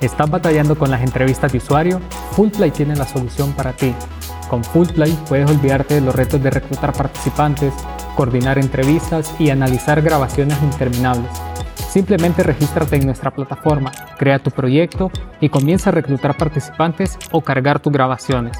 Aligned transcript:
¿Estás 0.00 0.30
batallando 0.30 0.78
con 0.78 0.92
las 0.92 1.02
entrevistas 1.02 1.50
de 1.50 1.58
usuario? 1.58 2.00
Fullplay 2.30 2.70
tiene 2.70 2.94
la 2.94 3.04
solución 3.04 3.52
para 3.54 3.72
ti. 3.72 3.92
Con 4.48 4.62
Fullplay 4.62 5.12
puedes 5.28 5.50
olvidarte 5.50 5.94
de 5.94 6.00
los 6.00 6.14
retos 6.14 6.40
de 6.40 6.50
reclutar 6.50 6.92
participantes, 6.92 7.74
coordinar 8.14 8.58
entrevistas 8.58 9.34
y 9.40 9.50
analizar 9.50 10.00
grabaciones 10.00 10.56
interminables. 10.62 11.30
Simplemente 11.90 12.44
regístrate 12.44 12.94
en 12.96 13.06
nuestra 13.06 13.32
plataforma, 13.32 13.90
crea 14.16 14.38
tu 14.38 14.52
proyecto 14.52 15.10
y 15.40 15.48
comienza 15.48 15.90
a 15.90 15.94
reclutar 15.94 16.36
participantes 16.36 17.18
o 17.32 17.40
cargar 17.40 17.80
tus 17.80 17.92
grabaciones. 17.92 18.56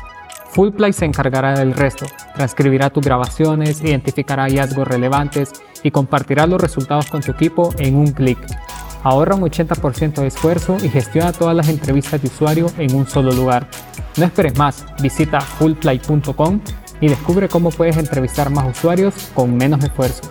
Fullplay 0.50 0.92
se 0.92 1.04
encargará 1.04 1.56
del 1.56 1.72
resto, 1.72 2.06
transcribirá 2.34 2.90
tus 2.90 3.04
grabaciones, 3.04 3.80
identificará 3.80 4.44
hallazgos 4.44 4.88
relevantes 4.88 5.52
y 5.84 5.92
compartirá 5.92 6.48
los 6.48 6.60
resultados 6.60 7.06
con 7.08 7.20
tu 7.20 7.30
equipo 7.30 7.72
en 7.78 7.94
un 7.94 8.10
clic. 8.10 8.38
Ahorra 9.08 9.36
un 9.36 9.40
80% 9.40 10.20
de 10.20 10.26
esfuerzo 10.26 10.76
y 10.84 10.90
gestiona 10.90 11.32
todas 11.32 11.56
las 11.56 11.70
entrevistas 11.70 12.20
de 12.20 12.28
usuario 12.28 12.70
en 12.76 12.94
un 12.94 13.06
solo 13.06 13.32
lugar. 13.32 13.66
No 14.18 14.26
esperes 14.26 14.58
más, 14.58 14.84
visita 15.00 15.40
fullplay.com 15.40 16.60
y 17.00 17.08
descubre 17.08 17.48
cómo 17.48 17.70
puedes 17.70 17.96
entrevistar 17.96 18.50
más 18.50 18.76
usuarios 18.76 19.14
con 19.32 19.56
menos 19.56 19.82
esfuerzo. 19.82 20.30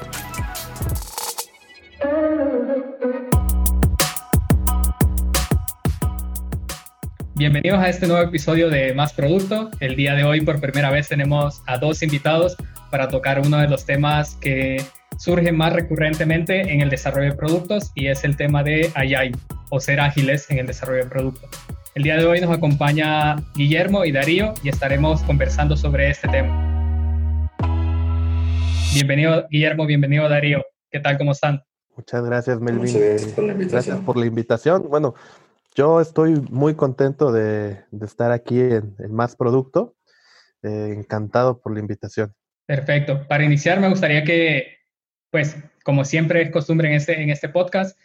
Bienvenidos 7.33 7.79
a 7.79 7.89
este 7.89 8.05
nuevo 8.05 8.21
episodio 8.21 8.69
de 8.69 8.93
Más 8.93 9.11
Producto. 9.11 9.71
El 9.79 9.95
día 9.95 10.13
de 10.13 10.23
hoy 10.23 10.41
por 10.41 10.61
primera 10.61 10.91
vez 10.91 11.09
tenemos 11.09 11.63
a 11.65 11.79
dos 11.79 12.03
invitados 12.03 12.55
para 12.91 13.07
tocar 13.07 13.39
uno 13.39 13.57
de 13.57 13.69
los 13.69 13.87
temas 13.87 14.35
que 14.35 14.85
surge 15.17 15.51
más 15.51 15.73
recurrentemente 15.73 16.61
en 16.73 16.81
el 16.81 16.89
desarrollo 16.89 17.31
de 17.31 17.35
productos 17.35 17.91
y 17.95 18.07
es 18.07 18.23
el 18.23 18.37
tema 18.37 18.63
de 18.63 18.91
Agile 18.95 19.35
o 19.69 19.79
ser 19.79 19.99
ágiles 19.99 20.49
en 20.49 20.59
el 20.59 20.67
desarrollo 20.67 21.03
de 21.03 21.09
productos. 21.09 21.49
El 21.95 22.03
día 22.03 22.15
de 22.17 22.25
hoy 22.25 22.39
nos 22.39 22.55
acompaña 22.55 23.37
Guillermo 23.55 24.05
y 24.05 24.11
Darío 24.11 24.53
y 24.63 24.69
estaremos 24.69 25.23
conversando 25.23 25.75
sobre 25.75 26.11
este 26.11 26.27
tema. 26.27 27.49
Bienvenido 28.93 29.47
Guillermo, 29.49 29.85
bienvenido 29.85 30.29
Darío. 30.29 30.63
¿Qué 30.91 30.99
tal? 30.99 31.17
¿Cómo 31.17 31.31
están? 31.31 31.63
Muchas 31.95 32.23
gracias 32.23 32.59
Melvin. 32.59 32.93
Gracias 32.93 33.31
por 33.33 33.45
la 33.45 33.51
invitación. 33.53 33.71
Gracias 33.71 33.99
por 33.99 34.17
la 34.17 34.25
invitación. 34.27 34.89
Bueno, 34.89 35.15
yo 35.75 35.99
estoy 35.99 36.33
muy 36.51 36.75
contento 36.75 37.31
de, 37.31 37.79
estar 38.01 38.31
aquí 38.31 38.59
en, 38.59 38.95
Más 39.09 39.35
Producto. 39.35 39.95
Eh, 40.63 40.93
encantado 40.97 41.59
por 41.59 41.73
la 41.73 41.79
invitación. 41.79 42.33
Perfecto. 42.65 43.25
Para 43.27 43.45
iniciar, 43.45 43.79
me 43.79 43.89
gustaría 43.89 44.23
que, 44.23 44.76
pues, 45.29 45.55
como 45.83 46.05
siempre 46.05 46.41
es 46.41 46.51
costumbre 46.51 46.89
en 46.89 46.95
este, 46.95 47.21
en 47.21 47.29
este 47.29 47.49
podcast, 47.49 47.97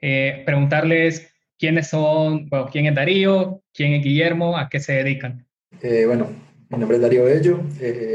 eh, 0.00 0.42
preguntarles 0.44 1.32
quiénes 1.58 1.88
son, 1.88 2.48
bueno, 2.48 2.68
quién 2.70 2.86
es 2.86 2.94
Darío, 2.94 3.62
quién 3.72 3.94
es 3.94 4.04
Guillermo, 4.04 4.56
a 4.56 4.68
qué 4.68 4.80
se 4.80 4.92
dedican. 4.92 5.46
Eh, 5.80 6.04
bueno, 6.06 6.28
mi 6.68 6.78
nombre 6.78 6.96
es 6.96 7.02
Darío 7.02 7.24
Bello, 7.24 7.60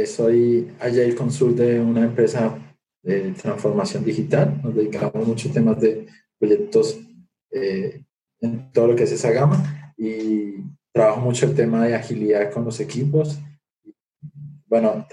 soy 0.06 0.72
Agile 0.80 1.16
Consult 1.16 1.58
de 1.58 1.80
una 1.80 2.04
empresa 2.04 2.58
de 3.04 3.32
transformación 3.32 4.06
digital. 4.06 4.60
Nos 4.64 4.76
dedicamos 4.76 5.28
mucho 5.28 5.50
a 5.50 5.54
temas 5.54 5.80
de 5.80 6.08
proyectos 6.38 7.00
en 8.42 8.72
todo 8.72 8.88
lo 8.88 8.96
que 8.96 9.04
es 9.04 9.12
esa 9.12 9.32
gama 9.32 9.94
y 9.98 10.56
trabajo 10.92 11.22
mucho 11.22 11.46
el 11.46 11.56
tema 11.56 11.86
de 11.86 11.96
agilidad 11.96 12.52
con 12.52 12.66
los 12.66 12.80
equipos. 12.80 13.40
Bueno, 14.68 15.06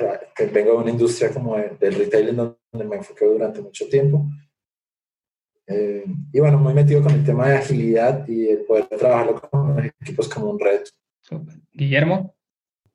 vengo 0.53 0.73
de 0.73 0.77
una 0.77 0.91
industria 0.91 1.31
como 1.31 1.57
del 1.57 1.95
retail 1.95 2.35
donde 2.35 2.58
me 2.73 2.97
enfoqué 2.97 3.27
durante 3.27 3.61
mucho 3.61 3.89
tiempo. 3.89 4.27
Eh, 5.67 6.05
y 6.33 6.41
bueno, 6.41 6.59
muy 6.59 6.73
metido 6.73 7.03
con 7.03 7.13
el 7.13 7.25
tema 7.25 7.49
de 7.49 7.57
agilidad 7.57 8.27
y 8.27 8.49
el 8.49 8.65
poder 8.65 8.87
trabajarlo 8.87 9.41
con 9.41 9.77
los 9.77 9.85
equipos 10.01 10.29
como 10.29 10.51
un 10.51 10.59
reto. 10.59 10.91
Guillermo. 11.73 12.35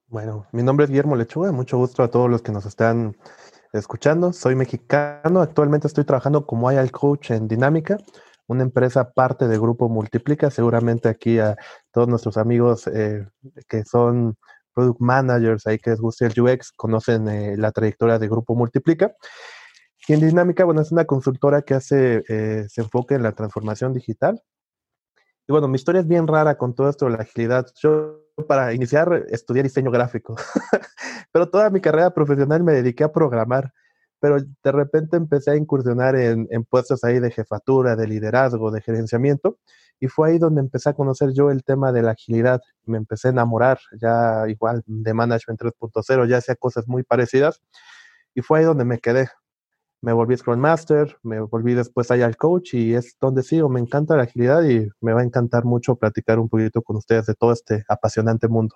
Bueno, 0.08 0.48
mi 0.52 0.64
nombre 0.64 0.86
es 0.86 0.90
Guillermo 0.90 1.16
Lechuga, 1.16 1.52
mucho 1.52 1.78
gusto 1.78 2.04
a 2.04 2.10
todos 2.10 2.30
los 2.30 2.42
que 2.42 2.52
nos 2.52 2.66
están 2.66 3.16
escuchando. 3.74 4.34
Soy 4.34 4.56
mexicano, 4.56 5.42
actualmente 5.42 5.88
estoy 5.88 6.04
trabajando 6.04 6.46
como 6.46 6.72
IAL 6.72 6.92
Coach 6.92 7.32
en 7.32 7.48
Dinámica, 7.48 7.98
una 8.48 8.64
empresa 8.64 9.12
parte 9.12 9.48
de 9.48 9.58
Grupo 9.58 9.90
Multiplica. 9.90 10.50
Seguramente 10.52 11.10
aquí 11.10 11.40
a 11.40 11.56
todos 11.92 12.08
nuestros 12.08 12.38
amigos 12.38 12.88
eh, 12.88 13.28
que 13.68 13.84
son 13.86 14.36
product 14.74 15.00
managers, 15.00 15.68
ahí 15.68 15.78
que 15.78 15.92
les 15.92 16.00
guste 16.00 16.26
el 16.26 16.42
UX, 16.42 16.72
conocen 16.72 17.28
eh, 17.28 17.56
la 17.58 17.72
trayectoria 17.72 18.20
de 18.20 18.28
Grupo 18.28 18.56
Multiplica. 18.56 19.16
En 20.08 20.20
Dinámica, 20.20 20.66
bueno, 20.66 20.82
es 20.82 20.92
una 20.92 21.06
consultora 21.06 21.62
que 21.62 21.74
hace, 21.74 22.24
eh, 22.28 22.66
se 22.70 22.82
enfoca 22.82 23.16
en 23.16 23.24
la 23.24 23.32
transformación 23.32 23.94
digital. 23.94 24.42
Y 25.48 25.52
bueno, 25.52 25.68
mi 25.68 25.76
historia 25.76 26.02
es 26.02 26.08
bien 26.08 26.28
rara 26.28 26.58
con 26.58 26.76
todo 26.76 26.90
esto 26.90 27.06
de 27.06 27.12
la 27.12 27.24
agilidad. 27.24 27.68
Yo 27.82 28.22
para 28.48 28.74
iniciar 28.74 29.26
estudié 29.30 29.64
diseño 29.64 29.92
gráfico, 29.92 30.36
pero 31.32 31.50
toda 31.50 31.70
mi 31.70 31.82
carrera 31.82 32.14
profesional 32.14 32.64
me 32.64 32.74
dediqué 32.74 33.04
a 33.04 33.12
programar 33.12 33.72
pero 34.24 34.38
de 34.40 34.72
repente 34.72 35.18
empecé 35.18 35.52
a 35.52 35.58
incursionar 35.58 36.16
en, 36.16 36.48
puestos 36.64 37.04
ahí 37.04 37.20
de 37.20 37.30
jefatura, 37.30 37.98
de 37.98 38.08
liderazgo, 38.08 38.72
de 38.72 38.80
gerenciamiento, 38.80 39.60
y 40.00 40.08
fue 40.08 40.30
ahí 40.30 40.38
donde 40.38 40.62
empecé 40.62 40.88
a 40.88 40.94
conocer 40.94 41.34
yo 41.34 41.52
el 41.52 41.66
tema 41.66 41.92
de 41.92 42.04
la 42.04 42.12
agilidad. 42.12 42.62
Me 42.86 42.98
empecé 42.98 43.28
a 43.28 43.32
enamorar, 43.32 43.80
ya 44.00 44.46
igual 44.48 44.82
de 44.86 45.14
Management 45.14 45.60
3.0, 45.60 46.26
ya 46.26 46.38
hacía 46.38 46.56
cosas 46.56 46.88
muy 46.88 47.04
parecidas, 47.04 47.62
y 48.34 48.42
fue 48.42 48.60
ahí 48.60 48.66
donde 48.66 48.86
me 48.86 49.00
quedé. 49.00 49.28
Me 50.04 50.12
volví 50.12 50.36
Scrum 50.36 50.60
Master, 50.60 51.16
me 51.24 51.40
volví 51.40 51.76
después 51.76 52.12
allá 52.12 52.26
al 52.26 52.36
coach, 52.36 52.74
y 52.74 52.94
es 52.94 53.16
donde 53.22 53.42
sigo. 53.42 53.70
Me 53.70 53.80
encanta 53.80 54.18
la 54.18 54.24
agilidad 54.24 54.62
y 54.64 54.86
me 55.00 55.14
va 55.14 55.22
a 55.22 55.24
encantar 55.24 55.64
mucho 55.64 55.96
platicar 55.96 56.40
un 56.40 56.50
poquito 56.50 56.82
con 56.82 56.98
ustedes 56.98 57.26
de 57.26 57.36
todo 57.36 57.54
este 57.54 57.86
apasionante 57.88 58.50
mundo. 58.50 58.76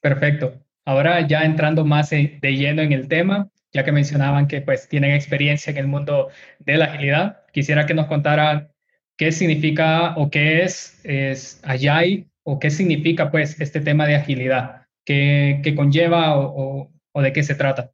Perfecto. 0.00 0.54
Ahora 0.84 1.24
ya 1.28 1.44
entrando 1.44 1.84
más 1.84 2.10
de 2.10 2.40
lleno 2.42 2.82
en 2.82 2.90
el 2.90 3.06
tema, 3.06 3.50
ya 3.72 3.84
que 3.84 3.92
mencionaban 3.92 4.48
que 4.48 4.62
pues 4.62 4.88
tienen 4.88 5.12
experiencia 5.12 5.70
en 5.70 5.76
el 5.76 5.86
mundo 5.86 6.28
de 6.58 6.76
la 6.76 6.86
agilidad. 6.86 7.46
Quisiera 7.52 7.86
que 7.86 7.94
nos 7.94 8.06
contaran 8.06 8.72
qué 9.16 9.30
significa 9.30 10.16
o 10.16 10.28
qué 10.28 10.64
es, 10.64 11.00
es 11.04 11.60
Agile 11.62 12.26
o 12.42 12.58
qué 12.58 12.70
significa 12.70 13.30
pues 13.30 13.60
este 13.60 13.80
tema 13.80 14.06
de 14.06 14.16
agilidad, 14.16 14.86
qué, 15.04 15.60
qué 15.62 15.76
conlleva 15.76 16.36
o, 16.36 16.90
o, 17.12 17.22
de 17.22 17.32
qué 17.32 17.44
se 17.44 17.54
trata. 17.54 17.92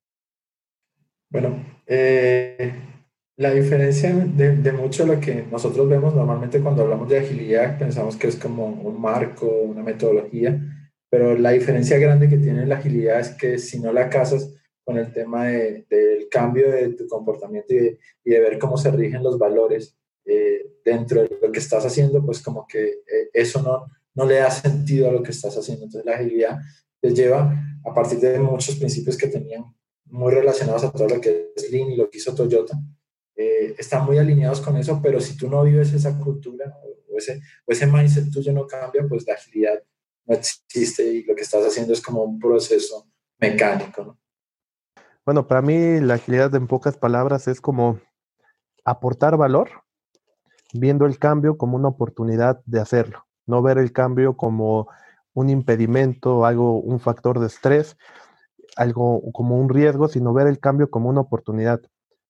Bueno, 1.34 1.64
eh, 1.88 2.72
la 3.38 3.50
diferencia 3.50 4.14
de, 4.14 4.54
de, 4.54 4.70
mucho 4.70 5.04
lo 5.04 5.18
que 5.18 5.42
nosotros 5.50 5.88
vemos 5.88 6.14
normalmente 6.14 6.60
cuando 6.60 6.82
hablamos 6.82 7.08
de 7.08 7.18
agilidad, 7.18 7.76
pensamos 7.76 8.16
que 8.16 8.28
es 8.28 8.36
como 8.36 8.66
un 8.66 9.00
marco, 9.00 9.44
una 9.44 9.82
metodología, 9.82 10.56
pero 11.10 11.36
la 11.36 11.50
diferencia 11.50 11.98
grande 11.98 12.28
que 12.28 12.38
tiene 12.38 12.64
la 12.66 12.76
agilidad 12.76 13.18
es 13.18 13.30
que 13.30 13.58
si 13.58 13.80
no 13.80 13.92
la 13.92 14.08
casas 14.08 14.54
con 14.84 14.96
el 14.96 15.12
tema 15.12 15.46
de, 15.46 15.84
del 15.90 16.28
cambio 16.30 16.70
de 16.70 16.90
tu 16.90 17.08
comportamiento 17.08 17.74
y 17.74 17.80
de, 18.30 18.38
ver 18.38 18.56
cómo 18.60 18.76
se 18.76 18.92
rigen 18.92 19.24
los 19.24 19.36
valores 19.36 19.98
eh, 20.26 20.64
dentro 20.84 21.22
de 21.22 21.36
lo 21.42 21.50
que 21.50 21.58
estás 21.58 21.84
haciendo, 21.84 22.24
pues 22.24 22.40
como 22.40 22.64
que 22.64 22.84
eh, 22.84 23.30
eso 23.32 23.60
no, 23.60 23.86
no 24.14 24.24
le 24.24 24.36
da 24.36 24.52
sentido 24.52 25.08
a 25.08 25.12
lo 25.12 25.20
que 25.20 25.32
estás 25.32 25.58
haciendo. 25.58 25.86
Entonces 25.86 26.06
la 26.06 26.14
agilidad 26.14 26.60
te 27.00 27.12
lleva 27.12 27.60
a 27.84 27.92
partir 27.92 28.20
de 28.20 28.38
muchos 28.38 28.76
principios 28.76 29.16
que 29.16 29.26
tenían 29.26 29.64
muy 30.06 30.32
relacionados 30.32 30.84
a 30.84 30.92
todo 30.92 31.08
lo 31.08 31.20
que 31.20 31.52
es 31.54 31.70
Lean 31.70 31.90
y 31.90 31.96
lo 31.96 32.10
que 32.10 32.18
hizo 32.18 32.34
Toyota. 32.34 32.78
Eh, 33.36 33.74
están 33.78 34.04
muy 34.06 34.18
alineados 34.18 34.60
con 34.60 34.76
eso, 34.76 35.00
pero 35.02 35.20
si 35.20 35.36
tú 35.36 35.48
no 35.48 35.62
vives 35.64 35.92
esa 35.92 36.18
cultura 36.18 36.72
o 37.10 37.18
ese, 37.18 37.40
o 37.66 37.72
ese 37.72 37.86
mindset 37.86 38.30
tuyo 38.30 38.52
no 38.52 38.66
cambia, 38.66 39.04
pues 39.08 39.26
la 39.26 39.34
agilidad 39.34 39.82
no 40.26 40.34
existe 40.34 41.04
y 41.04 41.24
lo 41.24 41.34
que 41.34 41.42
estás 41.42 41.66
haciendo 41.66 41.92
es 41.92 42.00
como 42.00 42.22
un 42.22 42.38
proceso 42.38 43.08
mecánico, 43.38 44.04
¿no? 44.04 44.18
Bueno, 45.24 45.46
para 45.46 45.62
mí 45.62 46.00
la 46.00 46.14
agilidad 46.14 46.54
en 46.54 46.66
pocas 46.66 46.98
palabras 46.98 47.48
es 47.48 47.60
como 47.60 47.98
aportar 48.84 49.38
valor, 49.38 49.70
viendo 50.74 51.06
el 51.06 51.18
cambio 51.18 51.56
como 51.56 51.76
una 51.76 51.88
oportunidad 51.88 52.62
de 52.66 52.80
hacerlo, 52.80 53.26
no 53.46 53.62
ver 53.62 53.78
el 53.78 53.92
cambio 53.92 54.36
como 54.36 54.88
un 55.32 55.48
impedimento, 55.48 56.44
algo, 56.44 56.78
un 56.78 57.00
factor 57.00 57.40
de 57.40 57.46
estrés, 57.46 57.96
algo 58.76 59.22
como 59.32 59.56
un 59.56 59.68
riesgo, 59.68 60.08
sino 60.08 60.32
ver 60.32 60.46
el 60.46 60.58
cambio 60.58 60.90
como 60.90 61.08
una 61.08 61.20
oportunidad, 61.20 61.80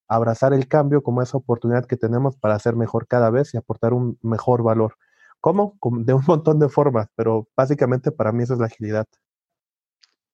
abrazar 0.07 0.53
el 0.53 0.67
cambio 0.67 1.01
como 1.03 1.21
esa 1.21 1.37
oportunidad 1.37 1.85
que 1.85 1.97
tenemos 1.97 2.37
para 2.37 2.55
hacer 2.55 2.75
mejor 2.75 3.07
cada 3.07 3.29
vez 3.29 3.53
y 3.53 3.57
aportar 3.57 3.93
un 3.93 4.17
mejor 4.21 4.63
valor. 4.63 4.97
¿Cómo? 5.39 5.77
De 6.03 6.13
un 6.13 6.23
montón 6.27 6.59
de 6.59 6.69
formas, 6.69 7.07
pero 7.15 7.47
básicamente 7.55 8.11
para 8.11 8.31
mí 8.31 8.43
eso 8.43 8.53
es 8.53 8.59
la 8.59 8.67
agilidad. 8.67 9.05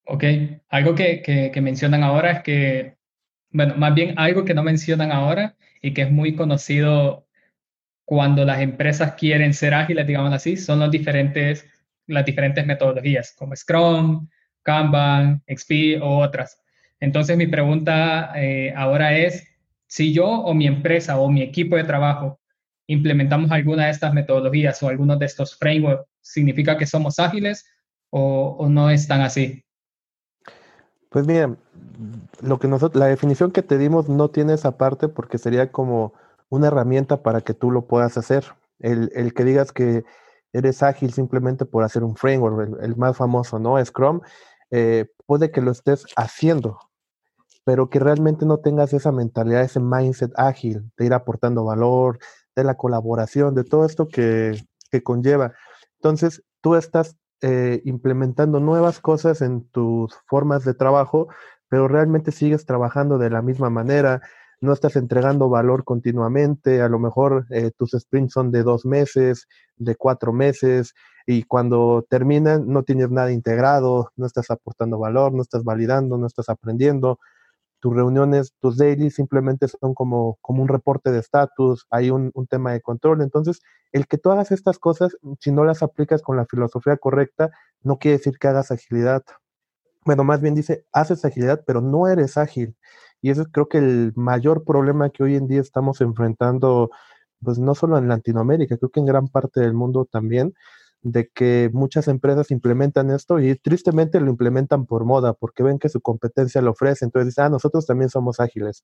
Ok, 0.06 0.24
algo 0.70 0.96
que, 0.96 1.22
que, 1.22 1.62
mencionan 1.62 2.04
ahora 2.04 2.32
es 2.32 2.44
que, 2.44 2.98
bueno, 3.52 3.76
más 3.78 3.94
bien 3.94 4.18
algo 4.18 4.44
que 4.44 4.54
no 4.54 4.64
mencionan 4.64 5.12
ahora 5.12 5.56
y 5.82 5.94
que 5.94 6.02
es 6.04 6.12
muy 6.12 6.36
conocido 6.36 7.28
cuando 8.04 8.44
las 8.44 8.60
empresas 8.60 9.14
quieren 9.14 9.54
ser 9.54 9.74
ágiles, 9.74 10.06
digamos 10.08 10.34
así, 10.34 10.58
son 10.58 10.80
los 10.80 10.92
diferentes, 10.92 11.66
las 12.08 12.26
diferentes 12.26 12.66
metodologías, 12.66 13.34
como 13.38 13.56
Scrum, 13.56 14.28
Kanban, 14.64 15.44
XP 15.48 16.02
o 16.02 16.20
otras. 16.20 16.62
Entonces 17.00 17.38
mi 17.38 17.48
pregunta 17.48 18.32
eh, 18.36 18.74
ahora 18.76 19.18
es, 19.18 19.48
si 19.88 20.14
yo 20.14 20.28
o 20.28 20.54
mi 20.54 20.68
empresa 20.68 21.18
o 21.20 21.30
mi 21.30 21.42
equipo 21.42 21.76
de 21.76 21.84
trabajo 21.84 22.40
implementamos 22.88 23.52
alguna 23.52 23.86
de 23.86 23.92
estas 23.92 24.14
metodologías 24.14 24.82
o 24.84 24.90
algunos 24.90 25.18
de 25.20 25.26
estos 25.26 25.58
frameworks, 25.58 26.06
¿significa 26.22 26.78
que 26.78 26.86
somos 26.86 27.20
ágiles 27.20 27.66
o, 28.10 28.58
o 28.60 28.70
no 28.70 28.90
es 28.90 29.08
tan 29.08 29.22
así? 29.22 29.64
Pues 31.10 31.28
mira, 31.28 31.56
lo 32.42 32.60
que 32.60 32.68
nosotros, 32.68 33.00
la 33.00 33.08
definición 33.08 33.52
que 33.52 33.62
te 33.62 33.78
dimos 33.78 34.10
no 34.10 34.30
tiene 34.30 34.54
esa 34.54 34.78
parte 34.78 35.08
porque 35.08 35.38
sería 35.38 35.72
como 35.72 36.14
una 36.50 36.68
herramienta 36.68 37.24
para 37.24 37.42
que 37.42 37.54
tú 37.54 37.72
lo 37.72 37.86
puedas 37.86 38.18
hacer. 38.18 38.46
El, 38.80 39.12
el 39.16 39.34
que 39.34 39.44
digas 39.44 39.72
que 39.72 40.04
eres 40.54 40.84
ágil 40.84 41.14
simplemente 41.14 41.66
por 41.66 41.84
hacer 41.84 42.04
un 42.04 42.16
framework, 42.16 42.82
el, 42.82 42.96
más 42.96 43.18
famoso, 43.18 43.60
¿no? 43.60 43.84
Scrum, 43.84 44.22
eh, 44.72 45.08
puede 45.26 45.52
que 45.52 45.62
lo 45.62 45.72
estés 45.72 46.06
haciendo, 46.16 46.80
pero 47.64 47.90
que 47.90 48.00
realmente 48.00 48.46
no 48.46 48.60
tengas 48.60 48.94
esa 48.94 49.12
mentalidad, 49.12 49.62
ese 49.62 49.80
mindset 49.80 50.32
ágil 50.36 50.92
de 50.98 51.06
ir 51.06 51.14
aportando 51.14 51.64
valor, 51.64 52.20
de 52.56 52.64
la 52.64 52.76
colaboración, 52.76 53.56
de 53.56 53.64
todo 53.64 53.86
esto 53.86 54.08
que, 54.08 54.60
que 54.92 55.04
conlleva. 55.04 55.54
Entonces, 55.96 56.44
tú 56.62 56.76
estás 56.76 57.18
eh, 57.42 57.82
implementando 57.86 58.60
nuevas 58.60 59.00
cosas 59.00 59.42
en 59.42 59.68
tus 59.70 60.16
formas 60.28 60.64
de 60.64 60.74
trabajo, 60.74 61.28
pero 61.70 61.88
realmente 61.88 62.32
sigues 62.32 62.66
trabajando 62.66 63.18
de 63.18 63.30
la 63.30 63.42
misma 63.42 63.70
manera, 63.70 64.22
no 64.62 64.74
estás 64.74 64.96
entregando 64.96 65.50
valor 65.50 65.84
continuamente, 65.84 66.82
a 66.82 66.90
lo 66.90 67.00
mejor 67.00 67.46
eh, 67.50 67.72
tus 67.78 67.92
sprints 67.92 68.34
son 68.34 68.52
de 68.52 68.64
dos 68.64 68.86
meses, 68.86 69.48
de 69.78 69.96
cuatro 69.96 70.34
meses, 70.34 70.94
y 71.26 71.44
cuando 71.44 72.06
terminan 72.10 72.68
no 72.68 72.84
tienes 72.84 73.10
nada 73.10 73.32
integrado, 73.32 74.12
no 74.16 74.26
estás 74.26 74.52
aportando 74.52 75.00
valor, 75.00 75.34
no 75.34 75.42
estás 75.42 75.64
validando, 75.64 76.18
no 76.18 76.28
estás 76.28 76.50
aprendiendo. 76.50 77.20
Tus 77.80 77.96
reuniones, 77.96 78.54
tus 78.60 78.78
dailies 78.78 79.16
simplemente 79.16 79.68
son 79.68 79.96
como, 79.96 80.38
como 80.42 80.62
un 80.62 80.68
reporte 80.68 81.12
de 81.12 81.20
estatus, 81.20 81.88
hay 81.90 82.12
un, 82.12 82.32
un 82.36 82.48
tema 82.48 82.74
de 82.74 82.82
control. 82.82 83.22
Entonces, 83.24 83.62
el 83.92 84.08
que 84.08 84.18
tú 84.20 84.32
hagas 84.32 84.52
estas 84.52 84.78
cosas, 84.80 85.18
si 85.40 85.52
no 85.52 85.64
las 85.66 85.84
aplicas 85.84 86.22
con 86.22 86.38
la 86.38 86.46
filosofía 86.46 86.98
correcta, 86.98 87.52
no 87.84 87.98
quiere 87.98 88.18
decir 88.18 88.38
que 88.40 88.48
hagas 88.48 88.72
agilidad. 88.72 89.24
Bueno, 90.06 90.24
más 90.24 90.42
bien 90.42 90.56
dice, 90.56 90.86
haces 90.92 91.24
agilidad, 91.26 91.64
pero 91.66 91.80
no 91.82 92.08
eres 92.08 92.36
ágil. 92.38 92.76
Y 93.22 93.30
eso 93.30 93.44
es 93.44 93.48
creo 93.52 93.68
que 93.70 93.78
el 93.78 94.14
mayor 94.16 94.64
problema 94.64 95.12
que 95.12 95.22
hoy 95.24 95.36
en 95.36 95.48
día 95.48 95.62
estamos 95.62 96.02
enfrentando, 96.02 96.90
pues 97.44 97.60
no 97.60 97.76
solo 97.76 97.98
en 98.00 98.08
Latinoamérica, 98.08 98.78
creo 98.78 98.90
que 98.90 99.00
en 99.00 99.06
gran 99.06 99.28
parte 99.28 99.60
del 99.62 99.74
mundo 99.76 100.06
también, 100.12 100.56
de 101.04 101.30
que 101.34 101.70
muchas 101.74 102.08
empresas 102.08 102.50
implementan 102.52 103.12
esto 103.12 103.40
y 103.40 103.56
tristemente 103.58 104.20
lo 104.20 104.30
implementan 104.32 104.86
por 104.88 105.06
moda, 105.06 105.34
porque 105.34 105.62
ven 105.64 105.78
que 105.80 105.90
su 105.90 106.02
competencia 106.02 106.62
lo 106.64 106.72
ofrece, 106.72 107.06
entonces 107.06 107.28
dicen, 107.28 107.46
ah, 107.46 107.50
nosotros 107.50 107.86
también 107.86 108.10
somos 108.10 108.40
ágiles. 108.40 108.84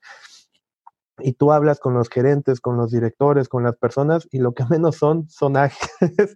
Y 1.20 1.34
tú 1.34 1.52
hablas 1.52 1.80
con 1.80 1.94
los 1.94 2.10
gerentes, 2.10 2.62
con 2.62 2.78
los 2.78 2.92
directores, 2.92 3.50
con 3.50 3.64
las 3.64 3.76
personas, 3.76 4.28
y 4.32 4.40
lo 4.40 4.54
que 4.54 4.64
menos 4.70 4.98
son, 4.98 5.30
son 5.30 5.58
ágiles. 5.58 6.36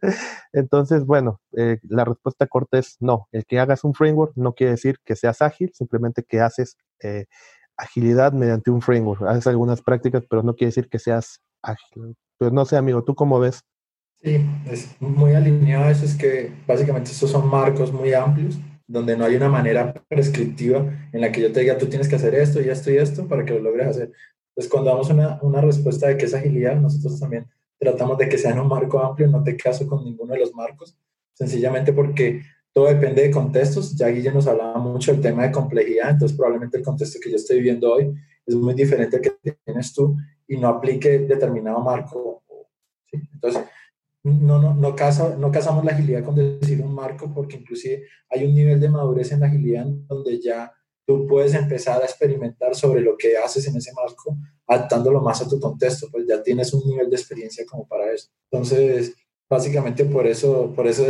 entonces, 0.54 1.06
bueno, 1.06 1.40
eh, 1.58 1.78
la 1.84 2.06
respuesta 2.06 2.48
corta 2.48 2.80
es 2.80 2.98
no. 3.00 3.28
El 3.32 3.46
que 3.46 3.60
hagas 3.60 3.84
un 3.84 3.94
framework 3.94 4.34
no 4.36 4.54
quiere 4.54 4.72
decir 4.72 4.98
que 5.06 5.16
seas 5.16 5.42
ágil, 5.42 5.72
simplemente 5.74 6.24
que 6.24 6.40
haces 6.40 6.78
eh, 7.02 7.26
agilidad 7.78 8.34
mediante 8.34 8.72
un 8.72 8.82
framework. 8.82 9.24
Haces 9.24 9.48
algunas 9.48 9.82
prácticas, 9.82 10.24
pero 10.30 10.44
no 10.44 10.56
quiere 10.56 10.70
decir 10.70 10.90
que 10.90 11.00
seas 11.00 11.42
ágil. 11.62 12.16
Pues 12.38 12.52
no 12.52 12.66
sé, 12.66 12.78
amigo, 12.78 13.04
¿tú 13.04 13.16
cómo 13.16 13.40
ves? 13.40 13.64
Sí, 14.24 14.46
es 14.70 14.96
muy 15.02 15.34
alineado 15.34 15.90
eso, 15.90 16.06
es 16.06 16.16
que 16.16 16.54
básicamente 16.68 17.10
estos 17.10 17.32
son 17.32 17.50
marcos 17.50 17.92
muy 17.92 18.14
amplios, 18.14 18.60
donde 18.86 19.18
no 19.18 19.26
hay 19.26 19.36
una 19.36 19.50
manera 19.50 19.94
prescriptiva 20.08 20.86
en 21.12 21.22
la 21.22 21.32
que 21.32 21.42
yo 21.42 21.52
te 21.52 21.62
diga, 21.62 21.78
tú 21.78 21.88
tienes 21.88 22.08
que 22.08 22.18
hacer 22.18 22.36
esto 22.36 22.62
y 22.62 22.70
esto 22.70 22.92
y 22.92 22.98
esto 22.98 23.28
para 23.28 23.46
que 23.46 23.54
lo 23.54 23.62
logres 23.62 23.88
hacer. 23.88 24.12
Entonces, 24.52 24.72
cuando 24.72 24.92
damos 24.92 25.10
una, 25.10 25.40
una 25.42 25.62
respuesta 25.62 26.08
de 26.08 26.18
qué 26.18 26.26
es 26.26 26.34
agilidad, 26.34 26.76
nosotros 26.76 27.20
también 27.20 27.48
tratamos 27.80 28.18
de 28.18 28.30
que 28.30 28.38
sea 28.38 28.52
en 28.52 28.60
un 28.60 28.68
marco 28.68 29.00
amplio, 29.00 29.28
no 29.28 29.44
te 29.44 29.58
caso 29.58 29.88
con 29.88 30.04
ninguno 30.04 30.34
de 30.34 30.40
los 30.40 30.54
marcos, 30.54 30.96
sencillamente 31.34 31.94
porque 31.94 32.42
todo 32.74 32.88
depende 32.88 33.24
de 33.24 33.32
contextos. 33.32 33.96
Ya 33.96 34.08
Guille 34.08 34.32
nos 34.32 34.48
hablaba 34.48 34.78
mucho 34.78 35.12
del 35.12 35.22
tema 35.22 35.44
de 35.44 35.52
complejidad, 35.52 36.12
entonces 36.12 36.38
probablemente 36.38 36.78
el 36.78 36.84
contexto 36.84 37.20
que 37.22 37.32
yo 37.32 37.38
estoy 37.38 37.58
viviendo 37.58 37.92
hoy 37.92 38.14
es 38.46 38.56
muy 38.56 38.74
diferente 38.74 39.18
al 39.18 39.22
que 39.22 39.56
tienes 39.66 39.94
tú 39.94 40.16
y 40.48 40.58
no 40.58 40.68
aplique 40.68 41.20
determinado 41.20 41.80
marco. 41.80 42.44
Entonces, 43.12 43.64
no, 44.24 44.62
no, 44.62 44.76
no, 44.76 44.96
casa, 44.96 45.36
no 45.36 45.52
casamos 45.52 45.84
la 45.84 45.94
agilidad 45.94 46.24
con 46.24 46.36
decir 46.36 46.82
un 46.82 46.94
marco 46.94 47.34
porque 47.34 47.58
inclusive 47.58 48.04
hay 48.30 48.46
un 48.46 48.54
nivel 48.54 48.80
de 48.80 48.90
madurez 48.90 49.32
en 49.32 49.40
la 49.40 49.48
agilidad 49.48 49.86
donde 49.86 50.40
ya 50.40 50.72
tú 51.06 51.28
puedes 51.28 51.54
empezar 51.54 52.02
a 52.02 52.06
experimentar 52.06 52.76
sobre 52.76 53.02
lo 53.02 53.18
que 53.18 53.38
haces 53.38 53.68
en 53.68 53.76
ese 53.76 53.92
marco, 53.94 54.38
adaptándolo 54.68 55.22
más 55.22 55.42
a 55.42 55.50
tu 55.50 55.60
contexto, 55.60 56.08
pues 56.12 56.26
ya 56.28 56.42
tienes 56.42 56.74
un 56.74 56.88
nivel 56.90 57.10
de 57.10 57.16
experiencia 57.16 57.66
como 57.66 57.88
para 57.88 58.12
eso. 58.12 58.30
Entonces, 58.52 59.16
básicamente 59.50 60.06
por 60.06 60.28
eso, 60.28 60.72
por 60.74 60.88
eso 60.88 61.06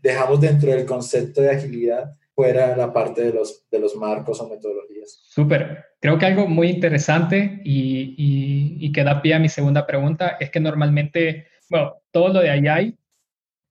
dejamos 0.00 0.40
dentro 0.40 0.70
del 0.70 0.84
concepto 0.84 1.40
de 1.40 1.50
agilidad 1.50 2.12
fuera 2.34 2.76
la 2.76 2.92
parte 2.92 3.22
de 3.22 3.32
los, 3.32 3.68
de 3.70 3.78
los 3.78 3.94
marcos 3.94 4.40
o 4.40 4.48
metodologías. 4.48 5.20
Súper. 5.28 5.84
Creo 6.00 6.18
que 6.18 6.26
algo 6.26 6.48
muy 6.48 6.70
interesante 6.70 7.60
y, 7.62 8.14
y, 8.16 8.86
y, 8.86 8.92
que 8.92 9.04
da 9.04 9.22
pie 9.22 9.34
a 9.34 9.38
mi 9.38 9.48
segunda 9.48 9.86
pregunta 9.86 10.36
es 10.40 10.50
que 10.50 10.58
normalmente, 10.58 11.46
bueno, 11.68 11.94
todo 12.10 12.28
lo 12.30 12.40
de 12.40 12.50
AI, 12.50 12.98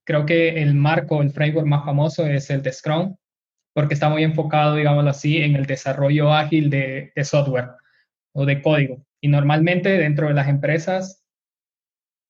creo 0.05 0.25
que 0.25 0.61
el 0.61 0.75
marco, 0.75 1.21
el 1.21 1.31
framework 1.31 1.67
más 1.67 1.83
famoso 1.83 2.25
es 2.25 2.49
el 2.49 2.61
de 2.61 2.71
Scrum, 2.71 3.15
porque 3.73 3.93
está 3.93 4.09
muy 4.09 4.23
enfocado, 4.23 4.75
digámoslo 4.75 5.09
así, 5.09 5.37
en 5.37 5.55
el 5.55 5.65
desarrollo 5.65 6.33
ágil 6.33 6.69
de, 6.69 7.11
de 7.15 7.23
software 7.23 7.69
o 8.33 8.45
de 8.45 8.61
código. 8.61 9.05
Y 9.21 9.27
normalmente 9.27 9.89
dentro 9.97 10.27
de 10.27 10.33
las 10.33 10.47
empresas 10.47 11.21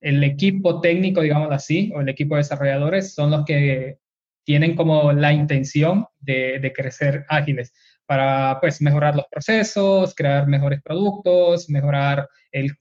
el 0.02 0.22
equipo 0.24 0.80
técnico, 0.80 1.22
digamos 1.22 1.50
así, 1.52 1.92
o 1.94 2.00
el 2.00 2.08
equipo 2.08 2.34
de 2.34 2.40
desarrolladores 2.40 3.14
son 3.14 3.30
los 3.30 3.44
que 3.44 3.98
tienen 4.44 4.74
como 4.74 5.12
la 5.12 5.32
intención 5.32 6.06
de, 6.18 6.72
crecer 6.74 7.24
ágiles 7.28 7.72
para 8.04 8.58
pues 8.60 8.82
mejorar 8.82 9.14
los 9.14 9.26
procesos, 9.30 10.14
crear 10.14 10.48
mejores 10.48 10.82
productos, 10.82 11.70
mejorar 11.70 12.28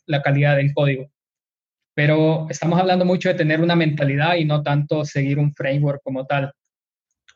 la 0.07 0.21
calidad 0.23 0.57
del 0.57 0.73
código. 0.73 1.11
Pero 1.93 2.47
estamos 2.49 2.79
hablando 2.79 3.05
mucho 3.05 3.29
de 3.29 3.35
tener 3.35 3.61
una 3.61 3.75
mentalidad 3.75 4.35
y 4.35 4.45
no 4.45 4.63
tanto 4.63 5.05
seguir 5.05 5.37
un 5.37 5.53
framework 5.53 6.01
como 6.03 6.25
tal. 6.25 6.51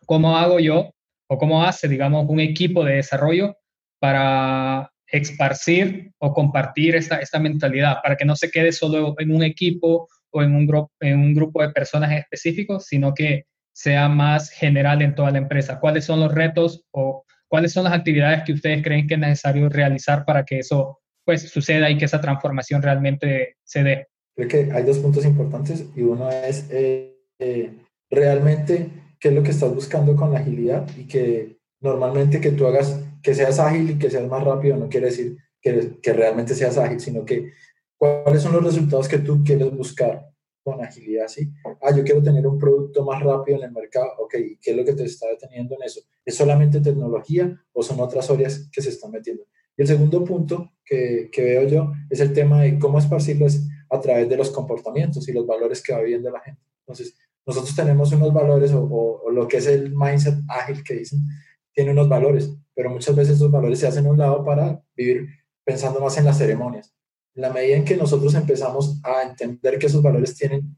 ¿Cómo 0.07 0.35
hago 0.35 0.59
yo 0.59 0.93
o 1.27 1.37
cómo 1.37 1.63
hace, 1.63 1.87
digamos, 1.87 2.25
un 2.27 2.39
equipo 2.39 2.83
de 2.83 2.95
desarrollo 2.95 3.57
para 3.99 4.91
esparcir 5.07 6.11
o 6.19 6.33
compartir 6.33 6.95
esta, 6.95 7.17
esta 7.17 7.39
mentalidad 7.39 7.97
para 8.01 8.15
que 8.15 8.25
no 8.25 8.35
se 8.35 8.49
quede 8.49 8.71
solo 8.71 9.15
en 9.17 9.33
un 9.33 9.43
equipo 9.43 10.07
o 10.31 10.43
en 10.43 10.53
un, 10.53 10.67
grupo, 10.67 10.91
en 10.99 11.19
un 11.19 11.33
grupo 11.33 11.61
de 11.61 11.69
personas 11.69 12.11
específicos, 12.11 12.85
sino 12.85 13.13
que 13.13 13.45
sea 13.73 14.09
más 14.09 14.49
general 14.49 15.01
en 15.01 15.15
toda 15.15 15.31
la 15.31 15.37
empresa. 15.37 15.79
¿Cuáles 15.79 16.05
son 16.05 16.19
los 16.19 16.33
retos 16.33 16.83
o 16.91 17.23
cuáles 17.47 17.73
son 17.73 17.85
las 17.85 17.93
actividades 17.93 18.43
que 18.43 18.53
ustedes 18.53 18.83
creen 18.83 19.07
que 19.07 19.15
es 19.15 19.19
necesario 19.19 19.69
realizar 19.69 20.25
para 20.25 20.43
que 20.43 20.59
eso 20.59 20.99
pues 21.23 21.49
suceda 21.49 21.89
y 21.89 21.97
que 21.97 22.05
esa 22.05 22.21
transformación 22.21 22.81
realmente 22.81 23.57
se 23.63 23.83
dé? 23.83 24.07
Creo 24.35 24.47
que 24.47 24.71
hay 24.71 24.83
dos 24.83 24.99
puntos 24.99 25.25
importantes 25.25 25.85
y 25.95 26.01
uno 26.01 26.29
es 26.29 26.69
eh, 26.71 27.15
eh, 27.39 27.71
realmente 28.09 28.89
qué 29.19 29.29
es 29.29 29.33
lo 29.33 29.43
que 29.43 29.51
estás 29.51 29.73
buscando 29.73 30.15
con 30.15 30.31
la 30.31 30.39
agilidad 30.39 30.87
y 30.97 31.07
que 31.07 31.59
normalmente 31.79 32.41
que 32.41 32.51
tú 32.51 32.65
hagas 32.67 32.99
que 33.21 33.33
seas 33.33 33.59
ágil 33.59 33.91
y 33.91 33.97
que 33.97 34.09
seas 34.09 34.27
más 34.27 34.43
rápido 34.43 34.77
no 34.77 34.87
quiere 34.87 35.07
decir 35.07 35.37
que, 35.61 35.99
que 36.01 36.13
realmente 36.13 36.53
seas 36.53 36.77
ágil, 36.77 36.99
sino 36.99 37.25
que 37.25 37.53
cuáles 37.97 38.41
son 38.41 38.53
los 38.53 38.63
resultados 38.63 39.07
que 39.07 39.17
tú 39.19 39.43
quieres 39.43 39.75
buscar 39.75 40.29
con 40.63 40.83
agilidad, 40.83 41.27
¿sí? 41.27 41.51
Ah, 41.81 41.95
yo 41.95 42.03
quiero 42.03 42.23
tener 42.23 42.45
un 42.47 42.57
producto 42.57 43.03
más 43.05 43.21
rápido 43.21 43.59
en 43.59 43.65
el 43.65 43.71
mercado, 43.71 44.11
ok, 44.19 44.33
¿qué 44.61 44.71
es 44.71 44.75
lo 44.75 44.83
que 44.83 44.93
te 44.93 45.03
está 45.03 45.27
deteniendo 45.27 45.75
en 45.75 45.83
eso? 45.83 46.01
¿Es 46.25 46.35
solamente 46.35 46.81
tecnología 46.81 47.55
o 47.71 47.83
son 47.83 47.99
otras 47.99 48.29
áreas 48.31 48.67
que 48.71 48.81
se 48.81 48.89
están 48.89 49.11
metiendo? 49.11 49.43
Y 49.77 49.83
el 49.83 49.87
segundo 49.87 50.23
punto 50.23 50.71
que, 50.83 51.29
que 51.31 51.43
veo 51.43 51.67
yo 51.67 51.93
es 52.09 52.19
el 52.19 52.33
tema 52.33 52.61
de 52.61 52.79
cómo 52.79 52.97
esparcirlos 52.97 53.59
a 53.89 53.99
través 53.99 54.27
de 54.27 54.37
los 54.37 54.49
comportamientos 54.49 55.27
y 55.27 55.33
los 55.33 55.45
valores 55.45 55.83
que 55.83 55.93
va 55.93 56.01
viviendo 56.01 56.31
la 56.31 56.39
gente. 56.39 56.61
Entonces, 56.79 57.15
nosotros 57.45 57.75
tenemos 57.75 58.11
unos 58.11 58.33
valores 58.33 58.71
o, 58.71 58.83
o 58.83 59.29
lo 59.31 59.47
que 59.47 59.57
es 59.57 59.67
el 59.67 59.93
mindset 59.95 60.35
ágil 60.47 60.83
que 60.83 60.95
dicen, 60.95 61.19
tiene 61.73 61.91
unos 61.91 62.09
valores, 62.09 62.51
pero 62.73 62.89
muchas 62.89 63.15
veces 63.15 63.35
esos 63.35 63.51
valores 63.51 63.79
se 63.79 63.87
hacen 63.87 64.07
a 64.07 64.11
un 64.11 64.17
lado 64.17 64.43
para 64.43 64.81
vivir 64.95 65.27
pensando 65.63 65.99
más 65.99 66.17
en 66.17 66.25
las 66.25 66.37
ceremonias. 66.37 66.93
En 67.35 67.41
la 67.41 67.51
medida 67.51 67.75
en 67.75 67.83
que 67.83 67.97
nosotros 67.97 68.33
empezamos 68.33 69.01
a 69.03 69.23
entender 69.23 69.77
que 69.77 69.87
esos 69.87 70.01
valores 70.01 70.35
tienen 70.35 70.75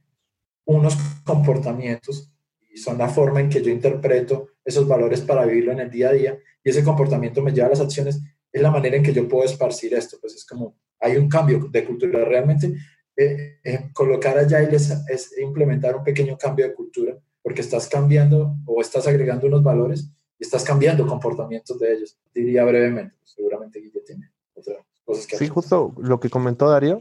unos 0.65 0.95
comportamientos 1.23 2.33
y 2.69 2.77
son 2.77 2.97
la 2.97 3.07
forma 3.07 3.39
en 3.39 3.49
que 3.49 3.61
yo 3.61 3.71
interpreto 3.71 4.47
esos 4.65 4.87
valores 4.87 5.21
para 5.21 5.45
vivirlo 5.45 5.71
en 5.71 5.79
el 5.79 5.91
día 5.91 6.09
a 6.09 6.13
día 6.13 6.37
y 6.63 6.69
ese 6.69 6.83
comportamiento 6.83 7.41
me 7.41 7.51
lleva 7.51 7.67
a 7.67 7.71
las 7.71 7.79
acciones, 7.79 8.21
es 8.51 8.61
la 8.61 8.71
manera 8.71 8.97
en 8.97 9.03
que 9.03 9.13
yo 9.13 9.27
puedo 9.27 9.45
esparcir 9.45 9.93
esto. 9.93 10.17
Pues 10.19 10.33
es 10.33 10.45
como, 10.45 10.77
hay 10.99 11.15
un 11.17 11.29
cambio 11.29 11.69
de 11.71 11.85
cultura. 11.85 12.25
Realmente 12.25 12.75
eh, 13.17 13.59
eh, 13.63 13.89
colocar 13.93 14.37
allá 14.37 14.61
es, 14.61 14.91
es 15.09 15.37
implementar 15.39 15.95
un 15.95 16.03
pequeño 16.03 16.37
cambio 16.37 16.67
de 16.67 16.75
cultura 16.75 17.17
porque 17.41 17.61
estás 17.61 17.87
cambiando 17.87 18.55
o 18.65 18.79
estás 18.79 19.07
agregando 19.07 19.47
unos 19.47 19.63
valores 19.63 20.11
y 20.37 20.43
estás 20.43 20.63
cambiando 20.63 21.07
comportamientos 21.07 21.79
de 21.79 21.93
ellos. 21.93 22.19
Diría 22.33 22.63
brevemente, 22.63 23.15
seguramente 23.23 23.79
Guille 23.79 24.01
tiene 24.01 24.31
otras 24.53 24.77
cosas 25.03 25.25
que 25.25 25.37
Sí, 25.37 25.47
justo 25.47 25.93
lo 25.97 26.19
que 26.19 26.29
comentó 26.29 26.69
Darío. 26.69 26.99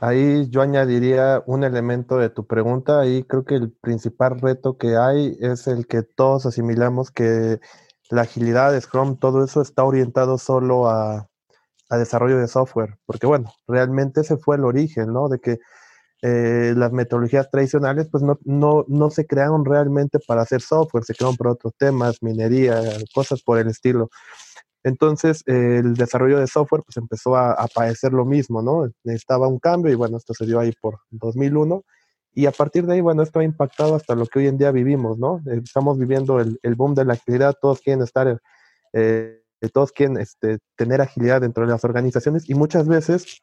ahí 0.00 0.48
yo 0.48 0.62
añadiría 0.62 1.42
un 1.46 1.64
elemento 1.64 2.16
de 2.16 2.30
tu 2.30 2.46
pregunta. 2.46 3.00
Ahí 3.00 3.24
creo 3.24 3.44
que 3.44 3.56
el 3.56 3.70
principal 3.70 4.40
reto 4.40 4.78
que 4.78 4.96
hay 4.96 5.36
es 5.40 5.66
el 5.66 5.86
que 5.86 6.02
todos 6.02 6.46
asimilamos 6.46 7.10
que 7.10 7.60
la 8.10 8.22
agilidad, 8.22 8.80
Scrum, 8.80 9.18
todo 9.18 9.44
eso 9.44 9.60
está 9.60 9.84
orientado 9.84 10.38
solo 10.38 10.88
a, 10.88 11.28
a 11.90 11.98
desarrollo 11.98 12.38
de 12.38 12.48
software. 12.48 12.96
Porque 13.06 13.26
bueno, 13.26 13.52
realmente 13.66 14.22
ese 14.22 14.36
fue 14.36 14.56
el 14.56 14.64
origen, 14.64 15.12
¿no? 15.12 15.28
De 15.28 15.38
que 15.40 15.58
eh, 16.22 16.74
las 16.76 16.92
metodologías 16.92 17.50
tradicionales 17.50 18.08
pues 18.10 18.22
no, 18.22 18.38
no, 18.44 18.84
no, 18.88 19.10
se 19.10 19.26
crearon 19.26 19.64
realmente 19.64 20.18
para 20.26 20.42
hacer 20.42 20.62
software, 20.62 21.04
se 21.04 21.14
crearon 21.14 21.36
para 21.36 21.52
otros 21.52 21.74
temas, 21.78 22.22
minería, 22.22 22.80
cosas 23.14 23.42
por 23.42 23.58
el 23.58 23.68
estilo. 23.68 24.08
Entonces 24.84 25.42
el 25.46 25.94
desarrollo 25.94 26.38
de 26.40 26.46
software 26.46 26.82
pues 26.84 26.96
empezó 26.98 27.36
a, 27.36 27.52
a, 27.52 27.66
padecer 27.68 28.12
lo 28.12 28.24
mismo, 28.24 28.62
¿no? 28.62 28.90
Necesitaba 29.02 29.48
un 29.48 29.58
cambio 29.58 29.92
y 29.92 29.96
bueno, 29.96 30.16
esto 30.18 30.34
se 30.34 30.46
dio 30.46 30.60
ahí 30.60 30.72
por 30.80 30.98
2001 31.10 31.84
y 32.34 32.46
a 32.46 32.50
partir 32.50 32.84
de 32.84 32.94
ahí, 32.94 33.00
bueno, 33.00 33.22
esto 33.22 33.38
ha 33.38 33.44
impactado 33.44 33.94
hasta 33.94 34.14
lo 34.16 34.26
que 34.26 34.40
hoy 34.40 34.48
en 34.48 34.58
día 34.58 34.72
vivimos, 34.72 35.18
¿no? 35.18 35.40
Estamos 35.46 35.98
viviendo 35.98 36.40
el, 36.40 36.58
el 36.62 36.74
boom 36.74 36.94
de 36.94 37.04
la 37.04 37.14
actividad, 37.14 37.54
todos 37.60 37.80
quieren 37.80 38.02
estar, 38.02 38.40
eh, 38.92 39.43
todos 39.72 39.92
quieren 39.92 40.18
este, 40.18 40.58
tener 40.76 41.00
agilidad 41.00 41.40
dentro 41.40 41.64
de 41.64 41.72
las 41.72 41.84
organizaciones 41.84 42.48
y 42.48 42.54
muchas 42.54 42.86
veces 42.86 43.42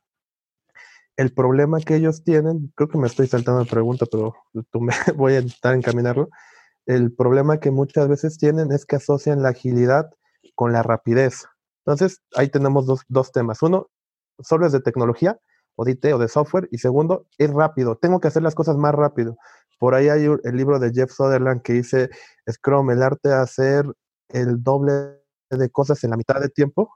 el 1.18 1.34
problema 1.34 1.80
que 1.80 1.96
ellos 1.96 2.24
tienen, 2.24 2.72
creo 2.76 2.90
que 2.90 2.98
me 2.98 3.08
estoy 3.08 3.28
saltando 3.28 3.64
la 3.64 3.70
pregunta, 3.70 4.06
pero 4.10 4.36
tú 4.72 4.82
me 4.82 4.94
voy 5.16 5.34
a 5.34 5.42
intentar 5.42 5.76
encaminarlo. 5.76 6.30
El 6.86 7.14
problema 7.14 7.60
que 7.60 7.72
muchas 7.72 8.08
veces 8.08 8.38
tienen 8.38 8.72
es 8.72 8.86
que 8.86 8.96
asocian 8.96 9.42
la 9.42 9.50
agilidad 9.50 10.10
con 10.56 10.74
la 10.74 10.84
rapidez. 10.84 11.46
Entonces, 11.86 12.22
ahí 12.36 12.50
tenemos 12.50 12.86
dos, 12.86 13.02
dos 13.08 13.32
temas. 13.32 13.62
Uno, 13.62 13.90
solo 14.40 14.66
es 14.66 14.72
de 14.72 14.80
tecnología, 14.80 15.40
o 15.76 15.86
de 15.86 16.14
o 16.14 16.18
de 16.18 16.28
software. 16.28 16.68
Y 16.72 16.78
segundo, 16.78 17.28
es 17.38 17.52
rápido. 17.52 17.98
Tengo 17.98 18.20
que 18.20 18.28
hacer 18.28 18.44
las 18.44 18.56
cosas 18.56 18.78
más 18.78 18.94
rápido. 18.94 19.38
Por 19.80 19.96
ahí 19.96 20.10
hay 20.10 20.26
el 20.26 20.56
libro 20.56 20.80
de 20.80 20.92
Jeff 20.92 21.12
Sutherland 21.12 21.62
que 21.62 21.74
dice 21.74 22.10
Scrum, 22.50 22.92
el 22.92 23.02
arte 23.02 23.30
de 23.30 23.36
hacer 23.36 23.86
el 24.30 24.62
doble 24.64 25.21
de 25.58 25.70
cosas 25.70 26.04
en 26.04 26.12
la 26.12 26.18
mitad 26.18 26.40
de 26.40 26.50
tiempo 26.50 26.92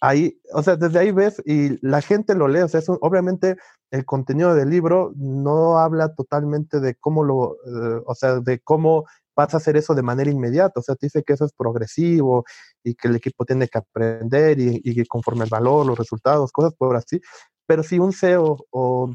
ahí, 0.00 0.40
o 0.52 0.62
sea, 0.62 0.76
desde 0.76 0.98
ahí 0.98 1.10
ves 1.10 1.42
y 1.44 1.78
la 1.86 2.02
gente 2.02 2.34
lo 2.34 2.48
lee, 2.48 2.60
o 2.60 2.68
sea, 2.68 2.80
obviamente 3.00 3.56
el 3.90 4.04
contenido 4.04 4.54
del 4.54 4.70
libro 4.70 5.12
no 5.16 5.78
habla 5.78 6.14
totalmente 6.14 6.80
de 6.80 6.96
cómo 6.96 7.24
lo, 7.24 7.36
uh, 7.36 8.02
o 8.04 8.14
sea, 8.14 8.40
de 8.40 8.60
cómo 8.60 9.06
vas 9.34 9.54
a 9.54 9.58
hacer 9.58 9.76
eso 9.76 9.94
de 9.94 10.02
manera 10.02 10.30
inmediata, 10.30 10.80
o 10.80 10.82
sea, 10.82 10.96
te 10.96 11.06
dice 11.06 11.22
que 11.22 11.34
eso 11.34 11.44
es 11.44 11.52
progresivo 11.52 12.44
y 12.82 12.94
que 12.94 13.08
el 13.08 13.16
equipo 13.16 13.44
tiene 13.44 13.68
que 13.68 13.78
aprender 13.78 14.58
y, 14.58 14.80
y 14.84 15.04
conforme 15.06 15.44
el 15.44 15.50
valor, 15.50 15.86
los 15.86 15.98
resultados, 15.98 16.52
cosas 16.52 16.74
por 16.74 16.96
así, 16.96 17.20
pero 17.66 17.82
si 17.82 17.98
un 17.98 18.12
CEO 18.12 18.66
o 18.70 19.12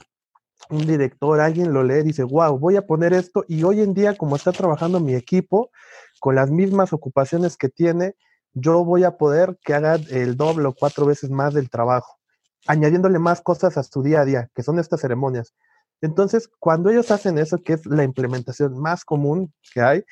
un 0.70 0.88
director, 0.88 1.40
alguien 1.40 1.74
lo 1.74 1.84
lee 1.84 2.04
dice, 2.04 2.24
wow, 2.24 2.58
voy 2.58 2.76
a 2.76 2.86
poner 2.86 3.14
esto 3.14 3.44
y 3.48 3.64
hoy 3.64 3.82
en 3.82 3.94
día 3.94 4.16
como 4.16 4.36
está 4.36 4.52
trabajando 4.52 5.00
mi 5.00 5.16
equipo 5.16 5.72
con 6.20 6.36
las 6.36 6.52
mismas 6.52 6.94
ocupaciones 6.94 7.58
que 7.58 7.70
tiene, 7.70 8.16
yo 8.54 8.84
voy 8.84 9.04
a 9.04 9.18
poder 9.18 9.58
que 9.64 9.74
haga 9.74 9.96
el 9.96 10.38
doble 10.38 10.68
o 10.68 10.74
cuatro 10.74 11.06
veces 11.06 11.30
más 11.30 11.54
del 11.54 11.70
trabajo, 11.70 12.18
añadiéndole 12.68 13.20
más 13.20 13.42
cosas 13.42 13.78
a 13.78 13.84
su 13.84 14.04
día 14.04 14.22
a 14.22 14.26
día, 14.26 14.50
que 14.54 14.64
son 14.64 14.80
estas 14.80 15.02
ceremonias. 15.02 15.54
Entonces, 16.02 16.50
cuando 16.60 16.90
ellos 16.90 17.12
hacen 17.12 17.38
eso, 17.38 17.60
que 17.64 17.74
es 17.74 17.86
la 17.86 18.04
implementación 18.04 18.80
más 18.80 19.06
común 19.06 19.54
que 19.74 19.82
hay, 19.82 20.04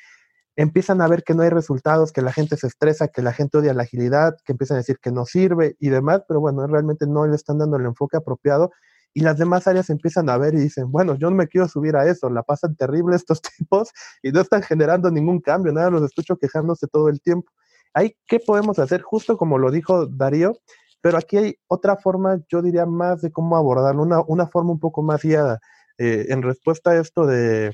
empiezan 0.56 1.00
a 1.00 1.08
ver 1.08 1.22
que 1.24 1.34
no 1.34 1.42
hay 1.42 1.50
resultados, 1.50 2.12
que 2.12 2.22
la 2.22 2.32
gente 2.32 2.56
se 2.56 2.66
estresa, 2.66 3.08
que 3.08 3.22
la 3.22 3.32
gente 3.32 3.58
odia 3.58 3.74
la 3.74 3.82
agilidad, 3.84 4.36
que 4.44 4.52
empiezan 4.52 4.76
a 4.76 4.78
decir 4.80 4.98
que 5.00 5.10
no 5.10 5.24
sirve 5.24 5.76
y 5.80 5.88
demás, 5.88 6.22
pero 6.28 6.40
bueno, 6.40 6.66
realmente 6.66 7.06
no 7.06 7.26
le 7.26 7.34
están 7.34 7.58
dando 7.58 7.76
el 7.76 7.86
enfoque 7.86 8.16
apropiado 8.16 8.70
y 9.12 9.20
las 9.20 9.38
demás 9.38 9.66
áreas 9.66 9.90
empiezan 9.90 10.28
a 10.28 10.38
ver 10.38 10.54
y 10.54 10.58
dicen, 10.58 10.90
bueno, 10.90 11.16
yo 11.16 11.30
no 11.30 11.36
me 11.36 11.48
quiero 11.48 11.66
subir 11.68 11.96
a 11.96 12.06
eso, 12.06 12.30
la 12.30 12.42
pasan 12.42 12.76
terrible 12.76 13.16
estos 13.16 13.40
tipos 13.58 13.90
y 14.22 14.32
no 14.32 14.40
están 14.40 14.62
generando 14.62 15.10
ningún 15.10 15.40
cambio, 15.40 15.72
nada, 15.72 15.90
los 15.90 16.02
escucho 16.02 16.36
quejándose 16.36 16.86
todo 16.86 17.08
el 17.08 17.20
tiempo. 17.20 17.50
Ahí, 17.94 18.16
¿qué 18.26 18.38
podemos 18.40 18.78
hacer? 18.78 19.02
Justo 19.02 19.36
como 19.36 19.58
lo 19.58 19.70
dijo 19.70 20.06
Darío, 20.06 20.52
pero 21.00 21.18
aquí 21.18 21.36
hay 21.36 21.56
otra 21.66 21.96
forma, 21.96 22.40
yo 22.48 22.62
diría 22.62 22.86
más 22.86 23.22
de 23.22 23.32
cómo 23.32 23.56
abordarlo, 23.56 24.02
una, 24.02 24.20
una 24.26 24.46
forma 24.46 24.72
un 24.72 24.80
poco 24.80 25.02
más 25.02 25.22
guiada. 25.22 25.60
Eh, 25.98 26.26
en 26.30 26.42
respuesta 26.42 26.90
a 26.90 26.98
esto 26.98 27.26
de, 27.26 27.72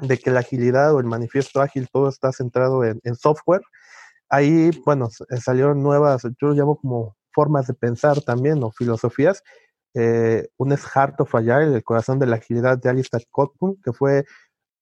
de, 0.00 0.18
que 0.18 0.30
la 0.30 0.40
agilidad 0.40 0.94
o 0.94 1.00
el 1.00 1.06
manifiesto 1.06 1.60
ágil 1.60 1.88
todo 1.92 2.08
está 2.08 2.32
centrado 2.32 2.84
en, 2.84 3.00
software, 3.16 3.62
ahí, 4.28 4.70
bueno, 4.84 5.08
salieron 5.40 5.82
nuevas, 5.82 6.22
yo 6.22 6.48
lo 6.48 6.54
llamo 6.54 6.76
como 6.76 7.16
formas 7.32 7.66
de 7.66 7.74
pensar 7.74 8.20
también 8.22 8.62
o 8.62 8.70
filosofías. 8.70 9.42
Eh, 9.94 10.48
un 10.56 10.72
es 10.72 10.84
Heart 10.84 11.20
of 11.20 11.34
Agile, 11.34 11.74
el 11.74 11.84
corazón 11.84 12.18
de 12.18 12.26
la 12.26 12.36
agilidad 12.36 12.78
de 12.78 12.88
Alistair 12.88 13.26
Cockburn, 13.30 13.76
que 13.82 13.92
fue 13.92 14.24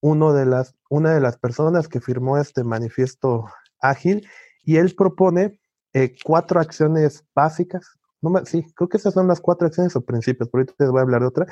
uno 0.01 0.33
de 0.33 0.47
las, 0.47 0.75
una 0.89 1.15
de 1.15 1.21
las 1.21 1.39
personas 1.39 1.89
que 1.89 2.01
firmó 2.01 2.39
este 2.39 2.65
manifiesto 2.65 3.47
ágil 3.81 4.27
y 4.65 4.77
él 4.77 4.95
propone 4.97 5.59
eh, 5.93 6.15
cuatro 6.25 6.61
acciones 6.61 7.25
básicas. 7.35 7.99
No 8.21 8.33
sí, 8.45 8.65
creo 8.75 8.89
que 8.89 8.99
esas 8.99 9.15
son 9.15 9.27
las 9.27 9.41
cuatro 9.41 9.67
acciones 9.67 9.97
o 9.97 10.01
principios, 10.01 10.49
por 10.49 10.61
ahorita 10.61 10.75
les 10.79 10.91
voy 10.91 11.01
a 11.01 11.03
hablar 11.03 11.23
de 11.23 11.27
otra, 11.27 11.47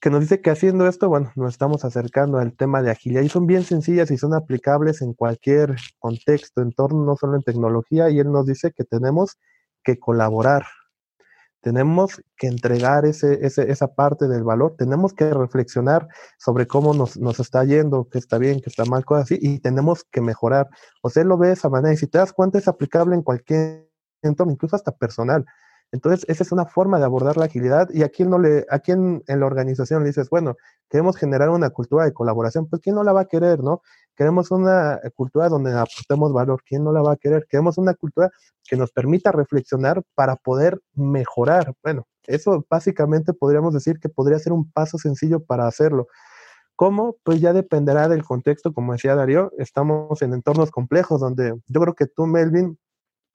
que 0.00 0.10
nos 0.10 0.20
dice 0.20 0.40
que 0.40 0.50
haciendo 0.50 0.86
esto, 0.86 1.08
bueno, 1.08 1.32
nos 1.36 1.52
estamos 1.52 1.84
acercando 1.84 2.38
al 2.38 2.54
tema 2.54 2.82
de 2.82 2.90
agilidad 2.90 3.22
y 3.22 3.28
son 3.28 3.46
bien 3.46 3.62
sencillas 3.62 4.10
y 4.10 4.18
son 4.18 4.34
aplicables 4.34 5.00
en 5.00 5.14
cualquier 5.14 5.76
contexto, 5.98 6.60
entorno, 6.60 7.04
no 7.04 7.16
solo 7.16 7.36
en 7.36 7.42
tecnología, 7.42 8.10
y 8.10 8.18
él 8.18 8.30
nos 8.30 8.46
dice 8.46 8.72
que 8.72 8.84
tenemos 8.84 9.38
que 9.82 9.98
colaborar, 9.98 10.64
tenemos 11.66 12.22
que 12.36 12.46
entregar 12.46 13.06
ese, 13.06 13.44
ese, 13.44 13.72
esa 13.72 13.88
parte 13.88 14.28
del 14.28 14.44
valor, 14.44 14.76
tenemos 14.78 15.12
que 15.12 15.34
reflexionar 15.34 16.06
sobre 16.38 16.68
cómo 16.68 16.94
nos, 16.94 17.16
nos, 17.18 17.40
está 17.40 17.64
yendo, 17.64 18.08
qué 18.08 18.18
está 18.18 18.38
bien, 18.38 18.60
qué 18.60 18.70
está 18.70 18.84
mal, 18.84 19.04
cosas 19.04 19.24
así, 19.24 19.38
y 19.42 19.58
tenemos 19.58 20.04
que 20.04 20.20
mejorar. 20.20 20.68
O 21.02 21.10
sea, 21.10 21.24
lo 21.24 21.36
ve 21.36 21.48
de 21.48 21.54
esa 21.54 21.68
manera, 21.68 21.92
y 21.92 21.96
si 21.96 22.06
te 22.06 22.18
das 22.18 22.32
cuenta 22.32 22.58
es 22.58 22.68
aplicable 22.68 23.16
en 23.16 23.22
cualquier 23.22 23.90
entorno, 24.22 24.52
incluso 24.52 24.76
hasta 24.76 24.92
personal. 24.92 25.44
Entonces, 25.90 26.24
esa 26.28 26.44
es 26.44 26.52
una 26.52 26.66
forma 26.66 27.00
de 27.00 27.04
abordar 27.04 27.36
la 27.36 27.46
agilidad 27.46 27.88
y 27.92 28.04
a 28.04 28.10
quién, 28.10 28.30
no 28.30 28.38
le, 28.38 28.64
a 28.70 28.78
quién 28.78 29.24
en 29.26 29.40
la 29.40 29.46
organización 29.46 30.02
le 30.04 30.10
dices, 30.10 30.30
bueno, 30.30 30.54
queremos 30.88 31.16
generar 31.16 31.48
una 31.50 31.70
cultura 31.70 32.04
de 32.04 32.12
colaboración, 32.12 32.68
pues 32.68 32.80
¿quién 32.80 32.94
no 32.94 33.02
la 33.02 33.12
va 33.12 33.22
a 33.22 33.24
querer, 33.24 33.58
no? 33.58 33.82
Queremos 34.16 34.50
una 34.50 34.98
cultura 35.14 35.48
donde 35.48 35.72
aportemos 35.72 36.32
valor, 36.32 36.62
¿quién 36.66 36.82
no 36.82 36.92
la 36.92 37.02
va 37.02 37.12
a 37.12 37.16
querer? 37.16 37.46
Queremos 37.48 37.76
una 37.76 37.94
cultura 37.94 38.30
que 38.64 38.76
nos 38.76 38.90
permita 38.90 39.30
reflexionar 39.30 40.02
para 40.14 40.36
poder 40.36 40.80
mejorar. 40.94 41.74
Bueno, 41.82 42.06
eso 42.26 42.64
básicamente 42.68 43.34
podríamos 43.34 43.74
decir 43.74 43.98
que 44.00 44.08
podría 44.08 44.38
ser 44.38 44.52
un 44.52 44.70
paso 44.70 44.98
sencillo 44.98 45.44
para 45.44 45.66
hacerlo. 45.66 46.08
¿Cómo? 46.76 47.16
Pues 47.22 47.40
ya 47.40 47.52
dependerá 47.52 48.08
del 48.08 48.24
contexto, 48.24 48.72
como 48.72 48.92
decía 48.92 49.14
Darío, 49.14 49.52
estamos 49.58 50.20
en 50.22 50.34
entornos 50.34 50.70
complejos 50.70 51.20
donde 51.20 51.54
yo 51.66 51.80
creo 51.80 51.94
que 51.94 52.06
tú, 52.06 52.26
Melvin, 52.26 52.78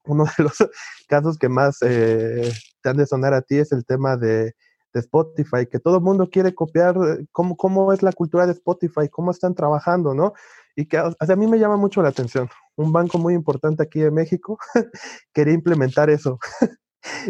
uno 0.06 0.26
de 0.38 0.44
los 0.44 0.54
casos 1.08 1.38
que 1.38 1.50
más 1.50 1.78
eh, 1.82 2.52
te 2.82 2.90
han 2.90 2.98
de 2.98 3.06
sonar 3.06 3.34
a 3.34 3.42
ti 3.42 3.58
es 3.58 3.72
el 3.72 3.86
tema 3.86 4.18
de, 4.18 4.54
de 4.94 5.00
Spotify, 5.00 5.66
que 5.70 5.80
todo 5.80 5.98
el 5.98 6.04
mundo 6.04 6.30
quiere 6.30 6.54
copiar 6.54 6.96
eh, 6.98 7.26
cómo, 7.32 7.56
cómo 7.56 7.94
es 7.94 8.04
la 8.04 8.12
cultura 8.12 8.46
de 8.46 8.54
Spotify, 8.54 9.10
cómo 9.10 9.32
están 9.32 9.56
trabajando, 9.56 10.14
¿no? 10.14 10.34
Y 10.76 10.88
que 10.88 10.98
a 10.98 11.36
mí 11.36 11.48
me 11.48 11.60
llama 11.60 11.78
mucho 11.78 12.02
la 12.02 12.10
atención. 12.10 12.50
Un 12.76 12.94
banco 12.94 13.18
muy 13.18 13.34
importante 13.34 13.84
aquí 13.84 14.00
de 14.00 14.12
México 14.12 14.58
quería 15.34 15.54
implementar 15.54 16.10
eso. 16.10 16.40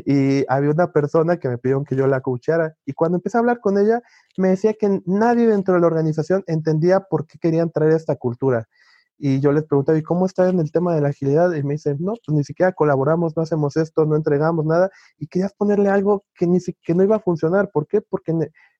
y 0.05 0.43
había 0.47 0.71
una 0.71 0.91
persona 0.91 1.37
que 1.37 1.49
me 1.49 1.57
pidió 1.57 1.83
que 1.83 1.95
yo 1.95 2.07
la 2.07 2.21
coachara. 2.21 2.75
Y 2.85 2.93
cuando 2.93 3.17
empecé 3.17 3.37
a 3.37 3.39
hablar 3.39 3.59
con 3.59 3.77
ella, 3.77 4.01
me 4.37 4.49
decía 4.49 4.73
que 4.73 5.01
nadie 5.05 5.47
dentro 5.47 5.73
de 5.73 5.81
la 5.81 5.87
organización 5.87 6.43
entendía 6.47 7.01
por 7.01 7.25
qué 7.25 7.39
querían 7.39 7.71
traer 7.71 7.93
esta 7.93 8.15
cultura. 8.15 8.67
Y 9.23 9.39
yo 9.39 9.51
les 9.51 9.65
preguntaba, 9.65 9.99
¿y 9.99 10.01
cómo 10.01 10.25
está 10.25 10.49
en 10.49 10.59
el 10.59 10.71
tema 10.71 10.95
de 10.95 11.01
la 11.01 11.09
agilidad? 11.09 11.53
Y 11.53 11.61
me 11.61 11.75
dicen, 11.75 11.97
no, 11.99 12.13
pues 12.25 12.35
ni 12.35 12.43
siquiera 12.43 12.71
colaboramos, 12.71 13.37
no 13.37 13.43
hacemos 13.43 13.77
esto, 13.77 14.03
no 14.03 14.15
entregamos 14.15 14.65
nada. 14.65 14.89
Y 15.19 15.27
querías 15.27 15.53
ponerle 15.53 15.89
algo 15.89 16.25
que, 16.33 16.47
ni 16.47 16.57
que 16.59 16.95
no 16.95 17.03
iba 17.03 17.17
a 17.17 17.19
funcionar. 17.19 17.69
¿Por 17.69 17.85
qué? 17.85 18.01
Porque 18.01 18.33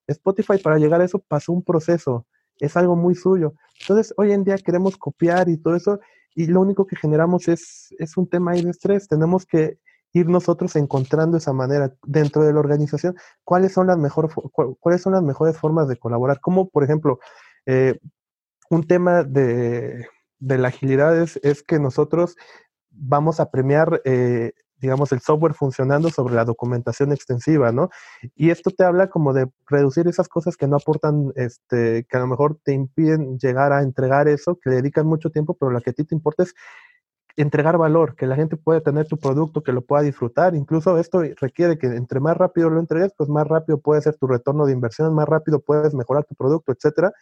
Spotify 0.08 0.58
para 0.58 0.80
llegar 0.80 1.00
a 1.00 1.04
eso 1.04 1.20
pasó 1.20 1.54
un 1.54 1.62
proceso. 1.64 2.26
Es 2.58 2.76
algo 2.76 2.96
muy 2.96 3.14
suyo. 3.14 3.54
Entonces, 3.82 4.16
hoy 4.18 4.32
en 4.32 4.44
día 4.44 4.58
queremos 4.58 4.98
copiar 4.98 5.48
y 5.48 5.58
todo 5.58 5.76
eso. 5.76 6.00
Y 6.34 6.48
lo 6.48 6.62
único 6.62 6.88
que 6.88 6.96
generamos 6.96 7.48
es, 7.48 7.94
es 8.00 8.18
un 8.18 8.28
tema 8.28 8.54
ahí 8.54 8.64
de 8.64 8.72
estrés. 8.72 9.08
Tenemos 9.08 9.46
que 9.46 9.78
ir 10.12 10.28
nosotros 10.28 10.76
encontrando 10.76 11.38
esa 11.38 11.54
manera 11.54 11.94
dentro 12.02 12.42
de 12.42 12.52
la 12.52 12.62
organización. 12.62 13.16
¿Cuáles 13.44 13.74
son 13.74 13.86
las, 13.86 14.00
mejor, 14.00 14.32
cuáles 14.80 15.04
son 15.04 15.14
las 15.14 15.22
mejores 15.22 15.56
formas 15.56 15.88
de 15.88 15.98
colaborar? 15.98 16.40
Como, 16.42 16.68
por 16.68 16.84
ejemplo, 16.84 17.20
eh, 17.68 18.00
un 18.72 18.88
tema 18.88 19.24
de 19.24 20.04
de 20.42 20.58
la 20.58 20.68
agilidad 20.68 21.18
es, 21.18 21.64
que 21.64 21.80
nosotros 21.80 22.36
vamos 22.90 23.40
a 23.40 23.50
premiar, 23.50 24.02
eh, 24.04 24.52
digamos, 24.80 25.12
el 25.12 25.22
software 25.22 25.54
funcionando 25.54 26.10
sobre 26.10 26.34
la 26.34 26.44
documentación 26.44 27.14
extensiva, 27.14 27.72
¿no? 27.72 27.90
Y 28.36 28.50
esto 28.50 28.72
te 28.72 28.84
habla 28.84 29.10
como 29.10 29.34
de 29.34 29.48
reducir 29.68 30.08
esas 30.08 30.28
cosas 30.28 30.58
que 30.58 30.68
no 30.68 30.78
aportan, 30.78 31.32
este, 31.36 32.06
que 32.10 32.18
a 32.18 32.20
lo 32.20 32.28
mejor 32.28 32.60
te 32.64 32.74
impiden 32.74 33.38
llegar 33.38 33.72
a 33.72 33.84
entregar 33.84 34.28
eso, 34.28 34.60
que 34.62 34.72
dedican 34.72 35.06
mucho 35.06 35.30
tiempo, 35.30 35.56
pero 35.58 35.72
lo 35.72 35.80
que 35.80 35.92
a 35.92 35.94
ti 35.94 36.04
te 36.04 36.16
importa 36.16 36.44
es 36.44 36.56
entregar 37.38 37.78
valor, 37.78 38.16
que 38.16 38.26
la 38.26 38.36
gente 38.36 38.58
pueda 38.58 38.82
tener 38.82 39.08
tu 39.08 39.18
producto, 39.18 39.64
que 39.64 39.72
lo 39.72 39.84
pueda 39.84 40.02
disfrutar. 40.02 40.56
Incluso 40.56 40.98
esto 40.98 41.22
requiere 41.40 41.78
que 41.78 41.88
entre 41.88 42.20
más 42.20 42.36
rápido 42.36 42.70
lo 42.70 42.80
entregues, 42.80 43.14
pues 43.16 43.30
más 43.30 43.48
rápido 43.48 43.80
puede 43.80 44.02
ser 44.02 44.18
tu 44.18 44.28
retorno 44.28 44.66
de 44.66 44.74
inversión, 44.74 45.14
más 45.14 45.30
rápido 45.30 45.60
puedes 45.60 45.94
mejorar 45.94 46.26
tu 46.26 46.36
producto, 46.36 46.74
etcétera. 46.74 47.14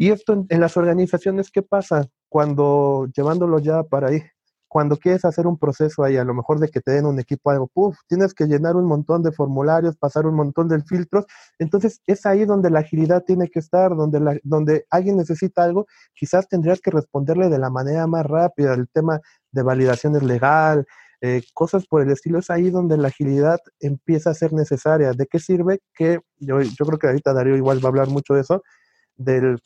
Y 0.00 0.10
esto 0.12 0.46
en, 0.48 0.60
las 0.60 0.76
organizaciones, 0.76 1.50
¿qué 1.50 1.60
pasa 1.60 2.08
cuando 2.28 3.08
llevándolo 3.14 3.58
ya 3.58 3.82
para 3.82 4.08
ahí? 4.08 4.22
Cuando 4.68 4.98
quieres 4.98 5.24
hacer 5.24 5.46
un 5.46 5.58
proceso 5.58 6.04
ahí, 6.04 6.18
a 6.18 6.24
lo 6.24 6.34
mejor 6.34 6.60
de 6.60 6.68
que 6.68 6.80
te 6.80 6.92
den 6.92 7.06
un 7.06 7.18
equipo 7.18 7.50
algo, 7.50 7.68
puff, 7.68 7.96
tienes 8.06 8.34
que 8.34 8.46
llenar 8.46 8.76
un 8.76 8.84
montón 8.84 9.22
de 9.22 9.32
formularios, 9.32 9.96
pasar 9.96 10.26
un 10.26 10.34
montón 10.34 10.68
de 10.68 10.82
filtros. 10.82 11.24
Entonces 11.58 12.02
es 12.06 12.26
ahí 12.26 12.44
donde 12.44 12.70
la 12.70 12.80
agilidad 12.80 13.24
tiene 13.24 13.48
que 13.48 13.60
estar, 13.60 13.96
donde, 13.96 14.20
la, 14.20 14.38
donde 14.42 14.84
alguien 14.90 15.16
necesita 15.16 15.64
algo, 15.64 15.86
quizás 16.14 16.48
tendrías 16.48 16.80
que 16.82 16.90
responderle 16.90 17.48
de 17.48 17.58
la 17.58 17.70
manera 17.70 18.06
más 18.06 18.26
rápida. 18.26 18.74
El 18.74 18.88
tema 18.90 19.20
de 19.52 19.62
validación 19.62 20.16
es 20.16 20.22
legal, 20.22 20.86
eh, 21.20 21.42
cosas 21.52 21.86
por 21.86 22.02
el 22.02 22.10
estilo, 22.10 22.38
es 22.38 22.50
ahí 22.50 22.70
donde 22.70 22.96
la 22.96 23.08
agilidad 23.08 23.58
empieza 23.80 24.30
a 24.30 24.34
ser 24.34 24.52
necesaria. 24.52 25.12
¿De 25.12 25.26
qué 25.26 25.38
sirve? 25.40 25.80
Que 25.94 26.20
yo, 26.38 26.60
yo 26.60 26.86
creo 26.86 26.98
que 26.98 27.06
ahorita 27.08 27.32
Darío 27.32 27.56
igual 27.56 27.82
va 27.82 27.88
a 27.88 27.88
hablar 27.88 28.08
mucho 28.08 28.34
de 28.34 28.42
eso, 28.42 28.62
del 29.16 29.58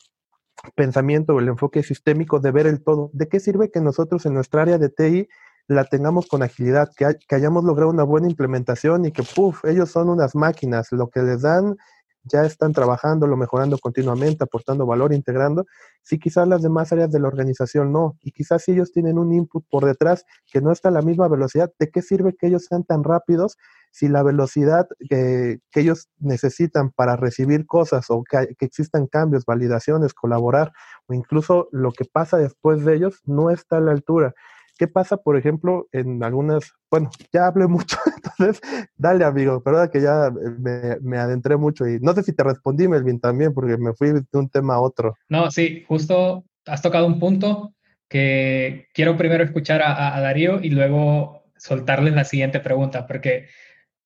pensamiento 0.75 1.33
o 1.33 1.39
el 1.39 1.47
enfoque 1.47 1.83
sistémico 1.83 2.39
de 2.39 2.51
ver 2.51 2.67
el 2.67 2.83
todo. 2.83 3.09
¿De 3.13 3.27
qué 3.27 3.39
sirve 3.39 3.71
que 3.71 3.81
nosotros 3.81 4.25
en 4.25 4.33
nuestra 4.33 4.63
área 4.63 4.77
de 4.77 4.89
TI 4.89 5.27
la 5.67 5.85
tengamos 5.85 6.27
con 6.27 6.43
agilidad, 6.43 6.89
que, 6.95 7.05
hayamos 7.35 7.63
logrado 7.63 7.89
una 7.89 8.03
buena 8.03 8.27
implementación 8.29 9.05
y 9.05 9.11
que, 9.11 9.23
puff, 9.23 9.63
ellos 9.65 9.91
son 9.91 10.09
unas 10.09 10.35
máquinas, 10.35 10.91
lo 10.91 11.09
que 11.09 11.21
les 11.21 11.41
dan 11.41 11.77
ya 12.23 12.45
están 12.45 12.73
trabajando, 12.73 13.27
lo 13.27 13.37
mejorando 13.37 13.77
continuamente, 13.77 14.43
aportando 14.43 14.85
valor, 14.85 15.13
integrando, 15.13 15.65
si 16.01 16.19
quizás 16.19 16.47
las 16.47 16.61
demás 16.61 16.91
áreas 16.91 17.11
de 17.11 17.19
la 17.19 17.27
organización 17.27 17.91
no, 17.91 18.17
y 18.21 18.31
quizás 18.31 18.63
si 18.63 18.71
ellos 18.71 18.91
tienen 18.91 19.17
un 19.17 19.33
input 19.33 19.65
por 19.69 19.85
detrás 19.85 20.25
que 20.51 20.61
no 20.61 20.71
está 20.71 20.89
a 20.89 20.91
la 20.91 21.01
misma 21.01 21.27
velocidad, 21.27 21.71
¿de 21.79 21.89
qué 21.89 22.01
sirve 22.01 22.35
que 22.35 22.47
ellos 22.47 22.65
sean 22.65 22.83
tan 22.83 23.03
rápidos 23.03 23.57
si 23.91 24.07
la 24.07 24.23
velocidad 24.23 24.87
que, 25.09 25.59
ellos 25.75 26.09
necesitan 26.19 26.91
para 26.91 27.15
recibir 27.15 27.65
cosas 27.65 28.05
o 28.09 28.23
que, 28.23 28.55
que 28.57 28.65
existan 28.65 29.07
cambios, 29.07 29.45
validaciones, 29.45 30.13
colaborar, 30.13 30.71
o 31.07 31.13
incluso 31.13 31.67
lo 31.71 31.91
que 31.91 32.05
pasa 32.05 32.37
después 32.37 32.85
de 32.85 32.95
ellos 32.95 33.21
no 33.25 33.49
está 33.49 33.77
a 33.77 33.81
la 33.81 33.91
altura? 33.91 34.33
¿Qué 34.77 34.87
pasa, 34.87 35.17
por 35.17 35.37
ejemplo, 35.37 35.87
en 35.91 36.23
algunas, 36.23 36.73
bueno, 36.93 37.09
ya 37.33 37.47
hablé 37.47 37.65
mucho, 37.65 37.97
entonces, 38.37 38.61
dale 38.95 39.25
amigo, 39.25 39.63
perdón 39.63 39.89
que 39.91 39.99
ya 39.99 40.29
me, 40.59 40.97
me, 41.01 41.17
adentré 41.17 41.57
mucho 41.57 41.87
y 41.87 41.99
no 41.99 42.13
sé 42.13 42.21
si 42.21 42.33
te 42.33 42.43
respondí, 42.43 42.87
Melvin, 42.87 43.19
también, 43.19 43.51
porque 43.51 43.77
me 43.77 43.93
fui 43.93 44.09
de 44.11 44.37
un 44.37 44.47
tema 44.47 44.75
a 44.75 44.79
otro. 44.79 45.15
No, 45.27 45.49
sí, 45.49 45.83
justo 45.87 46.45
has 46.67 46.83
tocado 46.83 47.07
un 47.07 47.19
punto 47.19 47.73
que 48.07 48.85
quiero 48.93 49.17
primero 49.17 49.43
escuchar 49.43 49.81
a, 49.81 50.15
a 50.15 50.21
Darío 50.21 50.59
y 50.61 50.69
luego 50.69 51.45
soltarles 51.57 52.13
la 52.13 52.25
siguiente 52.25 52.59
pregunta, 52.59 53.07
porque 53.07 53.47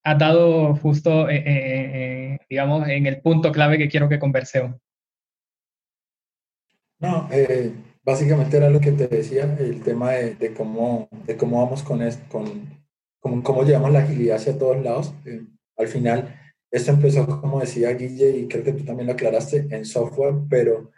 has 0.05 0.17
dado 0.17 0.73
justo, 0.77 1.27
eh, 1.27 1.43
eh, 1.45 1.45
eh, 1.45 2.39
digamos, 2.49 2.87
en 2.87 3.05
el 3.05 3.19
punto 3.19 3.51
clave 3.51 3.77
que 3.77 3.89
quiero 3.89 4.07
que 4.07 4.17
conversemos. 4.17 4.77
No, 6.99 7.27
eh, 7.33 7.73
básicamente 8.07 8.55
era 8.55 8.69
lo 8.69 8.79
que 8.79 8.93
te 8.93 9.09
decía, 9.09 9.57
el 9.59 9.81
tema 9.81 10.13
de, 10.13 10.53
cómo, 10.53 11.09
de 11.25 11.35
cómo 11.35 11.61
vamos 11.61 11.83
con, 11.83 11.99
con, 13.19 13.41
cómo 13.41 13.63
llevamos 13.63 13.91
la 13.91 13.99
agilidad 13.99 14.37
hacia 14.37 14.57
todos 14.57 14.81
lados. 14.81 15.13
Eh, 15.25 15.45
al 15.75 15.89
final, 15.89 16.33
esto 16.71 16.91
empezó, 16.91 17.27
como 17.41 17.59
decía 17.59 17.91
Guille, 17.91 18.29
y 18.29 18.47
creo 18.47 18.63
que 18.63 18.71
tú 18.71 18.85
también 18.85 19.07
lo 19.07 19.13
aclaraste, 19.13 19.67
en 19.69 19.83
software, 19.83 20.35
pero 20.49 20.89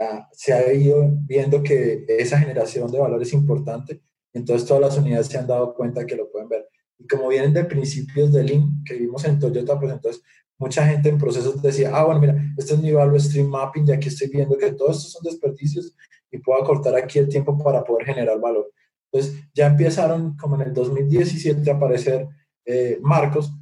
ah, 0.00 0.28
se 0.32 0.52
ha 0.52 0.72
ido 0.72 1.08
viendo 1.20 1.62
que 1.62 2.04
esa 2.08 2.36
generación 2.36 2.90
de 2.90 2.98
valor 2.98 3.22
es 3.22 3.32
importante, 3.32 4.02
entonces 4.32 4.66
todas 4.66 4.82
las 4.82 4.98
unidades 4.98 5.28
se 5.28 5.38
han 5.38 5.46
dado 5.46 5.72
cuenta 5.72 6.04
que 6.04 6.16
lo 6.16 6.28
pueden 6.32 6.48
ver. 6.48 6.68
Y 6.98 7.06
como 7.06 7.28
vienen 7.28 7.52
de 7.52 7.64
principios 7.64 8.32
de 8.32 8.42
Lean 8.42 8.82
que 8.84 8.94
vimos 8.94 9.24
en 9.24 9.38
Toyota, 9.38 9.78
pues 9.78 9.92
entonces 9.92 10.20
mucha 10.58 10.86
gente 10.86 11.08
en 11.08 11.18
procesos 11.18 11.60
decía, 11.60 11.90
ah, 11.94 12.04
bueno, 12.04 12.20
mira, 12.20 12.36
este 12.56 12.74
es 12.74 12.80
mi 12.80 12.92
value 12.92 13.20
stream 13.20 13.48
mapping 13.48 13.88
y 13.88 13.92
aquí 13.92 14.08
estoy 14.08 14.28
viendo 14.28 14.56
que 14.56 14.72
todos 14.72 14.96
estos 14.96 15.12
son 15.12 15.22
desperdicios 15.22 15.94
y 16.30 16.38
puedo 16.38 16.62
acortar 16.62 16.94
aquí 16.96 17.18
el 17.18 17.28
tiempo 17.28 17.58
para 17.58 17.84
poder 17.84 18.06
generar 18.06 18.40
valor. 18.40 18.72
Entonces, 19.12 19.44
ya 19.54 19.66
empezaron 19.66 20.36
como 20.36 20.56
en 20.56 20.68
el 20.68 20.74
2017 20.74 21.70
a 21.70 21.74
aparecer 21.74 22.26
eh, 22.64 22.98
marcos, 23.00 23.52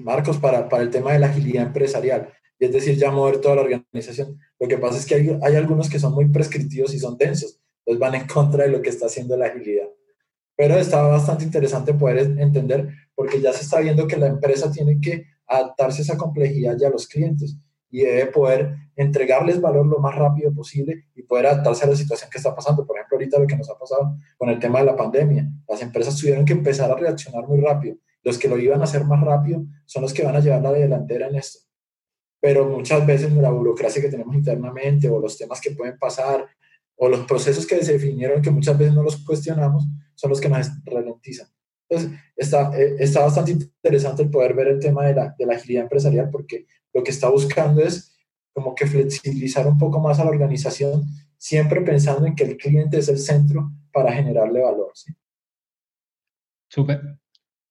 marcos 0.00 0.38
para, 0.38 0.68
para 0.68 0.82
el 0.82 0.90
tema 0.90 1.12
de 1.12 1.18
la 1.18 1.26
agilidad 1.26 1.66
empresarial, 1.66 2.32
y 2.58 2.66
es 2.66 2.72
decir, 2.72 2.96
ya 2.96 3.10
mover 3.10 3.40
toda 3.40 3.56
la 3.56 3.62
organización. 3.62 4.38
Lo 4.60 4.68
que 4.68 4.78
pasa 4.78 4.98
es 4.98 5.06
que 5.06 5.16
hay, 5.16 5.38
hay 5.42 5.56
algunos 5.56 5.90
que 5.90 5.98
son 5.98 6.14
muy 6.14 6.28
prescriptivos 6.28 6.94
y 6.94 6.98
son 6.98 7.16
densos, 7.18 7.60
entonces 7.84 7.98
van 7.98 8.14
en 8.14 8.26
contra 8.28 8.64
de 8.64 8.70
lo 8.70 8.80
que 8.80 8.90
está 8.90 9.06
haciendo 9.06 9.36
la 9.36 9.46
agilidad. 9.46 9.88
Pero 10.56 10.76
está 10.76 11.02
bastante 11.02 11.44
interesante 11.44 11.92
poder 11.94 12.38
entender, 12.38 12.88
porque 13.14 13.40
ya 13.40 13.52
se 13.52 13.64
está 13.64 13.80
viendo 13.80 14.06
que 14.06 14.16
la 14.16 14.28
empresa 14.28 14.70
tiene 14.70 15.00
que 15.00 15.26
adaptarse 15.56 16.00
a 16.00 16.04
esa 16.04 16.16
complejidad 16.16 16.76
ya 16.78 16.88
a 16.88 16.90
los 16.90 17.06
clientes 17.06 17.56
y 17.90 18.00
debe 18.00 18.26
poder 18.26 18.74
entregarles 18.96 19.60
valor 19.60 19.86
lo 19.86 19.98
más 19.98 20.14
rápido 20.14 20.52
posible 20.52 21.04
y 21.14 21.22
poder 21.22 21.46
adaptarse 21.46 21.84
a 21.84 21.88
la 21.88 21.96
situación 21.96 22.30
que 22.30 22.38
está 22.38 22.54
pasando. 22.54 22.86
Por 22.86 22.96
ejemplo, 22.96 23.16
ahorita 23.16 23.38
lo 23.38 23.46
que 23.46 23.56
nos 23.56 23.68
ha 23.70 23.78
pasado 23.78 24.16
con 24.38 24.48
el 24.48 24.58
tema 24.58 24.80
de 24.80 24.86
la 24.86 24.96
pandemia. 24.96 25.48
Las 25.68 25.82
empresas 25.82 26.16
tuvieron 26.16 26.44
que 26.44 26.54
empezar 26.54 26.90
a 26.90 26.96
reaccionar 26.96 27.46
muy 27.46 27.60
rápido. 27.60 27.96
Los 28.22 28.38
que 28.38 28.48
lo 28.48 28.58
iban 28.58 28.80
a 28.80 28.84
hacer 28.84 29.04
más 29.04 29.20
rápido 29.22 29.64
son 29.84 30.02
los 30.02 30.14
que 30.14 30.24
van 30.24 30.36
a 30.36 30.40
llevar 30.40 30.62
la 30.62 30.72
delantera 30.72 31.28
en 31.28 31.36
esto. 31.36 31.60
Pero 32.40 32.66
muchas 32.66 33.06
veces 33.06 33.32
la 33.32 33.50
burocracia 33.50 34.00
que 34.00 34.08
tenemos 34.08 34.34
internamente 34.34 35.08
o 35.08 35.20
los 35.20 35.36
temas 35.36 35.60
que 35.60 35.72
pueden 35.72 35.98
pasar 35.98 36.46
o 36.96 37.08
los 37.08 37.20
procesos 37.26 37.66
que 37.66 37.82
se 37.84 37.92
definieron 37.92 38.40
que 38.40 38.50
muchas 38.50 38.76
veces 38.78 38.94
no 38.94 39.02
los 39.02 39.22
cuestionamos 39.24 39.84
son 40.14 40.30
los 40.30 40.40
que 40.40 40.48
nos 40.48 40.70
ralentizan. 40.84 41.48
Entonces, 41.92 42.18
está, 42.36 42.72
eh, 42.78 42.96
está 42.98 43.20
bastante 43.20 43.52
interesante 43.52 44.22
el 44.22 44.30
poder 44.30 44.54
ver 44.54 44.68
el 44.68 44.80
tema 44.80 45.04
de 45.04 45.14
la, 45.14 45.34
de 45.38 45.46
la 45.46 45.54
agilidad 45.54 45.84
empresarial 45.84 46.30
porque 46.30 46.66
lo 46.94 47.02
que 47.02 47.10
está 47.10 47.28
buscando 47.28 47.82
es 47.82 48.16
como 48.52 48.74
que 48.74 48.86
flexibilizar 48.86 49.66
un 49.66 49.78
poco 49.78 50.00
más 50.00 50.18
a 50.18 50.24
la 50.24 50.30
organización, 50.30 51.04
siempre 51.36 51.80
pensando 51.80 52.26
en 52.26 52.34
que 52.34 52.44
el 52.44 52.56
cliente 52.56 52.98
es 52.98 53.08
el 53.08 53.18
centro 53.18 53.70
para 53.92 54.12
generarle 54.12 54.60
valor. 54.60 54.90
¿sí? 54.94 55.12
Súper. 56.68 57.18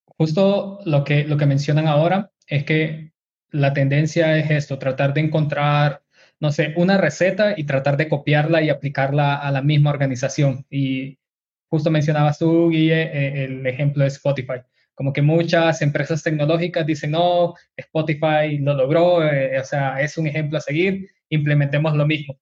Justo 0.06 0.80
lo 0.86 1.04
que, 1.04 1.24
lo 1.24 1.38
que 1.38 1.46
mencionan 1.46 1.88
ahora 1.88 2.32
es 2.48 2.64
que 2.64 3.14
la 3.50 3.74
tendencia 3.74 4.38
es 4.38 4.52
esto, 4.52 4.80
tratar 4.80 5.14
de 5.14 5.22
encontrar, 5.22 6.04
no 6.40 6.52
sé, 6.52 6.74
una 6.78 6.98
receta 6.98 7.54
y 7.58 7.66
tratar 7.66 7.98
de 7.98 8.08
copiarla 8.08 8.62
y 8.62 8.70
aplicarla 8.70 9.36
a 9.36 9.52
la 9.52 9.62
misma 9.62 9.90
organización. 9.90 10.66
Y 10.70 11.18
justo 11.72 11.90
mencionabas 11.90 12.38
tú, 12.38 12.70
Guille, 12.70 13.02
eh, 13.02 13.46
el 13.46 13.66
ejemplo 13.66 14.04
de 14.04 14.10
Spotify 14.10 14.62
como 15.02 15.14
que 15.14 15.24
muchas 15.24 15.82
empresas 15.82 16.22
tecnológicas 16.22 16.86
dicen, 16.86 17.10
no, 17.10 17.56
Spotify 17.76 18.60
lo 18.60 18.76
logró, 18.76 19.26
eh, 19.26 19.60
o 19.60 19.64
sea, 19.64 20.00
es 20.00 20.16
un 20.18 20.28
ejemplo 20.28 20.60
a 20.60 20.62
seguir, 20.62 21.10
implementemos 21.30 21.96
lo 21.96 22.06
mismo. 22.06 22.40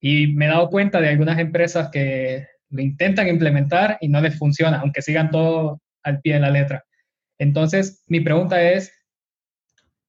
Y 0.00 0.28
me 0.28 0.46
he 0.46 0.48
dado 0.48 0.70
cuenta 0.70 1.02
de 1.02 1.10
algunas 1.10 1.38
empresas 1.38 1.90
que 1.90 2.46
lo 2.70 2.80
intentan 2.80 3.28
implementar 3.28 3.98
y 4.00 4.08
no 4.08 4.22
les 4.22 4.38
funciona, 4.38 4.80
aunque 4.80 5.02
sigan 5.02 5.30
todo 5.30 5.82
al 6.02 6.22
pie 6.22 6.34
de 6.34 6.40
la 6.40 6.50
letra. 6.50 6.82
Entonces, 7.38 8.02
mi 8.08 8.20
pregunta 8.20 8.62
es, 8.62 8.92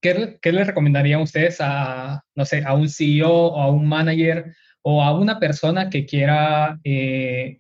¿qué, 0.01 0.39
qué 0.41 0.51
le 0.53 0.63
recomendarían 0.63 1.21
ustedes 1.21 1.57
a, 1.59 2.23
no 2.33 2.45
sé, 2.45 2.63
a 2.65 2.75
un 2.75 2.87
CEO 2.87 3.29
o 3.29 3.61
a 3.61 3.69
un 3.69 3.85
manager 3.85 4.55
o 4.83 5.03
a 5.03 5.17
una 5.19 5.37
persona 5.37 5.89
que 5.89 6.05
quiera 6.05 6.79
eh, 6.85 7.59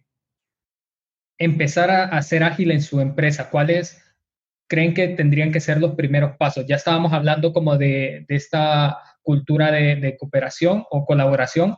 empezar 1.37 1.89
a, 1.91 2.21
ser 2.21 2.43
ágil 2.43 2.71
en 2.71 2.81
su 2.81 2.99
empresa? 2.99 3.49
¿Cuáles 3.49 4.01
creen 4.67 4.93
que 4.93 5.09
tendrían 5.09 5.51
que 5.51 5.59
ser 5.59 5.79
los 5.79 5.95
primeros 5.95 6.35
pasos? 6.37 6.65
Ya 6.67 6.75
estábamos 6.75 7.13
hablando 7.13 7.53
como 7.53 7.77
de, 7.77 8.25
esta 8.27 8.97
cultura 9.21 9.71
de, 9.71 10.17
cooperación 10.19 10.85
o 10.89 11.05
colaboración, 11.05 11.77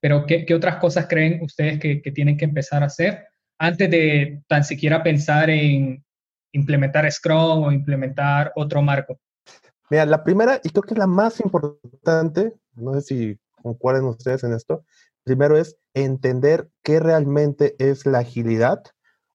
pero 0.00 0.26
¿qué, 0.26 0.46
otras 0.54 0.76
cosas 0.76 1.06
creen 1.08 1.40
ustedes 1.42 1.78
que, 1.78 1.96
tienen 2.14 2.36
que 2.36 2.44
empezar 2.44 2.82
a 2.82 2.86
hacer 2.86 3.26
antes 3.58 3.90
de 3.90 4.42
tan 4.48 4.64
siquiera 4.64 5.02
pensar 5.02 5.50
en 5.50 6.04
implementar 6.52 7.10
Scrum 7.10 7.64
o 7.64 7.72
implementar 7.72 8.52
otro 8.56 8.82
marco? 8.82 9.20
Mira, 9.90 10.06
la 10.06 10.22
primera, 10.22 10.60
y 10.62 10.70
creo 10.70 10.82
que 10.82 10.94
es 10.94 10.98
la 10.98 11.06
más 11.06 11.40
importante, 11.40 12.54
no 12.74 12.94
sé 12.94 13.00
si 13.00 13.38
concuerden 13.60 14.04
ustedes 14.04 14.44
en 14.44 14.52
esto, 14.52 14.84
Primero 15.24 15.56
es 15.56 15.76
entender 15.94 16.70
qué 16.82 17.00
realmente 17.00 17.76
es 17.78 18.06
la 18.06 18.20
agilidad 18.20 18.82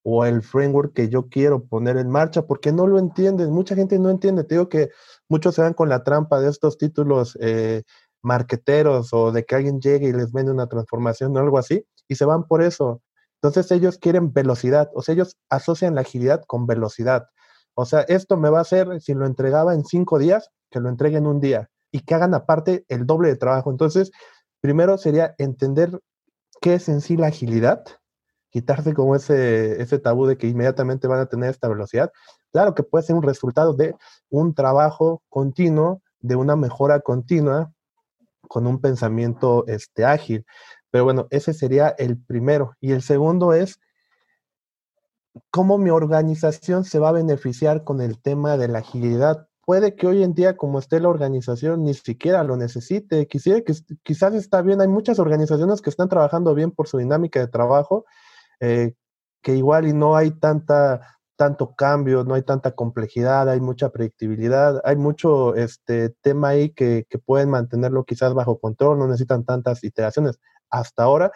o 0.03 0.25
el 0.25 0.43
framework 0.43 0.93
que 0.93 1.09
yo 1.09 1.29
quiero 1.29 1.65
poner 1.65 1.97
en 1.97 2.09
marcha, 2.09 2.45
porque 2.45 2.71
no 2.71 2.85
lo 2.85 2.99
entienden. 2.99 3.51
Mucha 3.51 3.75
gente 3.75 3.97
no 3.97 4.09
entiende. 4.09 4.43
Te 4.43 4.55
digo 4.55 4.69
que 4.69 4.89
muchos 5.29 5.55
se 5.55 5.61
van 5.61 5.73
con 5.73 5.89
la 5.89 6.03
trampa 6.03 6.39
de 6.39 6.49
estos 6.49 6.77
títulos 6.77 7.37
eh, 7.41 7.83
marqueteros 8.21 9.13
o 9.13 9.31
de 9.31 9.45
que 9.45 9.55
alguien 9.55 9.79
llegue 9.79 10.09
y 10.09 10.13
les 10.13 10.31
vende 10.31 10.51
una 10.51 10.67
transformación 10.67 11.35
o 11.35 11.39
algo 11.39 11.57
así, 11.57 11.85
y 12.07 12.15
se 12.15 12.25
van 12.25 12.43
por 12.45 12.61
eso. 12.61 13.01
Entonces 13.41 13.71
ellos 13.71 13.97
quieren 13.97 14.33
velocidad, 14.33 14.89
o 14.95 15.01
sea, 15.01 15.13
ellos 15.13 15.37
asocian 15.49 15.95
la 15.95 16.01
agilidad 16.01 16.41
con 16.47 16.65
velocidad. 16.65 17.27
O 17.75 17.85
sea, 17.85 18.01
esto 18.01 18.37
me 18.37 18.49
va 18.49 18.59
a 18.59 18.61
hacer, 18.61 19.01
si 19.01 19.13
lo 19.13 19.25
entregaba 19.25 19.73
en 19.73 19.85
cinco 19.85 20.17
días, 20.17 20.49
que 20.71 20.79
lo 20.79 20.89
entregue 20.89 21.17
en 21.17 21.27
un 21.27 21.39
día 21.39 21.69
y 21.91 22.01
que 22.01 22.15
hagan 22.15 22.33
aparte 22.33 22.85
el 22.89 23.05
doble 23.05 23.29
de 23.29 23.35
trabajo. 23.37 23.69
Entonces, 23.71 24.11
Primero 24.65 24.97
sería 24.97 25.36
entender 25.38 26.01
qué 26.60 26.73
es 26.73 26.89
en 26.89 26.99
sí 26.99 27.17
la 27.17 27.28
agilidad 27.28 27.84
quitarse 28.49 28.95
como 28.95 29.15
ese, 29.15 29.80
ese 29.80 29.99
tabú 29.99 30.25
de 30.25 30.39
que 30.39 30.47
inmediatamente 30.47 31.08
van 31.08 31.19
a 31.19 31.28
tener 31.28 31.51
esta 31.51 31.67
velocidad. 31.67 32.12
Claro 32.51 32.73
que 32.73 32.82
puede 32.82 33.06
ser 33.06 33.15
un 33.15 33.21
resultado 33.21 33.73
de 33.73 33.93
un 34.32 34.56
trabajo 34.56 35.21
continuo, 35.30 36.01
de 36.19 36.36
una 36.36 36.56
mejora 36.56 36.99
continua, 37.01 37.71
con 38.47 38.65
un 38.65 38.82
pensamiento 38.82 39.67
este, 39.67 40.04
ágil. 40.04 40.47
Pero 40.89 41.04
bueno, 41.04 41.28
ese 41.30 41.54
sería 41.54 41.89
el 41.89 42.17
primero. 42.17 42.73
Y 42.82 42.93
el 42.93 43.04
segundo 43.04 43.54
es 43.54 43.80
cómo 45.51 45.78
mi 45.78 45.91
organización 45.91 46.86
se 46.86 46.97
va 46.97 47.10
a 47.10 47.19
beneficiar 47.21 47.84
con 47.84 48.01
el 48.01 48.19
tema 48.19 48.58
de 48.58 48.67
la 48.67 48.80
agilidad. 48.80 49.47
Puede 49.65 49.95
que 49.95 50.06
hoy 50.08 50.23
en 50.23 50.36
día, 50.36 50.56
como 50.58 50.80
esté 50.80 50.99
la 50.99 51.10
organización, 51.10 51.84
ni 51.84 51.95
siquiera 51.95 52.43
lo 52.43 52.56
necesite. 52.56 53.28
Quisiera 53.28 53.62
que 53.62 53.73
quizás 54.04 54.36
está 54.36 54.62
bien. 54.62 54.80
Hay 54.80 54.88
muchas 54.88 55.17
organizaciones 55.19 55.82
que 55.82 55.89
están 55.89 56.08
trabajando 56.08 56.54
bien 56.54 56.71
por 56.71 56.88
su 56.88 56.99
dinámica 56.99 57.39
de 57.39 57.47
trabajo, 57.47 58.06
eh, 58.60 58.93
que 59.41 59.56
igual 59.56 59.88
y 59.88 59.93
no 59.93 60.15
hay 60.15 60.32
tanta 60.32 61.01
tanto 61.36 61.75
cambio, 61.75 62.23
no 62.23 62.36
hay 62.36 62.43
tanta 62.43 62.71
complejidad, 62.71 63.49
hay 63.49 63.60
mucha 63.60 63.89
predictibilidad, 63.89 64.82
hay 64.86 64.95
mucho 64.95 65.56
este 65.56 66.10
tema 66.21 66.49
ahí 66.49 66.69
que, 66.69 67.06
que 67.10 67.19
pueden 67.19 67.49
mantenerlo 67.49 68.06
quizás 68.06 68.34
bajo 68.34 68.60
control, 68.60 68.99
no 68.99 69.08
necesitan 69.08 69.43
tantas 69.43 69.84
iteraciones 69.84 70.39
hasta 70.69 71.04
ahora, 71.04 71.32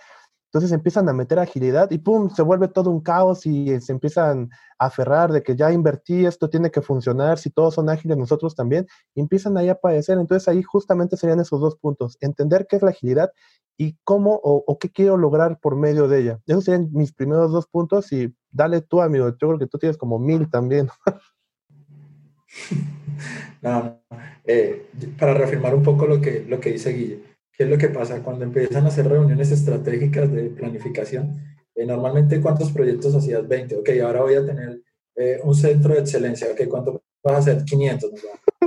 entonces 0.50 0.72
empiezan 0.72 1.08
a 1.08 1.14
meter 1.14 1.38
agilidad 1.38 1.92
y 1.92 2.00
¡pum! 2.00 2.32
se 2.32 2.42
vuelve 2.42 2.70
todo 2.70 2.90
un 2.90 3.02
caos 3.02 3.46
y 3.46 3.80
se 3.82 3.92
empiezan 3.92 4.50
a 4.80 4.88
aferrar 4.88 5.32
de 5.32 5.44
que 5.44 5.56
ya 5.56 5.72
invertí, 5.72 6.26
esto 6.26 6.50
tiene 6.50 6.72
que 6.72 6.82
funcionar, 6.82 7.38
si 7.38 7.52
todos 7.52 7.76
son 7.76 7.88
ágiles, 7.88 8.18
nosotros 8.18 8.56
también, 8.56 8.88
y 9.14 9.22
empiezan 9.22 9.58
ahí 9.58 9.70
a 9.70 9.76
padecer. 9.76 10.18
Entonces 10.18 10.48
ahí 10.48 10.64
justamente 10.64 11.18
serían 11.18 11.40
esos 11.40 11.62
dos 11.62 11.76
puntos, 11.76 12.18
entender 12.20 12.66
qué 12.68 12.78
es 12.78 12.82
la 12.82 12.90
agilidad 12.90 13.32
y 13.78 13.96
cómo 14.04 14.40
o, 14.44 14.80
qué 14.80 14.90
quiero 14.90 15.18
lograr 15.18 15.60
por 15.60 15.76
medio 15.76 16.08
de 16.08 16.22
ella. 16.22 16.40
Esos 16.48 16.64
serían 16.64 16.90
mis 16.94 17.14
primeros 17.14 17.52
dos 17.52 17.68
puntos 17.68 18.12
y 18.12 18.34
dale 18.50 18.82
tú, 18.82 19.04
amigo, 19.04 19.30
yo 19.30 19.38
creo 19.38 19.60
que 19.60 19.68
tú 19.68 19.78
tienes 19.78 19.98
como 19.98 20.18
mil 20.18 20.50
también. 20.50 20.90
no, 23.62 24.00
eh, 24.46 24.90
para 25.20 25.36
reafirmar 25.36 25.76
un 25.76 25.84
poco 25.84 26.08
lo 26.08 26.20
que, 26.20 26.44
lo 26.50 26.60
que 26.60 26.72
dice 26.72 26.90
Guille 26.90 27.29
¿Qué 27.60 27.66
es 27.66 27.70
lo 27.72 27.78
que 27.78 27.90
pasa? 27.90 28.24
Cuando 28.24 28.46
empiezan 28.46 28.86
a 28.86 28.88
hacer 28.88 29.06
reuniones 29.06 29.52
estratégicas 29.52 30.32
de 30.32 30.44
planificación, 30.44 31.58
eh, 31.76 31.86
normalmente 31.86 32.40
¿cuántos 32.40 32.72
proyectos 32.72 33.14
hacías? 33.14 33.46
20. 33.46 33.76
Ok, 33.76 33.90
ahora 34.02 34.22
voy 34.22 34.36
a 34.36 34.46
tener 34.46 34.82
eh, 35.18 35.42
un 35.44 35.54
centro 35.54 35.94
de 35.94 36.00
excelencia. 36.00 36.48
Ok, 36.54 36.70
¿cuánto 36.70 37.04
vas 37.22 37.36
a 37.36 37.38
hacer? 37.40 37.66
500. 37.66 38.12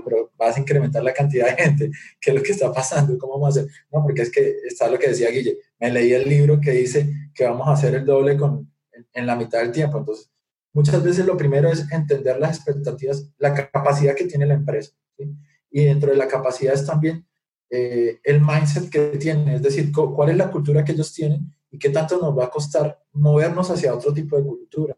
Pero 0.04 0.30
vas 0.36 0.58
a 0.58 0.60
incrementar 0.60 1.02
la 1.02 1.14
cantidad 1.14 1.46
de 1.46 1.62
gente. 1.62 1.90
¿Qué 2.20 2.32
es 2.32 2.36
lo 2.36 2.42
que 2.42 2.52
está 2.52 2.70
pasando? 2.70 3.16
¿Cómo 3.16 3.32
vamos 3.38 3.56
a 3.56 3.60
hacer? 3.60 3.72
No, 3.90 4.02
porque 4.02 4.20
es 4.20 4.30
que 4.30 4.56
está 4.66 4.90
lo 4.90 4.98
que 4.98 5.08
decía 5.08 5.30
Guille. 5.30 5.56
Me 5.80 5.90
leí 5.90 6.12
el 6.12 6.28
libro 6.28 6.60
que 6.60 6.72
dice 6.72 7.10
que 7.34 7.46
vamos 7.46 7.68
a 7.68 7.72
hacer 7.72 7.94
el 7.94 8.04
doble 8.04 8.36
con, 8.36 8.70
en, 9.14 9.26
la 9.26 9.36
mitad 9.36 9.60
del 9.60 9.72
tiempo. 9.72 9.96
Entonces, 9.96 10.30
muchas 10.74 11.02
veces 11.02 11.24
lo 11.24 11.38
primero 11.38 11.70
es 11.70 11.90
entender 11.90 12.38
las 12.38 12.58
expectativas, 12.58 13.26
la 13.38 13.54
capacidad 13.54 14.14
que 14.14 14.26
tiene 14.26 14.44
la 14.44 14.52
empresa. 14.52 14.92
Y 15.70 15.84
dentro 15.86 16.10
de 16.10 16.18
la 16.18 16.28
capacidad 16.28 16.74
es 16.74 16.84
también 16.84 17.24
eh, 17.74 18.20
el 18.22 18.42
mindset 18.42 18.90
que 18.90 19.16
tienen, 19.16 19.48
es 19.48 19.62
decir, 19.62 19.90
cuál 19.90 20.28
es 20.28 20.36
la 20.36 20.50
cultura 20.50 20.84
que 20.84 20.92
ellos 20.92 21.10
tienen 21.10 21.50
y 21.70 21.78
qué 21.78 21.88
tanto 21.88 22.20
nos 22.20 22.38
va 22.38 22.44
a 22.44 22.50
costar 22.50 23.02
movernos 23.12 23.70
hacia 23.70 23.94
otro 23.94 24.12
tipo 24.12 24.36
de 24.36 24.42
cultura. 24.42 24.94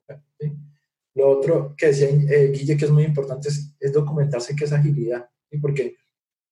Lo 1.14 1.28
otro 1.28 1.72
que 1.78 1.86
decía 1.86 2.08
eh, 2.08 2.50
Guille 2.52 2.76
que 2.76 2.86
es 2.86 2.90
muy 2.90 3.04
importante 3.04 3.48
es, 3.48 3.92
documentarse 3.92 4.56
qué 4.56 4.64
es 4.64 4.72
agilidad, 4.72 5.30
porque 5.62 5.94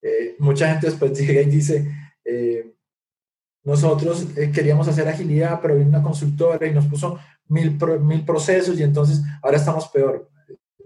eh, 0.01 0.37
mucha 0.39 0.71
gente 0.71 0.87
después 0.87 1.13
llega 1.19 1.43
y 1.43 1.47
dice, 1.47 1.91
nosotros 3.65 4.29
queríamos 4.55 4.87
hacer 4.87 5.09
agilidad, 5.09 5.59
pero 5.61 5.75
vino 5.75 5.89
una 5.89 6.05
consultora 6.05 6.65
y 6.69 6.73
nos 6.73 6.87
puso 6.87 7.19
mil, 7.49 7.77
mil 8.01 8.25
procesos 8.25 8.79
y 8.79 8.85
entonces 8.85 9.23
ahora 9.43 9.57
estamos 9.57 9.89
peor. 9.89 10.31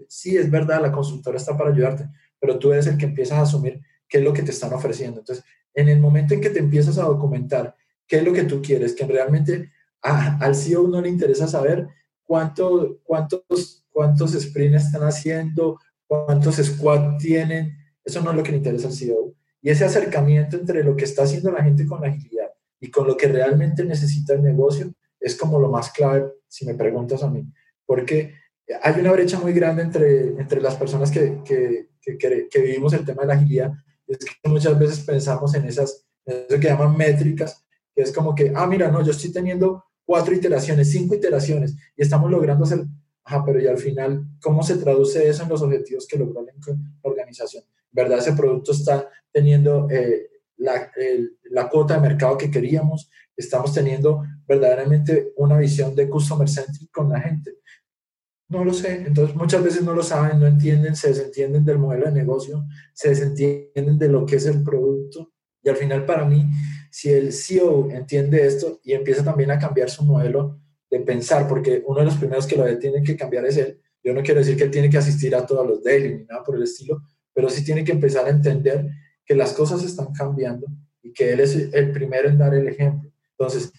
Sí, 0.07 0.35
es 0.35 0.49
verdad, 0.49 0.81
la 0.81 0.91
consultora 0.91 1.37
está 1.37 1.55
para 1.55 1.69
ayudarte, 1.69 2.09
pero 2.39 2.57
tú 2.57 2.73
eres 2.73 2.87
el 2.87 2.97
que 2.97 3.05
empiezas 3.05 3.37
a 3.37 3.41
asumir 3.43 3.83
qué 4.07 4.19
es 4.19 4.23
lo 4.23 4.33
que 4.33 4.43
te 4.43 4.51
están 4.51 4.73
ofreciendo. 4.73 5.19
Entonces, 5.19 5.43
en 5.73 5.89
el 5.89 5.99
momento 5.99 6.33
en 6.33 6.41
que 6.41 6.49
te 6.49 6.59
empiezas 6.59 6.97
a 6.97 7.03
documentar 7.03 7.75
qué 8.07 8.17
es 8.17 8.23
lo 8.23 8.33
que 8.33 8.43
tú 8.43 8.61
quieres, 8.61 8.93
que 8.93 9.05
realmente 9.05 9.71
al 10.01 10.55
CEO 10.55 10.87
no 10.87 11.01
le 11.01 11.09
interesa 11.09 11.47
saber 11.47 11.87
cuánto, 12.23 12.99
cuántos, 13.03 13.85
cuántos 13.89 14.31
sprints 14.31 14.85
están 14.85 15.03
haciendo, 15.03 15.79
cuántos 16.07 16.55
squad 16.55 17.17
tienen, 17.17 17.77
eso 18.03 18.21
no 18.21 18.31
es 18.31 18.37
lo 18.37 18.43
que 18.43 18.51
le 18.51 18.57
interesa 18.57 18.87
al 18.87 18.93
CEO. 18.93 19.33
Y 19.61 19.69
ese 19.69 19.85
acercamiento 19.85 20.57
entre 20.57 20.83
lo 20.83 20.95
que 20.95 21.05
está 21.05 21.23
haciendo 21.23 21.51
la 21.51 21.63
gente 21.63 21.85
con 21.85 22.01
la 22.01 22.07
agilidad 22.07 22.49
y 22.79 22.89
con 22.89 23.07
lo 23.07 23.17
que 23.17 23.27
realmente 23.27 23.83
necesita 23.83 24.33
el 24.33 24.43
negocio 24.43 24.93
es 25.19 25.35
como 25.35 25.59
lo 25.59 25.69
más 25.69 25.91
clave, 25.91 26.31
si 26.47 26.65
me 26.65 26.75
preguntas 26.75 27.23
a 27.23 27.29
mí. 27.29 27.45
Porque 27.85 28.33
hay 28.81 28.99
una 28.99 29.11
brecha 29.11 29.39
muy 29.39 29.53
grande 29.53 29.81
entre, 29.81 30.27
entre 30.39 30.61
las 30.61 30.75
personas 30.75 31.11
que, 31.11 31.41
que, 31.43 31.89
que, 32.01 32.47
que 32.49 32.61
vivimos 32.61 32.93
el 32.93 33.05
tema 33.05 33.23
de 33.23 33.27
la 33.27 33.33
agilidad 33.33 33.73
es 34.07 34.19
que 34.19 34.49
muchas 34.49 34.77
veces 34.79 34.99
pensamos 35.01 35.53
en 35.55 35.65
esas, 35.65 36.05
eso 36.25 36.59
que 36.59 36.67
llaman 36.67 36.95
métricas, 36.95 37.65
que 37.93 38.03
es 38.03 38.11
como 38.11 38.33
que, 38.33 38.51
ah, 38.55 38.67
mira, 38.67 38.89
no, 38.89 39.03
yo 39.03 39.11
estoy 39.11 39.31
teniendo 39.31 39.83
cuatro 40.05 40.33
iteraciones, 40.33 40.91
cinco 40.91 41.15
iteraciones, 41.15 41.75
y 41.95 42.01
estamos 42.01 42.31
logrando 42.31 42.63
hacer, 42.63 42.85
ajá, 43.23 43.43
pero 43.45 43.59
y 43.59 43.67
al 43.67 43.77
final, 43.77 44.25
¿cómo 44.41 44.63
se 44.63 44.77
traduce 44.77 45.27
eso 45.27 45.43
en 45.43 45.49
los 45.49 45.61
objetivos 45.61 46.07
que 46.07 46.17
logró 46.17 46.41
la 46.41 46.51
organización? 47.01 47.63
¿Verdad? 47.91 48.19
Ese 48.19 48.33
producto 48.33 48.71
está 48.71 49.09
teniendo 49.31 49.89
eh, 49.89 50.29
la, 50.57 50.91
la 51.51 51.69
cuota 51.69 51.95
de 51.95 52.01
mercado 52.01 52.37
que 52.37 52.51
queríamos, 52.51 53.09
estamos 53.35 53.73
teniendo 53.73 54.23
verdaderamente 54.47 55.33
una 55.35 55.57
visión 55.57 55.93
de 55.95 56.09
customer 56.09 56.49
centric 56.49 56.91
con 56.91 57.09
la 57.09 57.19
gente. 57.19 57.57
No 58.49 58.63
lo 58.63 58.73
sé. 58.73 59.03
Entonces 59.05 59.35
muchas 59.35 59.63
veces 59.63 59.83
no 59.83 59.93
lo 59.93 60.03
saben, 60.03 60.39
no 60.39 60.47
entienden, 60.47 60.95
se 60.95 61.09
desentienden 61.09 61.65
del 61.65 61.79
modelo 61.79 62.05
de 62.05 62.11
negocio, 62.11 62.65
se 62.93 63.09
desentienden 63.09 63.97
de 63.97 64.07
lo 64.07 64.25
que 64.25 64.37
es 64.37 64.45
el 64.45 64.63
producto. 64.63 65.31
Y 65.61 65.69
al 65.69 65.75
final 65.75 66.05
para 66.05 66.25
mí, 66.25 66.45
si 66.91 67.09
el 67.09 67.33
CEO 67.33 67.89
entiende 67.91 68.45
esto 68.45 68.79
y 68.83 68.93
empieza 68.93 69.23
también 69.23 69.51
a 69.51 69.59
cambiar 69.59 69.89
su 69.89 70.03
modelo 70.03 70.59
de 70.89 71.01
pensar, 71.01 71.47
porque 71.47 71.83
uno 71.85 71.99
de 71.99 72.05
los 72.05 72.15
primeros 72.15 72.47
que 72.47 72.55
lo 72.55 72.77
tiene 72.79 73.03
que 73.03 73.17
cambiar 73.17 73.45
es 73.45 73.57
él. 73.57 73.81
Yo 74.03 74.13
no 74.13 74.21
quiero 74.21 74.39
decir 74.39 74.55
que 74.55 74.63
él 74.63 74.71
tiene 74.71 74.89
que 74.89 74.97
asistir 74.97 75.35
a 75.35 75.45
todos 75.45 75.67
los 75.67 75.83
daily 75.83 76.15
ni 76.15 76.23
nada 76.23 76.43
por 76.43 76.55
el 76.55 76.63
estilo, 76.63 77.01
pero 77.33 77.49
sí 77.49 77.65
tiene 77.65 77.83
que 77.83 77.91
empezar 77.91 78.25
a 78.25 78.29
entender 78.29 78.87
que 79.25 79.35
las 79.35 79.51
cosas 79.51 79.83
están 79.83 80.13
cambiando 80.13 80.67
y 81.01 81.11
que 81.11 81.33
él 81.33 81.41
es 81.41 81.55
el 81.55 81.91
primero 81.91 82.29
en 82.29 82.37
dar 82.37 82.53
el 82.53 82.67
ejemplo. 82.67 83.11
Entonces, 83.31 83.71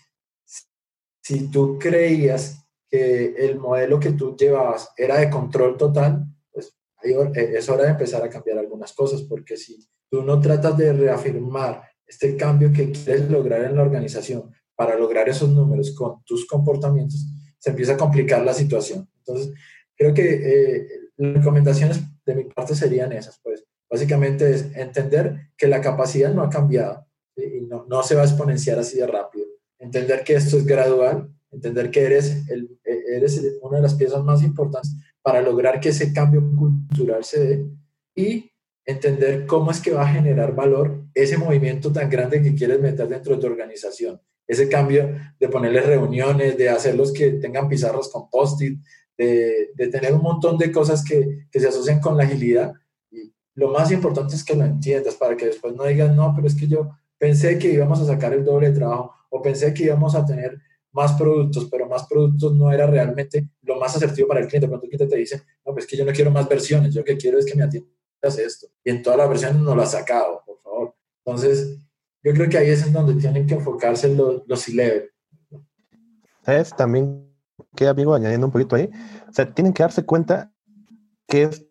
si 1.22 1.50
tú 1.50 1.78
creías 1.78 2.62
que 2.88 3.34
el 3.36 3.58
modelo 3.58 4.00
que 4.00 4.12
tú 4.12 4.36
llevabas 4.36 4.90
era 4.96 5.18
de 5.18 5.28
control 5.28 5.76
total, 5.76 6.24
pues 6.50 6.74
eh, 7.02 7.52
es 7.56 7.68
hora 7.68 7.84
de 7.84 7.90
empezar 7.90 8.22
a 8.22 8.28
cambiar 8.28 8.58
algunas 8.58 8.92
cosas, 8.92 9.22
porque 9.22 9.56
si 9.56 9.78
tú 10.10 10.22
no 10.22 10.40
tratas 10.40 10.76
de 10.76 10.92
reafirmar 10.92 11.82
este 12.06 12.36
cambio 12.36 12.72
que 12.72 12.90
quieres 12.90 13.30
lograr 13.30 13.64
en 13.64 13.76
la 13.76 13.82
organización 13.82 14.50
para 14.74 14.96
lograr 14.96 15.28
esos 15.28 15.50
números 15.50 15.94
con 15.94 16.24
tus 16.24 16.46
comportamientos, 16.46 17.26
se 17.58 17.70
empieza 17.70 17.94
a 17.94 17.98
complicar 17.98 18.42
la 18.44 18.54
situación. 18.54 19.08
Entonces, 19.18 19.52
creo 19.94 20.14
que 20.14 20.22
eh, 20.22 20.88
las 21.16 21.34
recomendaciones 21.34 22.00
de 22.24 22.34
mi 22.34 22.44
parte 22.44 22.74
serían 22.74 23.12
esas, 23.12 23.38
pues 23.42 23.64
básicamente 23.90 24.50
es 24.50 24.74
entender 24.76 25.50
que 25.56 25.66
la 25.66 25.80
capacidad 25.80 26.32
no 26.32 26.42
ha 26.42 26.48
cambiado 26.48 27.06
y 27.36 27.62
no, 27.62 27.84
no 27.86 28.02
se 28.02 28.14
va 28.14 28.22
a 28.22 28.26
exponenciar 28.26 28.78
así 28.78 28.98
de 28.98 29.06
rápido. 29.06 29.46
Entender 29.78 30.24
que 30.24 30.34
esto 30.34 30.56
es 30.56 30.64
gradual 30.64 31.30
entender 31.50 31.90
que 31.90 32.04
eres, 32.04 32.48
el, 32.48 32.77
eres 33.16 33.40
una 33.62 33.76
de 33.78 33.82
las 33.82 33.94
piezas 33.94 34.22
más 34.22 34.42
importantes 34.42 34.92
para 35.22 35.42
lograr 35.42 35.80
que 35.80 35.90
ese 35.90 36.12
cambio 36.12 36.42
cultural 36.56 37.24
se 37.24 37.40
dé 37.40 37.66
y 38.14 38.50
entender 38.84 39.46
cómo 39.46 39.70
es 39.70 39.80
que 39.80 39.92
va 39.92 40.02
a 40.02 40.12
generar 40.12 40.54
valor 40.54 41.04
ese 41.14 41.36
movimiento 41.36 41.92
tan 41.92 42.08
grande 42.08 42.42
que 42.42 42.54
quieres 42.54 42.80
meter 42.80 43.06
dentro 43.06 43.34
de 43.34 43.40
tu 43.40 43.46
organización. 43.46 44.20
Ese 44.46 44.68
cambio 44.68 45.14
de 45.38 45.48
ponerles 45.48 45.84
reuniones, 45.84 46.56
de 46.56 46.70
hacerlos 46.70 47.12
que 47.12 47.32
tengan 47.32 47.68
pizarros 47.68 48.10
con 48.10 48.30
post-it, 48.30 48.80
de, 49.16 49.70
de, 49.74 49.88
tener 49.88 50.14
un 50.14 50.22
montón 50.22 50.56
de 50.56 50.72
cosas 50.72 51.04
que, 51.04 51.46
que 51.50 51.60
se 51.60 51.68
asocian 51.68 52.00
con 52.00 52.16
la 52.16 52.24
agilidad. 52.24 52.72
Y 53.10 53.34
lo 53.54 53.70
más 53.70 53.92
importante 53.92 54.36
es 54.36 54.44
que 54.44 54.54
lo 54.54 54.64
entiendas 54.64 55.16
para 55.16 55.36
que 55.36 55.46
después 55.46 55.74
no 55.74 55.84
digas, 55.84 56.14
no, 56.14 56.32
pero 56.34 56.46
es 56.46 56.54
que 56.54 56.66
yo 56.66 56.90
pensé 57.18 57.58
que 57.58 57.72
íbamos 57.72 58.00
a 58.00 58.06
sacar 58.06 58.32
el 58.32 58.44
doble 58.44 58.70
de 58.70 58.76
trabajo 58.78 59.12
o 59.28 59.42
pensé 59.42 59.74
que 59.74 59.84
íbamos 59.84 60.14
a 60.14 60.24
tener 60.24 60.58
más 60.98 61.12
productos, 61.14 61.68
pero 61.70 61.88
más 61.88 62.06
productos 62.06 62.54
no 62.54 62.72
era 62.72 62.86
realmente 62.86 63.48
lo 63.62 63.78
más 63.78 63.96
asertivo 63.96 64.28
para 64.28 64.40
el 64.40 64.48
cliente. 64.48 64.68
Cuando 64.68 64.84
el 64.84 64.90
cliente 64.90 65.14
te 65.14 65.20
dice, 65.20 65.42
no, 65.64 65.72
pues 65.72 65.86
que 65.86 65.96
yo 65.96 66.04
no 66.04 66.12
quiero 66.12 66.30
más 66.30 66.48
versiones, 66.48 66.92
yo 66.92 67.04
que 67.04 67.16
quiero 67.16 67.38
es 67.38 67.46
que 67.46 67.56
me 67.56 67.62
atiendas 67.62 68.38
esto. 68.38 68.66
Y 68.84 68.90
en 68.90 69.02
todas 69.02 69.18
las 69.18 69.28
versiones 69.28 69.62
no 69.62 69.74
lo 69.74 69.82
ha 69.82 69.86
sacado, 69.86 70.42
por 70.44 70.60
favor. 70.60 70.94
Entonces, 71.24 71.78
yo 72.22 72.32
creo 72.32 72.48
que 72.48 72.58
ahí 72.58 72.68
es 72.68 72.84
en 72.84 72.92
donde 72.92 73.14
tienen 73.14 73.46
que 73.46 73.54
enfocarse 73.54 74.12
los, 74.14 74.42
los 74.46 74.60
C-Level. 74.60 75.10
¿Sabes? 76.44 76.74
También, 76.76 77.32
que 77.76 77.86
amigo, 77.86 78.14
añadiendo 78.14 78.46
un 78.46 78.52
poquito 78.52 78.74
ahí, 78.74 78.90
o 79.28 79.32
sea, 79.32 79.52
tienen 79.54 79.72
que 79.72 79.84
darse 79.84 80.04
cuenta 80.04 80.52
que 81.28 81.44
esto 81.44 81.68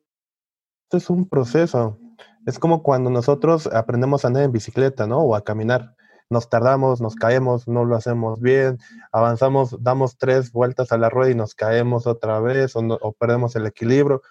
es 0.94 1.10
un 1.10 1.28
proceso. 1.28 2.00
Es 2.46 2.58
como 2.58 2.82
cuando 2.82 3.10
nosotros 3.10 3.68
aprendemos 3.68 4.24
a 4.24 4.30
andar 4.30 4.44
en 4.44 4.54
bicicleta, 4.54 5.06
¿no? 5.06 5.20
O 5.20 5.36
a 5.36 5.44
caminar 5.44 5.97
nos 6.30 6.50
tardamos, 6.50 7.02
nos 7.02 7.16
caemos, 7.16 7.68
no 7.68 7.86
lo 7.86 7.96
hacemos 7.96 8.40
bien, 8.40 8.78
avanzamos, 9.12 9.82
damos 9.82 10.18
tres 10.18 10.52
vueltas 10.52 10.92
a 10.92 10.98
la 10.98 11.10
rueda 11.10 11.32
y 11.32 11.36
nos 11.36 11.56
caemos 11.56 12.08
otra 12.08 12.40
vez 12.40 12.76
o, 12.76 12.80
o 12.80 13.14
perdemos 13.14 13.56
el 13.56 13.66
equilibrio. 13.66 14.22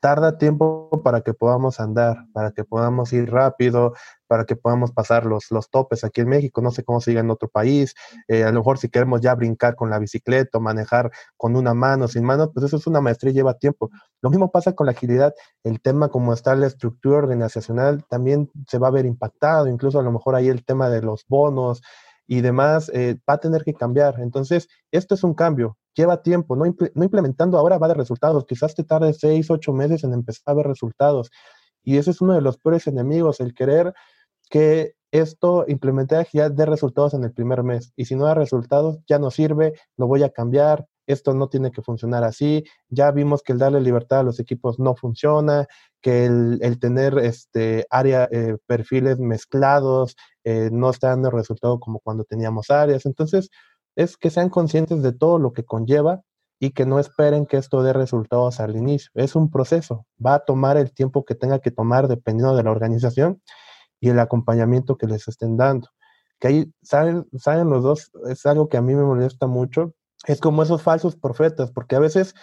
Tarda 0.00 0.38
tiempo 0.38 0.90
para 1.02 1.22
que 1.22 1.34
podamos 1.34 1.80
andar, 1.80 2.26
para 2.32 2.52
que 2.52 2.64
podamos 2.64 3.12
ir 3.12 3.30
rápido, 3.30 3.94
para 4.26 4.44
que 4.44 4.56
podamos 4.56 4.92
pasar 4.92 5.26
los, 5.26 5.50
los 5.50 5.70
topes 5.70 6.04
aquí 6.04 6.20
en 6.20 6.28
México. 6.28 6.60
No 6.60 6.70
sé 6.70 6.84
cómo 6.84 7.00
sigue 7.00 7.20
en 7.20 7.30
otro 7.30 7.48
país. 7.48 7.94
Eh, 8.28 8.44
a 8.44 8.52
lo 8.52 8.60
mejor 8.60 8.78
si 8.78 8.88
queremos 8.88 9.20
ya 9.20 9.34
brincar 9.34 9.76
con 9.76 9.90
la 9.90 9.98
bicicleta 9.98 10.58
o 10.58 10.60
manejar 10.60 11.10
con 11.36 11.56
una 11.56 11.74
mano, 11.74 12.08
sin 12.08 12.24
mano, 12.24 12.50
pues 12.52 12.66
eso 12.66 12.76
es 12.76 12.86
una 12.86 13.00
maestría 13.00 13.32
y 13.32 13.34
lleva 13.34 13.54
tiempo. 13.54 13.90
Lo 14.22 14.30
mismo 14.30 14.50
pasa 14.50 14.72
con 14.74 14.86
la 14.86 14.92
agilidad. 14.92 15.34
El 15.64 15.80
tema 15.80 16.08
como 16.08 16.32
está 16.32 16.54
la 16.54 16.66
estructura 16.66 17.18
organizacional 17.18 18.04
también 18.08 18.50
se 18.68 18.78
va 18.78 18.88
a 18.88 18.92
ver 18.92 19.06
impactado. 19.06 19.68
Incluso 19.68 19.98
a 19.98 20.02
lo 20.02 20.12
mejor 20.12 20.34
ahí 20.34 20.48
el 20.48 20.64
tema 20.64 20.90
de 20.90 21.02
los 21.02 21.24
bonos 21.28 21.82
y 22.26 22.40
demás 22.40 22.90
eh, 22.92 23.18
va 23.28 23.34
a 23.34 23.38
tener 23.38 23.64
que 23.64 23.74
cambiar. 23.74 24.20
Entonces, 24.20 24.68
esto 24.90 25.14
es 25.14 25.24
un 25.24 25.34
cambio 25.34 25.76
lleva 25.96 26.22
tiempo, 26.22 26.54
no, 26.54 26.66
implementando 26.66 27.58
ahora 27.58 27.78
va 27.78 27.88
de 27.88 27.94
resultados, 27.94 28.44
quizás 28.44 28.74
te 28.74 28.84
tarde 28.84 29.14
seis, 29.14 29.50
ocho 29.50 29.72
meses 29.72 30.04
en 30.04 30.12
empezar 30.12 30.42
a 30.46 30.54
ver 30.54 30.66
resultados. 30.66 31.30
Y 31.82 31.96
ese 31.96 32.10
es 32.10 32.20
uno 32.20 32.34
de 32.34 32.42
los 32.42 32.58
peores 32.58 32.86
enemigos, 32.86 33.40
el 33.40 33.54
querer 33.54 33.94
que 34.50 34.94
esto 35.12 35.64
implementar 35.68 36.26
ya 36.32 36.48
dé 36.48 36.66
resultados 36.66 37.14
en 37.14 37.24
el 37.24 37.32
primer 37.32 37.62
mes. 37.62 37.92
Y 37.96 38.06
si 38.06 38.14
no 38.14 38.26
da 38.26 38.34
resultados, 38.34 38.98
ya 39.06 39.18
no 39.18 39.30
sirve, 39.30 39.74
lo 39.96 40.06
voy 40.06 40.22
a 40.22 40.30
cambiar, 40.30 40.86
esto 41.06 41.34
no 41.34 41.48
tiene 41.48 41.70
que 41.70 41.82
funcionar 41.82 42.24
así. 42.24 42.64
Ya 42.88 43.10
vimos 43.12 43.42
que 43.42 43.52
el 43.52 43.58
darle 43.58 43.80
libertad 43.80 44.20
a 44.20 44.24
los 44.24 44.40
equipos 44.40 44.78
no 44.78 44.96
funciona, 44.96 45.66
que 46.00 46.26
el, 46.26 46.78
tener 46.80 47.18
este 47.18 47.86
área, 47.90 48.28
eh, 48.30 48.56
perfiles 48.66 49.18
mezclados 49.18 50.16
eh, 50.44 50.70
no 50.72 50.90
está 50.90 51.08
dando 51.08 51.30
resultado 51.30 51.80
como 51.80 52.00
cuando 52.00 52.24
teníamos 52.24 52.70
áreas. 52.70 53.06
Entonces, 53.06 53.50
es 53.96 54.16
que 54.16 54.30
sean 54.30 54.50
conscientes 54.50 55.02
de 55.02 55.12
todo 55.12 55.38
lo 55.38 55.52
que 55.52 55.64
conlleva 55.64 56.22
y 56.58 56.70
que 56.70 56.86
no 56.86 56.98
esperen 56.98 57.46
que 57.46 57.58
esto 57.58 57.82
dé 57.82 57.92
resultados 57.92 58.60
al 58.60 58.76
inicio. 58.76 59.10
Es 59.14 59.36
un 59.36 59.50
proceso, 59.50 60.06
va 60.24 60.34
a 60.34 60.44
tomar 60.44 60.76
el 60.76 60.92
tiempo 60.92 61.24
que 61.24 61.34
tenga 61.34 61.60
que 61.60 61.70
tomar 61.70 62.08
dependiendo 62.08 62.56
de 62.56 62.62
la 62.62 62.70
organización 62.70 63.42
y 64.00 64.10
el 64.10 64.18
acompañamiento 64.18 64.96
que 64.96 65.06
les 65.06 65.28
estén 65.28 65.56
dando. 65.56 65.88
Que 66.38 66.48
ahí 66.48 66.72
salen, 66.82 67.26
salen 67.38 67.70
los 67.70 67.82
dos, 67.82 68.10
es 68.28 68.44
algo 68.46 68.68
que 68.68 68.76
a 68.76 68.82
mí 68.82 68.94
me 68.94 69.04
molesta 69.04 69.46
mucho, 69.46 69.94
es 70.26 70.40
como 70.40 70.62
esos 70.62 70.82
falsos 70.82 71.16
profetas, 71.16 71.70
porque 71.70 71.96
a 71.96 72.00
veces 72.00 72.34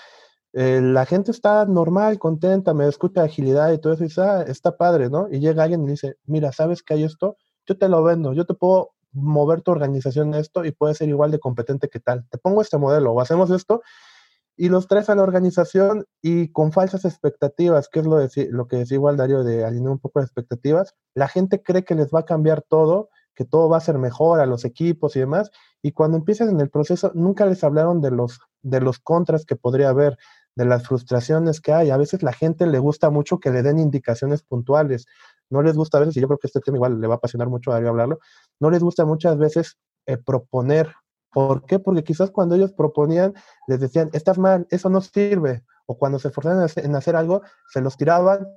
eh, 0.54 0.82
la 0.82 1.06
gente 1.06 1.32
está 1.32 1.66
normal, 1.66 2.20
contenta, 2.20 2.74
me 2.74 2.88
escucha 2.88 3.24
agilidad 3.24 3.72
y 3.72 3.80
todo 3.80 3.94
eso, 3.94 4.04
y 4.04 4.08
dice, 4.08 4.22
ah, 4.22 4.44
está 4.48 4.78
padre, 4.78 5.10
¿no? 5.10 5.28
Y 5.30 5.39
llega 5.39 5.63
alguien 5.63 5.84
y 5.84 5.92
dice, 5.92 6.16
mira, 6.26 6.52
¿sabes 6.52 6.84
que 6.84 6.94
hay 6.96 7.04
esto? 7.04 7.38
Yo 7.66 7.78
te 7.78 7.89
lo 7.89 8.04
vendo, 8.04 8.34
yo 8.34 8.46
te 8.46 8.54
puedo 8.54 8.92
mover 9.12 9.62
tu 9.62 9.72
organización 9.72 10.34
esto 10.34 10.66
y 10.66 10.72
puede 10.72 10.96
ser 10.96 11.10
igual 11.10 11.32
de 11.32 11.39
competente 11.39 11.88
que 11.88 12.00
tal. 12.00 12.28
Te 12.30 12.38
pongo 12.38 12.62
este 12.62 12.78
modelo 12.78 13.12
o 13.13 13.22
hacemos 13.22 13.52
esto 13.52 13.82
y 14.56 14.70
los 14.70 14.88
traes 14.88 15.10
a 15.10 15.16
la 15.16 15.24
organización 15.24 16.06
y 16.22 16.52
con 16.52 16.72
falsas 16.72 17.06
expectativas, 17.06 17.89
que 17.89 18.00
es 18.00 18.06
lo, 18.06 18.20
lo 18.20 18.68
que 18.68 18.78
decía 18.78 18.96
igual 18.96 19.18
Darío 19.18 19.44
de 19.44 19.66
alinear 19.66 19.92
un 19.92 20.00
poco 20.00 20.20
las 20.20 20.28
expectativas, 20.28 20.96
la 21.16 21.28
gente 21.28 21.62
cree 21.63 21.84
que 21.84 21.96
les 21.96 22.13
va 22.13 22.20
a 22.20 22.26
cambiar 22.26 22.62
todo, 22.62 23.10
que 23.36 23.46
todo 23.46 23.68
va 23.70 23.78
a 23.78 23.82
ser 23.82 23.98
mejor 23.98 24.39
a 24.39 24.46
los 24.46 24.63
equipos 24.66 25.16
y 25.16 25.20
demás, 25.20 25.52
y 25.82 25.92
cuando 25.92 26.18
empiezan 26.18 26.50
en 26.50 26.60
el 26.60 26.70
proceso 26.70 27.12
nunca 27.16 27.46
les 27.46 27.63
hablaron 27.63 28.02
de 28.02 28.12
los, 28.12 28.39
de 28.62 28.80
los 28.80 29.00
contras 29.00 29.46
que 29.46 29.56
podría 29.56 29.89
haber, 29.89 30.18
de 30.56 30.66
las 30.66 30.88
frustraciones 30.88 31.60
que 31.62 31.74
hay. 31.74 31.89
A 31.89 31.98
veces 31.98 32.22
la 32.22 32.32
gente 32.32 32.68
le 32.68 32.78
gusta 32.78 33.10
mucho 33.10 33.39
que 33.39 33.50
le 33.50 33.63
den 33.63 33.80
indicaciones 33.80 34.44
puntuales 34.44 35.08
no 35.54 35.62
les 35.62 35.76
gusta 35.76 35.98
a 35.98 36.02
veces, 36.02 36.18
y 36.18 36.22
yo 36.22 36.28
creo 36.28 36.39
que 36.39 36.48
este 36.48 36.60
tema 36.60 36.78
igual 36.78 37.00
le 37.00 37.08
va 37.08 37.16
a 37.16 37.18
apasionar 37.18 37.48
mucho 37.48 37.72
a 37.72 37.76
Darío 37.76 37.89
hablarlo, 37.89 38.20
no 38.60 38.70
les 38.70 38.82
gusta 38.82 39.06
muchas 39.06 39.38
veces 39.38 39.78
eh, 40.06 40.18
proponer. 40.18 40.94
¿Por 41.34 41.65
qué? 41.65 41.80
Porque 41.80 42.04
quizás 42.04 42.32
cuando 42.32 42.56
ellos 42.56 42.74
proponían, 42.74 43.34
les 43.67 43.80
decían, 43.80 44.10
estás 44.13 44.38
mal, 44.38 44.67
eso 44.69 44.89
no 44.89 45.02
sirve. 45.02 45.63
O 45.86 45.98
cuando 45.98 46.19
se 46.19 46.30
esforzaban 46.30 46.67
en 46.76 46.96
hacer 46.96 47.15
algo, 47.15 47.41
se 47.69 47.82
los 47.82 47.98
tiraban 47.98 48.48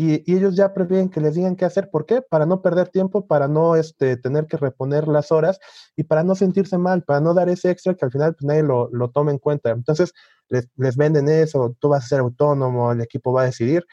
y, 0.00 0.32
ellos 0.34 0.56
ya 0.56 0.72
prefieren 0.72 1.10
que 1.10 1.20
les 1.20 1.34
digan 1.34 1.56
qué 1.56 1.66
hacer. 1.66 1.90
¿Por 1.90 2.06
qué? 2.06 2.22
Para 2.22 2.46
no 2.46 2.62
perder 2.62 2.88
tiempo, 2.88 3.26
para 3.26 3.48
no 3.48 3.76
este, 3.76 4.16
tener 4.16 4.46
que 4.46 4.56
reponer 4.56 5.08
las 5.08 5.30
horas 5.30 5.60
y 5.94 6.04
para 6.04 6.24
no 6.24 6.34
sentirse 6.34 6.78
mal, 6.78 7.02
para 7.02 7.20
no 7.20 7.34
dar 7.34 7.50
ese 7.50 7.70
extra 7.70 7.94
que 7.94 8.06
al 8.06 8.10
final 8.10 8.34
pues, 8.34 8.46
nadie 8.46 8.62
lo, 8.62 8.88
lo 8.92 9.10
toma 9.10 9.30
en 9.30 9.38
cuenta. 9.38 9.70
Entonces, 9.70 10.14
les, 10.48 10.68
les, 10.76 10.96
venden 10.96 11.28
eso, 11.28 11.76
tú 11.78 11.90
vas 11.90 12.04
a 12.04 12.08
ser 12.08 12.20
autónomo, 12.20 12.92
el 12.92 13.02
equipo 13.02 13.32
va 13.32 13.42
a 13.42 13.46
decidir. 13.46 13.86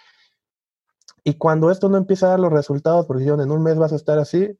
Y 1.26 1.34
cuando 1.34 1.72
esto 1.72 1.90
no 1.90 1.98
empieza 1.98 2.28
a 2.28 2.30
dar 2.30 2.40
los 2.40 2.54
resultados, 2.54 3.06
porque 3.06 3.26
en 3.26 3.52
un 3.52 3.62
mes 3.62 3.78
vas 3.78 3.92
a 3.92 3.98
estar 3.98 4.18
así, 4.18 4.58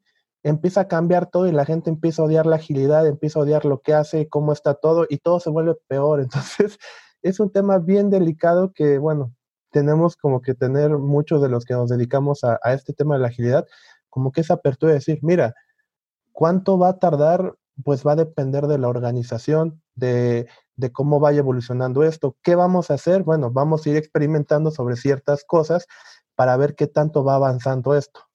empieza 0.48 0.82
a 0.82 0.88
cambiar 0.88 1.26
todo 1.26 1.46
y 1.46 1.52
la 1.52 1.64
gente 1.64 1.90
empieza 1.90 2.22
a 2.22 2.24
odiar 2.24 2.46
la 2.46 2.56
agilidad, 2.56 3.06
empieza 3.06 3.38
a 3.38 3.42
odiar 3.42 3.64
lo 3.64 3.80
que 3.80 3.94
hace, 3.94 4.28
cómo 4.28 4.52
está 4.52 4.74
todo 4.74 5.06
y 5.08 5.18
todo 5.18 5.40
se 5.40 5.50
vuelve 5.50 5.74
peor. 5.88 6.20
Entonces, 6.22 6.78
es 7.22 7.40
un 7.40 7.50
tema 7.50 7.78
bien 7.78 8.10
delicado 8.10 8.72
que, 8.72 8.98
bueno, 8.98 9.34
tenemos 9.70 10.16
como 10.16 10.40
que 10.40 10.54
tener 10.54 10.90
muchos 10.90 11.42
de 11.42 11.48
los 11.48 11.64
que 11.64 11.74
nos 11.74 11.90
dedicamos 11.90 12.44
a, 12.44 12.58
este 12.72 12.92
tema 12.94 13.16
de 13.16 13.22
la 13.22 13.28
agilidad, 13.28 13.66
como 14.08 14.32
que 14.32 14.40
esa 14.40 14.54
apertura 14.54 14.92
de 14.92 14.98
decir, 14.98 15.18
mira, 15.22 15.54
¿cuánto 16.32 16.78
va 16.78 16.90
a 16.90 16.98
tardar? 16.98 17.54
Pues 17.84 18.04
va 18.06 18.12
a 18.12 18.16
depender 18.16 18.66
de 18.66 18.78
la 18.78 18.88
organización, 18.88 19.82
de, 19.94 20.48
de 20.76 20.92
cómo 20.92 21.20
vaya 21.20 21.40
evolucionando 21.40 22.02
esto. 22.02 22.36
¿Qué 22.42 22.54
vamos 22.54 22.90
a 22.90 22.94
hacer? 22.94 23.22
Bueno, 23.22 23.50
vamos 23.50 23.86
a 23.86 23.90
ir 23.90 23.96
experimentando 23.96 24.70
sobre 24.70 24.96
ciertas 24.96 25.44
cosas 25.44 25.86
para 26.34 26.56
ver 26.56 26.74
qué 26.74 26.86
tanto 26.86 27.22
va 27.22 27.34
avanzando 27.34 27.94
esto. 27.94 28.27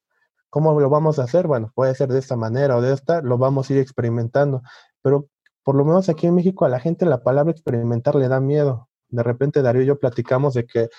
¿Cómo 0.53 0.79
lo 0.79 0.87
vamos 0.87 1.17
a 1.17 1.23
hacer? 1.23 1.47
Bueno, 1.47 1.71
puede 1.73 1.95
ser 1.95 2.09
de 2.09 2.19
esta 2.19 2.35
manera 2.35 2.77
o 2.77 2.81
de 2.81 2.93
esta, 2.93 3.23
lo 3.23 3.39
vamos 3.39 3.67
a 3.67 3.73
ir 3.73 3.79
experimentando, 3.79 4.61
pero 5.01 5.27
por 5.63 5.73
lo 5.73 5.83
menos 5.83 6.09
aquí 6.09 6.27
en 6.27 6.35
México 6.35 6.63
a 6.63 6.69
la 6.69 6.79
gente 6.79 7.07
la 7.07 7.23
palabra 7.23 7.51
experimentar 7.51 8.13
le 8.13 8.27
da 8.27 8.39
miedo. 8.39 8.87
De 9.09 9.23
repente 9.23 9.63
Darío 9.63 9.81
y 9.81 9.87
yo 9.87 9.97
platicamos 9.97 10.53
de 10.53 10.67
que 10.67 10.89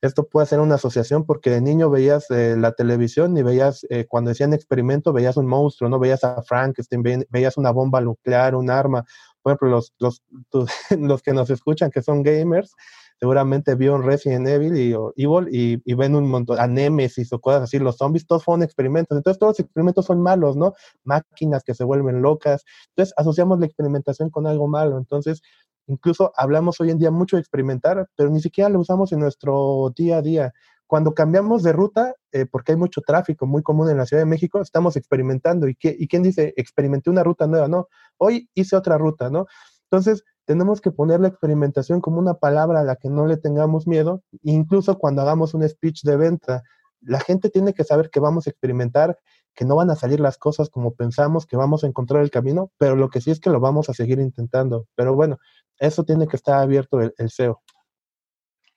esto 0.00 0.26
puede 0.30 0.46
ser 0.46 0.60
una 0.60 0.76
asociación 0.76 1.26
porque 1.26 1.50
de 1.50 1.60
niño 1.60 1.90
veías 1.90 2.30
eh, 2.30 2.56
la 2.56 2.72
televisión 2.72 3.36
y 3.36 3.42
veías, 3.42 3.84
eh, 3.90 4.06
cuando 4.08 4.30
decían 4.30 4.54
experimento, 4.54 5.12
veías 5.12 5.36
un 5.36 5.46
monstruo, 5.46 5.90
¿no? 5.90 5.98
Veías 5.98 6.24
a 6.24 6.40
Frankenstein, 6.40 7.26
veías 7.28 7.58
una 7.58 7.70
bomba 7.70 8.00
nuclear, 8.00 8.54
un 8.54 8.70
arma. 8.70 9.04
Por 9.42 9.50
ejemplo, 9.50 9.68
los, 9.68 9.92
los, 9.98 10.22
los 10.98 11.20
que 11.20 11.34
nos 11.34 11.50
escuchan 11.50 11.90
que 11.90 12.00
son 12.00 12.22
gamers, 12.22 12.74
seguramente 13.22 13.76
vio 13.76 13.94
un 13.94 14.02
Resident 14.02 14.48
Evil 14.48 14.76
y, 14.76 14.92
Evil 15.14 15.46
y, 15.52 15.80
y, 15.84 15.94
ven 15.94 16.16
un 16.16 16.28
montón, 16.28 16.58
a 16.58 16.66
Nemesis 16.66 17.32
o 17.32 17.40
cosas 17.40 17.62
así, 17.62 17.78
los 17.78 17.96
zombies, 17.96 18.26
todos 18.26 18.42
fueron 18.42 18.64
experimentos. 18.64 19.16
Entonces 19.16 19.38
todos 19.38 19.52
los 19.52 19.60
experimentos 19.60 20.06
son 20.06 20.20
malos, 20.20 20.56
¿no? 20.56 20.74
Máquinas 21.04 21.62
que 21.62 21.72
se 21.72 21.84
vuelven 21.84 22.20
locas. 22.20 22.64
Entonces 22.88 23.14
asociamos 23.16 23.60
la 23.60 23.66
experimentación 23.66 24.28
con 24.28 24.48
algo 24.48 24.66
malo. 24.66 24.98
Entonces, 24.98 25.40
incluso 25.86 26.32
hablamos 26.36 26.80
hoy 26.80 26.90
en 26.90 26.98
día 26.98 27.12
mucho 27.12 27.36
de 27.36 27.42
experimentar, 27.42 28.08
pero 28.16 28.28
ni 28.28 28.40
siquiera 28.40 28.68
lo 28.68 28.80
usamos 28.80 29.12
en 29.12 29.20
nuestro 29.20 29.92
día 29.96 30.16
a 30.16 30.22
día. 30.22 30.52
Cuando 30.88 31.14
cambiamos 31.14 31.62
de 31.62 31.72
ruta, 31.72 32.16
eh, 32.32 32.46
porque 32.46 32.72
hay 32.72 32.76
mucho 32.76 33.02
tráfico 33.02 33.46
muy 33.46 33.62
común 33.62 33.88
en 33.88 33.98
la 33.98 34.06
Ciudad 34.06 34.22
de 34.22 34.26
México, 34.28 34.60
estamos 34.60 34.96
experimentando. 34.96 35.68
¿Y, 35.68 35.76
qué, 35.76 35.94
¿Y 35.96 36.08
quién 36.08 36.24
dice, 36.24 36.54
experimenté 36.56 37.08
una 37.08 37.22
ruta 37.22 37.46
nueva? 37.46 37.68
No, 37.68 37.86
hoy 38.18 38.50
hice 38.54 38.74
otra 38.74 38.98
ruta, 38.98 39.30
¿no? 39.30 39.46
Entonces, 39.92 40.24
tenemos 40.44 40.80
que 40.80 40.90
poner 40.90 41.20
la 41.20 41.28
experimentación 41.28 42.00
como 42.00 42.18
una 42.18 42.34
palabra 42.34 42.80
a 42.80 42.84
la 42.84 42.96
que 42.96 43.08
no 43.08 43.26
le 43.26 43.36
tengamos 43.36 43.86
miedo, 43.86 44.22
incluso 44.42 44.98
cuando 44.98 45.22
hagamos 45.22 45.54
un 45.54 45.68
speech 45.68 46.02
de 46.02 46.16
venta. 46.16 46.62
La 47.00 47.20
gente 47.20 47.50
tiene 47.50 47.74
que 47.74 47.84
saber 47.84 48.10
que 48.10 48.20
vamos 48.20 48.46
a 48.46 48.50
experimentar, 48.50 49.18
que 49.54 49.64
no 49.64 49.76
van 49.76 49.90
a 49.90 49.96
salir 49.96 50.20
las 50.20 50.38
cosas 50.38 50.70
como 50.70 50.94
pensamos, 50.94 51.46
que 51.46 51.56
vamos 51.56 51.84
a 51.84 51.86
encontrar 51.86 52.22
el 52.22 52.30
camino, 52.30 52.70
pero 52.78 52.96
lo 52.96 53.08
que 53.10 53.20
sí 53.20 53.30
es 53.30 53.40
que 53.40 53.50
lo 53.50 53.60
vamos 53.60 53.88
a 53.88 53.94
seguir 53.94 54.18
intentando. 54.18 54.86
Pero 54.94 55.14
bueno, 55.14 55.38
eso 55.78 56.04
tiene 56.04 56.26
que 56.26 56.36
estar 56.36 56.58
abierto 56.58 57.00
el, 57.00 57.14
el 57.18 57.30
SEO. 57.30 57.60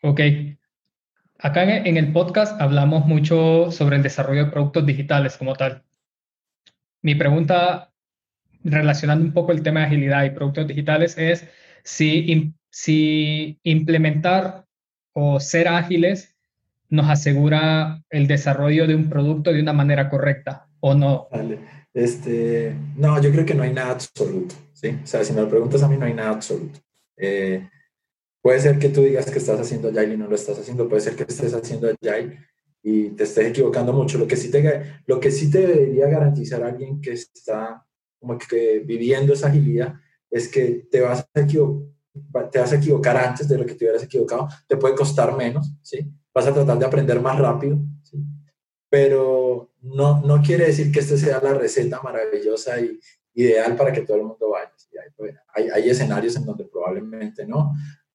Ok. 0.04 0.22
Acá 1.40 1.64
en 1.64 1.98
el 1.98 2.14
podcast 2.14 2.60
hablamos 2.62 3.06
mucho 3.06 3.70
sobre 3.72 3.98
el 3.98 4.04
desarrollo 4.04 4.46
de 4.46 4.52
productos 4.52 4.86
digitales 4.86 5.38
como 5.38 5.56
tal. 5.56 5.84
Mi 7.02 7.14
pregunta 7.16 7.92
relacionando 8.66 9.24
un 9.24 9.32
poco 9.32 9.52
el 9.52 9.62
tema 9.62 9.82
de 9.82 9.86
agilidad 9.86 10.26
y 10.26 10.32
productos 10.32 10.68
digitales, 10.68 11.18
es 11.18 11.48
si, 11.84 12.54
si 12.70 13.60
implementar 13.64 14.66
o 15.14 15.40
ser 15.40 15.68
ágiles 15.68 16.36
nos 16.90 17.10
asegura 17.10 18.04
el 18.10 18.28
desarrollo 18.28 18.88
de 18.88 18.96
un 18.96 19.10
producto 19.10 19.54
de 19.54 19.62
una 19.62 19.74
manera 19.74 20.10
correcta 20.10 20.68
o 20.80 20.94
no. 20.94 21.28
Este, 21.94 22.76
no, 22.98 23.22
yo 23.22 23.32
creo 23.32 23.46
que 23.46 23.54
no 23.54 23.64
hay 23.64 23.74
nada 23.74 23.92
absoluto. 23.92 24.56
¿sí? 24.74 25.00
O 25.04 25.08
sea, 25.08 25.24
si 25.24 25.34
me 25.34 25.42
lo 25.42 25.50
preguntas 25.50 25.82
a 25.84 25.88
mí, 25.88 25.98
no 25.98 26.06
hay 26.06 26.14
nada 26.14 26.32
absoluto. 26.32 26.80
Eh, 27.18 27.70
puede 28.42 28.60
ser 28.60 28.78
que 28.78 28.90
tú 28.90 29.02
digas 29.02 29.30
que 29.32 29.40
estás 29.40 29.60
haciendo 29.60 29.88
Agile 29.88 30.16
y 30.16 30.18
no 30.18 30.28
lo 30.28 30.36
estás 30.36 30.60
haciendo, 30.60 30.90
puede 30.90 31.02
ser 31.02 31.16
que 31.16 31.24
estés 31.24 31.54
haciendo 31.54 31.88
Agile 31.88 32.40
y 32.84 33.10
te 33.12 33.24
estés 33.24 33.48
equivocando 33.48 33.94
mucho. 33.94 34.18
Lo 34.18 34.28
que 34.28 34.36
sí 34.36 34.52
te, 34.52 35.02
lo 35.06 35.20
que 35.20 35.32
sí 35.32 35.50
te 35.50 35.66
debería 35.66 36.08
garantizar 36.08 36.64
alguien 36.64 37.00
que 37.00 37.14
está 37.14 37.86
como 38.26 38.40
que 38.40 38.80
viviendo 38.80 39.34
esa 39.34 39.48
agilidad, 39.48 39.94
es 40.32 40.48
que 40.48 40.88
te 40.90 41.02
vas 41.02 41.28
a 41.34 41.40
equivocar, 41.40 42.50
te 42.52 42.60
vas 42.60 42.72
a 42.72 42.78
equivocar 42.78 43.18
antes 43.18 43.48
de 43.48 43.58
lo 43.58 43.66
que 43.66 43.76
te 43.76 43.86
hubieras 43.86 44.04
equivocado, 44.04 44.48
te 44.68 44.78
puede 44.78 44.96
costar 44.96 45.38
menos, 45.38 45.72
¿sí? 45.84 46.12
Vas 46.34 46.48
a 46.48 46.54
tratar 46.54 46.80
de 46.80 46.86
aprender 46.86 47.22
más 47.22 47.38
rápido, 47.38 47.78
¿sí? 48.02 48.18
Pero 48.90 49.70
no, 49.82 50.22
no 50.22 50.42
quiere 50.42 50.66
decir 50.66 50.92
que 50.92 51.00
esta 51.02 51.18
sea 51.18 51.40
la 51.40 51.54
receta 51.54 52.02
maravillosa 52.02 52.80
y 52.80 53.00
ideal 53.36 53.76
para 53.76 53.94
que 53.94 54.02
todo 54.02 54.18
el 54.18 54.24
mundo 54.24 54.50
vaya. 54.50 54.72
Pues, 55.16 55.36
hay, 55.54 55.70
hay, 55.70 55.90
escenarios 55.90 56.36
en 56.36 56.46
donde 56.46 56.66
probablemente 56.66 57.46
no. 57.46 57.74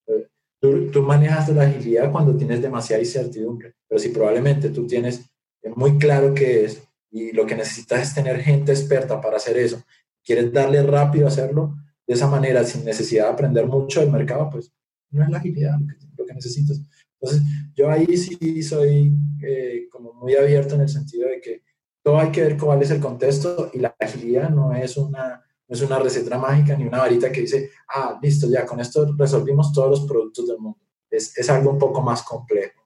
Eh, 0.09 0.27
tú, 0.59 0.91
tú, 0.91 1.03
manejas 1.03 1.49
la 1.51 1.63
agilidad 1.63 2.11
cuando 2.11 2.37
tienes 2.37 2.61
demasiada 2.61 3.01
incertidumbre, 3.01 3.75
pero 3.87 4.01
si 4.01 4.09
probablemente 4.09 4.71
tú 4.71 4.87
tienes 4.87 5.31
muy 5.77 5.99
claro 5.99 6.35
qué 6.35 6.65
es 6.65 6.83
y 7.11 7.33
lo 7.33 7.45
que 7.47 7.57
necesitas 7.57 8.03
es 8.03 8.15
tener 8.15 8.41
gente 8.41 8.73
experta 8.73 9.21
para 9.21 9.37
hacer 9.37 9.59
eso, 9.59 9.83
quieres 10.31 10.53
darle 10.53 10.81
rápido 10.85 11.25
a 11.25 11.29
hacerlo 11.29 11.75
de 12.07 12.15
esa 12.15 12.29
manera 12.29 12.63
sin 12.63 12.85
necesidad 12.85 13.25
de 13.25 13.31
aprender 13.31 13.67
mucho 13.67 13.99
del 13.99 14.13
mercado, 14.13 14.49
pues 14.49 14.73
no 15.11 15.25
es 15.25 15.29
la 15.29 15.39
agilidad 15.39 15.77
lo 16.17 16.25
que, 16.25 16.35
necesitas. 16.35 16.81
Entonces, 17.21 17.43
yo 17.75 17.91
ahí 17.91 18.17
sí 18.17 18.63
soy 18.63 19.13
eh, 19.43 19.89
como 19.91 20.13
muy 20.13 20.37
abierto 20.37 20.77
en 20.77 20.83
el 20.83 20.89
sentido 20.89 21.29
de 21.29 21.41
que 21.41 21.63
todo 22.01 22.21
hay 22.21 22.31
que 22.31 22.43
ver 22.43 22.57
cuál 22.57 22.81
es 22.81 22.93
el 22.93 23.01
contexto 23.01 23.73
y 23.75 23.81
la 23.81 23.97
agilidad 23.99 24.51
no 24.51 24.73
es 24.73 24.97
una, 24.97 25.43
no 25.67 25.75
es 25.75 25.83
una 25.83 25.99
receta 25.99 26.39
mágica 26.39 26.77
ni 26.77 26.85
una 26.85 26.99
varita 26.99 27.33
que 27.33 27.41
dice, 27.41 27.71
ah, 27.89 28.17
listo, 28.23 28.49
ya 28.49 28.65
con 28.65 28.79
esto 28.79 29.13
resolvimos 29.19 29.73
todos 29.73 29.91
los 29.91 30.09
productos 30.09 30.47
del 30.47 30.59
mundo. 30.59 30.79
Es, 31.11 31.37
es 31.37 31.51
algo 31.51 31.71
un 31.71 31.79
poco 31.79 32.03
más 32.03 32.23
complejo. 32.23 32.81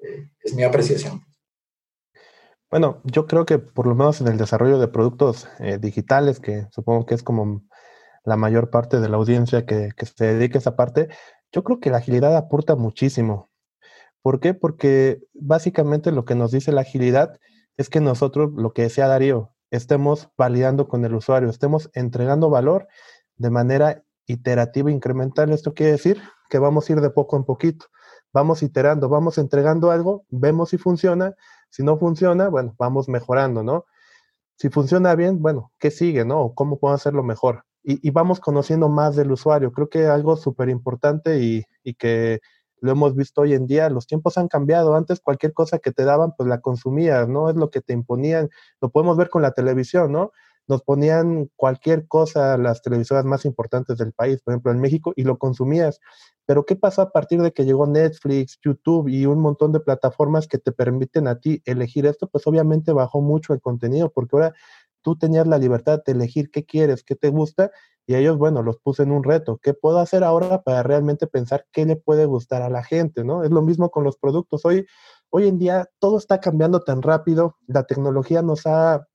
Eh, 0.00 0.30
es 0.42 0.52
mi 0.52 0.64
apreciación. 0.64 1.22
Bueno, 2.70 3.00
yo 3.04 3.26
creo 3.26 3.46
que 3.46 3.58
por 3.58 3.86
lo 3.86 3.94
menos 3.94 4.20
en 4.20 4.28
el 4.28 4.36
desarrollo 4.36 4.78
de 4.78 4.88
productos 4.88 5.48
eh, 5.58 5.78
digitales, 5.78 6.38
que 6.38 6.66
supongo 6.70 7.06
que 7.06 7.14
es 7.14 7.22
como 7.22 7.62
la 8.24 8.36
mayor 8.36 8.70
parte 8.70 9.00
de 9.00 9.08
la 9.08 9.16
audiencia 9.16 9.64
que, 9.64 9.90
que 9.96 10.04
se 10.06 10.34
dedica 10.34 10.58
a 10.58 10.60
esa 10.60 10.76
parte, 10.76 11.08
yo 11.50 11.64
creo 11.64 11.80
que 11.80 11.90
la 11.90 11.98
agilidad 11.98 12.36
aporta 12.36 12.76
muchísimo. 12.76 13.48
¿Por 14.20 14.40
qué? 14.40 14.52
Porque 14.52 15.22
básicamente 15.32 16.12
lo 16.12 16.26
que 16.26 16.34
nos 16.34 16.50
dice 16.50 16.72
la 16.72 16.82
agilidad 16.82 17.38
es 17.78 17.88
que 17.88 18.00
nosotros, 18.00 18.50
lo 18.54 18.74
que 18.74 18.82
decía 18.82 19.08
Darío, 19.08 19.54
estemos 19.70 20.28
validando 20.36 20.88
con 20.88 21.04
el 21.04 21.14
usuario, 21.14 21.48
estemos 21.48 21.90
entregando 21.94 22.50
valor 22.50 22.88
de 23.36 23.50
manera 23.50 24.04
iterativa, 24.26 24.90
incremental. 24.90 25.52
Esto 25.52 25.72
quiere 25.72 25.92
decir 25.92 26.20
que 26.50 26.58
vamos 26.58 26.88
a 26.88 26.92
ir 26.92 27.00
de 27.00 27.10
poco 27.10 27.36
en 27.36 27.44
poquito, 27.44 27.86
vamos 28.32 28.62
iterando, 28.62 29.08
vamos 29.08 29.38
entregando 29.38 29.90
algo, 29.90 30.26
vemos 30.28 30.70
si 30.70 30.78
funciona, 30.78 31.34
si 31.70 31.82
no 31.82 31.98
funciona, 31.98 32.48
bueno, 32.48 32.74
vamos 32.78 33.08
mejorando, 33.08 33.62
¿no? 33.62 33.84
Si 34.56 34.70
funciona 34.70 35.14
bien, 35.14 35.40
bueno, 35.40 35.72
¿qué 35.78 35.90
sigue, 35.90 36.24
no? 36.24 36.52
¿Cómo 36.54 36.78
puedo 36.78 36.94
hacerlo 36.94 37.22
mejor? 37.22 37.64
Y, 37.84 38.10
vamos 38.10 38.40
conociendo 38.40 38.88
más 38.88 39.16
del 39.16 39.32
usuario. 39.32 39.72
Creo 39.72 39.88
que 39.88 40.06
algo 40.06 40.36
súper 40.36 40.68
importante 40.68 41.38
y, 41.38 41.64
y 41.82 41.94
que 41.94 42.40
lo 42.80 42.92
hemos 42.92 43.14
visto 43.14 43.42
hoy 43.42 43.54
en 43.54 43.66
día, 43.66 43.88
los 43.88 44.06
tiempos 44.06 44.38
han 44.38 44.48
cambiado. 44.48 44.94
Antes 44.94 45.20
cualquier 45.20 45.52
cosa 45.52 45.78
que 45.78 45.92
te 45.92 46.04
daban, 46.04 46.32
pues 46.36 46.48
la 46.48 46.60
consumías, 46.60 47.28
¿no? 47.28 47.50
Es 47.50 47.56
lo 47.56 47.70
que 47.70 47.80
te 47.80 47.92
imponían. 47.92 48.50
Lo 48.80 48.90
podemos 48.90 49.16
ver 49.16 49.30
con 49.30 49.42
la 49.42 49.52
televisión, 49.52 50.12
¿no? 50.12 50.32
Nos 50.66 50.82
ponían 50.82 51.50
cualquier 51.56 52.06
cosa, 52.06 52.58
las 52.58 52.82
televisoras 52.82 53.24
más 53.24 53.44
importantes 53.44 53.96
del 53.96 54.12
país, 54.12 54.42
por 54.42 54.52
ejemplo 54.52 54.72
en 54.72 54.80
México, 54.80 55.12
y 55.16 55.22
lo 55.22 55.38
consumías. 55.38 56.00
Pero 56.48 56.64
¿qué 56.64 56.76
pasó 56.76 57.02
a 57.02 57.10
partir 57.10 57.42
de 57.42 57.52
que 57.52 57.66
llegó 57.66 57.86
Netflix, 57.86 58.58
YouTube 58.64 59.08
y 59.08 59.26
un 59.26 59.38
montón 59.38 59.70
de 59.70 59.80
plataformas 59.80 60.48
que 60.48 60.56
te 60.56 60.72
permiten 60.72 61.28
a 61.28 61.38
ti 61.38 61.60
elegir 61.66 62.06
esto? 62.06 62.26
Pues 62.26 62.46
obviamente 62.46 62.90
bajó 62.94 63.20
mucho 63.20 63.52
el 63.52 63.60
contenido, 63.60 64.10
porque 64.10 64.34
ahora 64.34 64.54
tú 65.02 65.14
tenías 65.18 65.46
la 65.46 65.58
libertad 65.58 66.00
de 66.06 66.12
elegir 66.12 66.50
qué 66.50 66.64
quieres, 66.64 67.04
qué 67.04 67.16
te 67.16 67.28
gusta, 67.28 67.70
y 68.06 68.14
ellos, 68.14 68.38
bueno, 68.38 68.62
los 68.62 68.78
puse 68.78 69.02
en 69.02 69.12
un 69.12 69.24
reto. 69.24 69.58
¿Qué 69.62 69.74
puedo 69.74 69.98
hacer 69.98 70.24
ahora 70.24 70.62
para 70.62 70.82
realmente 70.82 71.26
pensar 71.26 71.66
qué 71.70 71.84
le 71.84 71.96
puede 71.96 72.24
gustar 72.24 72.62
a 72.62 72.70
la 72.70 72.82
gente? 72.82 73.24
¿no? 73.24 73.44
Es 73.44 73.50
lo 73.50 73.60
mismo 73.60 73.90
con 73.90 74.04
los 74.04 74.16
productos. 74.16 74.64
Hoy, 74.64 74.86
hoy 75.28 75.48
en 75.48 75.58
día 75.58 75.90
todo 75.98 76.16
está 76.16 76.40
cambiando 76.40 76.80
tan 76.80 77.02
rápido, 77.02 77.58
la 77.66 77.84
tecnología 77.84 78.40
nos 78.40 78.66
ha 78.66 79.06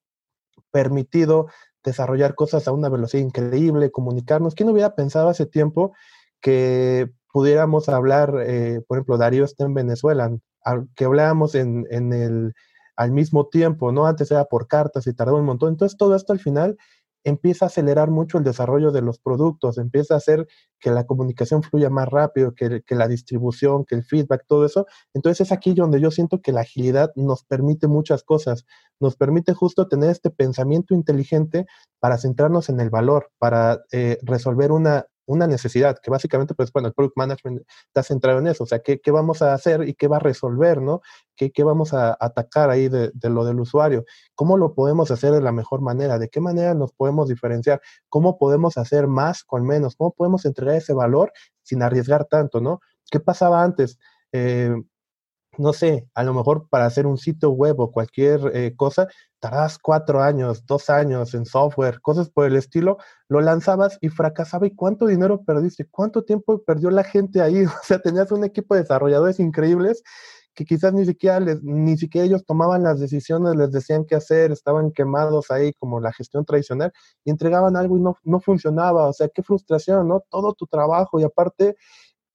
permitido 0.69 1.48
desarrollar 1.84 2.36
cosas 2.36 2.67
a 2.67 2.74
una 2.74 2.89
velocidad 2.89 3.24
increíble, 3.24 3.89
comunicarnos. 3.89 4.54
¿Quién 4.54 4.69
hubiera 4.69 4.93
pensado 4.93 5.30
hace 5.30 5.48
tiempo 5.48 5.93
que 6.39 7.12
pudiéramos 7.34 7.89
hablar, 7.89 8.36
eh, 8.46 8.82
por 8.88 8.98
ejemplo, 8.98 9.17
Darío 9.17 9.43
está 9.43 9.65
en 9.65 9.74
Venezuela, 9.74 10.32
que 10.96 11.06
habláramos 11.06 11.56
en, 11.56 11.86
en 11.89 12.13
el, 12.13 12.54
al 12.96 13.12
mismo 13.12 13.48
tiempo, 13.48 13.91
¿no? 13.91 14.06
Antes 14.06 14.30
era 14.30 14.46
por 14.46 14.67
cartas 14.67 15.08
y 15.08 15.13
tardó 15.13 15.36
un 15.36 15.46
montón. 15.46 15.69
Entonces 15.69 15.98
todo 15.98 16.15
esto 16.15 16.32
al 16.32 16.39
final 16.39 16.78
empieza 17.24 17.65
a 17.65 17.67
acelerar 17.69 18.12
mucho 18.12 18.38
el 18.38 18.43
desarrollo 18.43 18.91
de 18.91 19.02
los 19.02 19.17
productos, 19.17 19.80
empieza 19.80 20.13
a 20.13 20.17
hacer 20.17 20.48
que 20.80 20.91
la 20.91 21.06
comunicación 21.06 21.63
fluya 21.63 21.89
más 21.89 22.08
rápido, 22.08 22.54
que, 22.54 22.84
que, 22.86 22.96
la 22.96 23.08
distribución, 23.08 23.84
que 23.86 23.96
el 23.96 24.04
feedback, 24.04 24.46
todo 24.48 24.65
eso. 24.65 24.86
Entonces 25.15 25.48
es 25.48 25.52
aquí 25.52 25.74
donde 25.74 26.00
yo 26.00 26.12
siento 26.12 26.39
que 26.39 26.52
la 26.52 26.62
agilidad 26.62 27.12
nos 27.15 27.46
permite 27.46 27.88
muchas 27.88 28.24
cosas, 28.24 28.65
nos 29.00 29.15
permite 29.15 29.54
justo 29.54 29.88
tener 29.88 30.12
este 30.12 30.30
pensamiento 30.30 30.93
inteligente 30.93 31.65
para 32.00 32.19
centrarnos 32.19 32.69
en 32.69 32.80
el 32.80 32.91
valor, 32.91 33.32
para 33.39 33.82
eh, 33.91 34.19
resolver 34.22 34.72
una, 34.72 35.08
una 35.26 35.48
necesidad, 35.48 35.98
que 36.02 36.12
básicamente, 36.12 36.54
pues 36.54 36.72
bueno, 36.72 36.88
el 36.90 36.94
product 36.94 37.18
management 37.18 37.62
está 37.88 38.04
centrado 38.04 38.40
en 38.40 38.48
eso, 38.48 38.64
o 38.64 38.68
sea, 38.68 38.80
¿qué, 38.80 39.00
qué 39.00 39.12
vamos 39.12 39.42
a 39.42 39.54
hacer 39.54 39.88
y 39.88 39.94
qué 39.94 40.08
va 40.08 40.18
a 40.18 40.20
resolver, 40.20 40.82
¿no? 40.82 41.02
¿Qué, 41.36 41.52
qué 41.52 41.64
vamos 41.64 41.94
a 41.94 42.18
atacar 42.20 42.70
ahí 42.70 42.90
de, 42.90 43.12
de, 43.14 43.30
lo 43.30 43.46
del 43.46 43.60
usuario? 43.60 44.06
¿Cómo 44.36 44.58
lo 44.58 44.74
podemos 44.74 45.12
hacer 45.12 45.32
de 45.32 45.42
la 45.42 45.52
mejor 45.52 45.82
manera? 45.82 46.20
¿De 46.20 46.30
qué 46.30 46.42
manera 46.42 46.74
nos 46.74 46.92
podemos 46.92 47.30
diferenciar? 47.30 47.82
¿Cómo 48.10 48.38
podemos 48.38 48.78
hacer 48.78 49.08
más 49.08 49.44
con 49.44 49.66
menos? 49.66 49.96
¿Cómo 49.96 50.12
podemos 50.12 50.46
entregar 50.46 50.76
ese 50.76 50.94
valor 50.94 51.32
sin 51.64 51.82
arriesgar 51.82 52.26
tanto, 52.26 52.62
¿no? 52.62 52.82
¿Qué 53.10 53.20
pasaba 53.20 53.64
antes? 53.64 54.00
Eh, 54.32 54.76
no 55.58 55.74
sé, 55.74 56.08
a 56.13 56.24
lo 56.24 56.34
mejor 56.34 56.68
para 56.70 56.86
hacer 56.86 57.06
un 57.08 57.18
sitio 57.18 57.52
web 57.52 57.80
o 57.80 57.92
cualquier 57.92 58.52
eh, 58.54 58.74
cosa, 58.76 59.08
tardabas 59.39 59.78
cuatro 59.78 60.22
años, 60.22 60.66
dos 60.66 60.89
años 60.89 61.34
en 61.34 61.46
software, 61.46 62.02
cosas 62.02 62.30
por 62.30 62.46
el 62.46 62.56
estilo, 62.56 62.98
lo 63.28 63.42
lanzabas 63.42 63.98
y 64.02 64.10
fracasaba. 64.10 64.68
¿Y 64.68 64.76
cuánto 64.76 65.06
dinero 65.06 65.44
perdiste? 65.44 65.86
¿Cuánto 65.89 66.24
tiempo 66.24 66.63
perdió 66.63 66.89
la 66.92 67.04
gente 67.04 67.42
ahí? 67.42 67.63
O 67.84 67.86
sea, 67.86 68.00
tenías 68.00 68.32
un 68.32 68.44
equipo 68.44 68.76
de 68.76 68.82
desarrolladores 68.82 69.39
increíbles 69.39 70.04
que 70.56 70.66
quizás 70.66 70.94
ni 70.94 71.06
siquiera, 71.06 71.39
les, 71.39 71.63
ni 71.63 71.98
siquiera 71.98 72.26
ellos 72.28 72.46
tomaban 72.46 72.84
las 72.84 73.00
decisiones, 73.00 73.56
les 73.56 73.72
decían 73.72 74.06
qué 74.06 74.16
hacer, 74.16 74.52
estaban 74.52 74.92
quemados 74.92 75.50
ahí 75.52 75.74
como 75.74 76.00
la 76.00 76.13
gestión 76.13 76.46
tradicional 76.46 76.92
y 77.26 77.32
entregaban 77.32 77.76
algo 77.76 77.98
y 77.98 78.02
no, 78.02 78.18
no 78.24 78.39
funcionaba. 78.39 79.08
O 79.08 79.13
sea, 79.13 79.30
qué 79.30 79.44
frustración, 79.44 80.08
¿no? 80.08 80.24
Todo 80.30 80.54
tu 80.54 80.68
trabajo 80.68 81.20
y 81.20 81.24
aparte 81.24 81.76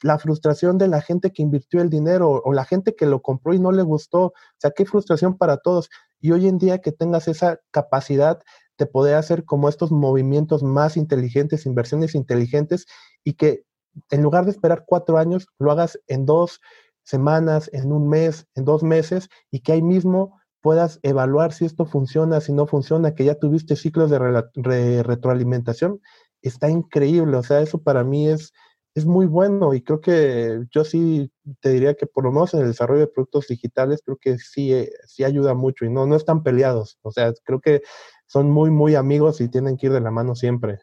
la 0.02 0.18
frustración 0.18 0.78
de 0.78 0.88
la 0.88 1.00
gente 1.00 1.32
que 1.32 1.42
invirtió 1.42 1.80
el 1.80 1.90
dinero 1.90 2.42
o 2.44 2.52
la 2.52 2.64
gente 2.64 2.94
que 2.94 3.06
lo 3.06 3.22
compró 3.22 3.54
y 3.54 3.58
no 3.58 3.72
le 3.72 3.82
gustó. 3.82 4.26
O 4.26 4.32
sea, 4.58 4.70
qué 4.70 4.84
frustración 4.87 5.37
para 5.37 5.58
todos. 5.58 5.90
Y 6.20 6.32
hoy 6.32 6.46
en 6.48 6.58
día 6.58 6.78
que 6.78 6.92
tengas 6.92 7.28
esa 7.28 7.61
capacidad 7.70 8.40
de 8.78 8.87
poder 8.87 9.16
hacer 9.16 9.44
como 9.44 9.68
estos 9.68 9.90
movimientos 9.90 10.62
más 10.62 10.96
inteligentes, 10.96 11.66
inversiones 11.66 12.14
inteligentes 12.14 12.87
y 13.24 13.34
que 13.34 13.64
en 14.11 14.22
lugar 14.22 14.44
de 14.44 14.52
esperar 14.52 14.84
cuatro 14.87 15.18
años, 15.18 15.48
lo 15.58 15.72
hagas 15.72 15.98
en 16.06 16.24
dos 16.24 16.61
semanas, 17.02 17.70
en 17.72 17.92
un 17.92 18.08
mes, 18.08 18.46
en 18.54 18.64
dos 18.64 18.82
meses 18.82 19.28
y 19.50 19.61
que 19.61 19.72
ahí 19.72 19.82
mismo 19.82 20.38
puedas 20.61 21.00
evaluar 21.02 21.52
si 21.52 21.64
esto 21.64 21.87
funciona, 21.87 22.40
si 22.40 22.52
no 22.52 22.66
funciona, 22.66 23.14
que 23.14 23.24
ya 23.24 23.34
tuviste 23.37 23.76
ciclos 23.76 24.11
de 24.11 25.02
retroalimentación, 25.02 26.00
está 26.42 26.68
increíble. 26.68 27.37
O 27.37 27.42
sea, 27.42 27.61
eso 27.61 27.82
para 27.82 28.04
mí 28.04 28.28
es, 28.28 28.52
es 28.98 29.06
muy 29.06 29.26
bueno 29.26 29.72
y 29.74 29.80
creo 29.80 30.00
que 30.00 30.64
yo 30.70 30.84
sí 30.84 31.30
te 31.61 31.70
diría 31.70 31.94
que 31.94 32.06
por 32.06 32.24
lo 32.24 32.32
menos 32.32 32.52
en 32.52 32.61
el 32.61 32.68
desarrollo 32.68 33.00
de 33.00 33.06
productos 33.06 33.46
digitales 33.46 34.02
creo 34.04 34.18
que 34.20 34.38
sí, 34.38 34.74
eh, 34.74 34.90
sí 35.06 35.24
ayuda 35.24 35.54
mucho 35.54 35.84
y 35.84 35.90
no, 35.90 36.06
no 36.06 36.16
están 36.16 36.42
peleados. 36.42 36.98
O 37.02 37.11
sea, 37.11 37.32
creo 37.44 37.61
que 37.61 37.82
son 38.26 38.50
muy, 38.50 38.70
muy 38.70 38.94
amigos 38.94 39.40
y 39.40 39.48
tienen 39.48 39.76
que 39.76 39.87
ir 39.87 39.92
de 39.92 40.00
la 40.00 40.11
mano 40.11 40.34
siempre. 40.34 40.80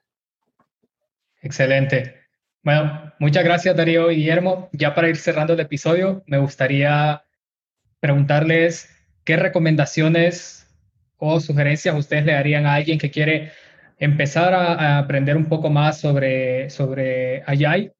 Excelente. 1.41 2.15
Bueno, 2.63 3.13
muchas 3.19 3.43
gracias 3.43 3.75
Darío 3.75 4.10
y 4.10 4.15
Guillermo. 4.15 4.69
Ya 4.71 4.95
para 4.95 5.10
ir 5.10 5.17
cerrando 5.17 5.54
el 5.54 5.60
episodio, 5.60 6.23
me 6.25 6.39
gustaría 6.39 7.23
preguntarles 7.99 8.89
qué 9.23 9.36
recomendaciones 9.36 10.67
o 11.17 11.39
sugerencias 11.39 11.95
ustedes 11.97 12.25
le 12.25 12.34
darían 12.34 12.65
a 12.65 12.75
alguien 12.75 12.97
que 12.97 13.12
quiere 13.12 13.51
empezar 13.97 14.54
a, 14.54 14.97
aprender 14.97 15.38
un 15.38 15.45
poco 15.45 15.69
más 15.69 15.99
sobre, 15.99 16.69
sobre 16.69 17.43
Agile 17.43 17.93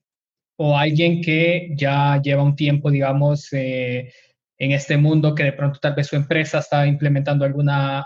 o 0.58 0.78
alguien 0.78 1.22
que 1.22 1.70
ya 1.76 2.22
lleva 2.22 2.44
un 2.44 2.56
tiempo, 2.56 2.90
digamos, 2.90 3.52
eh, 3.52 4.12
en 4.58 4.72
este 4.72 4.98
mundo 4.98 5.36
que 5.36 5.44
de 5.44 5.54
pronto 5.54 5.80
tal 5.80 5.96
vez 5.96 6.08
su 6.08 6.16
empresa 6.16 6.60
está 6.60 6.88
implementando 6.88 7.46
alguna, 7.46 8.06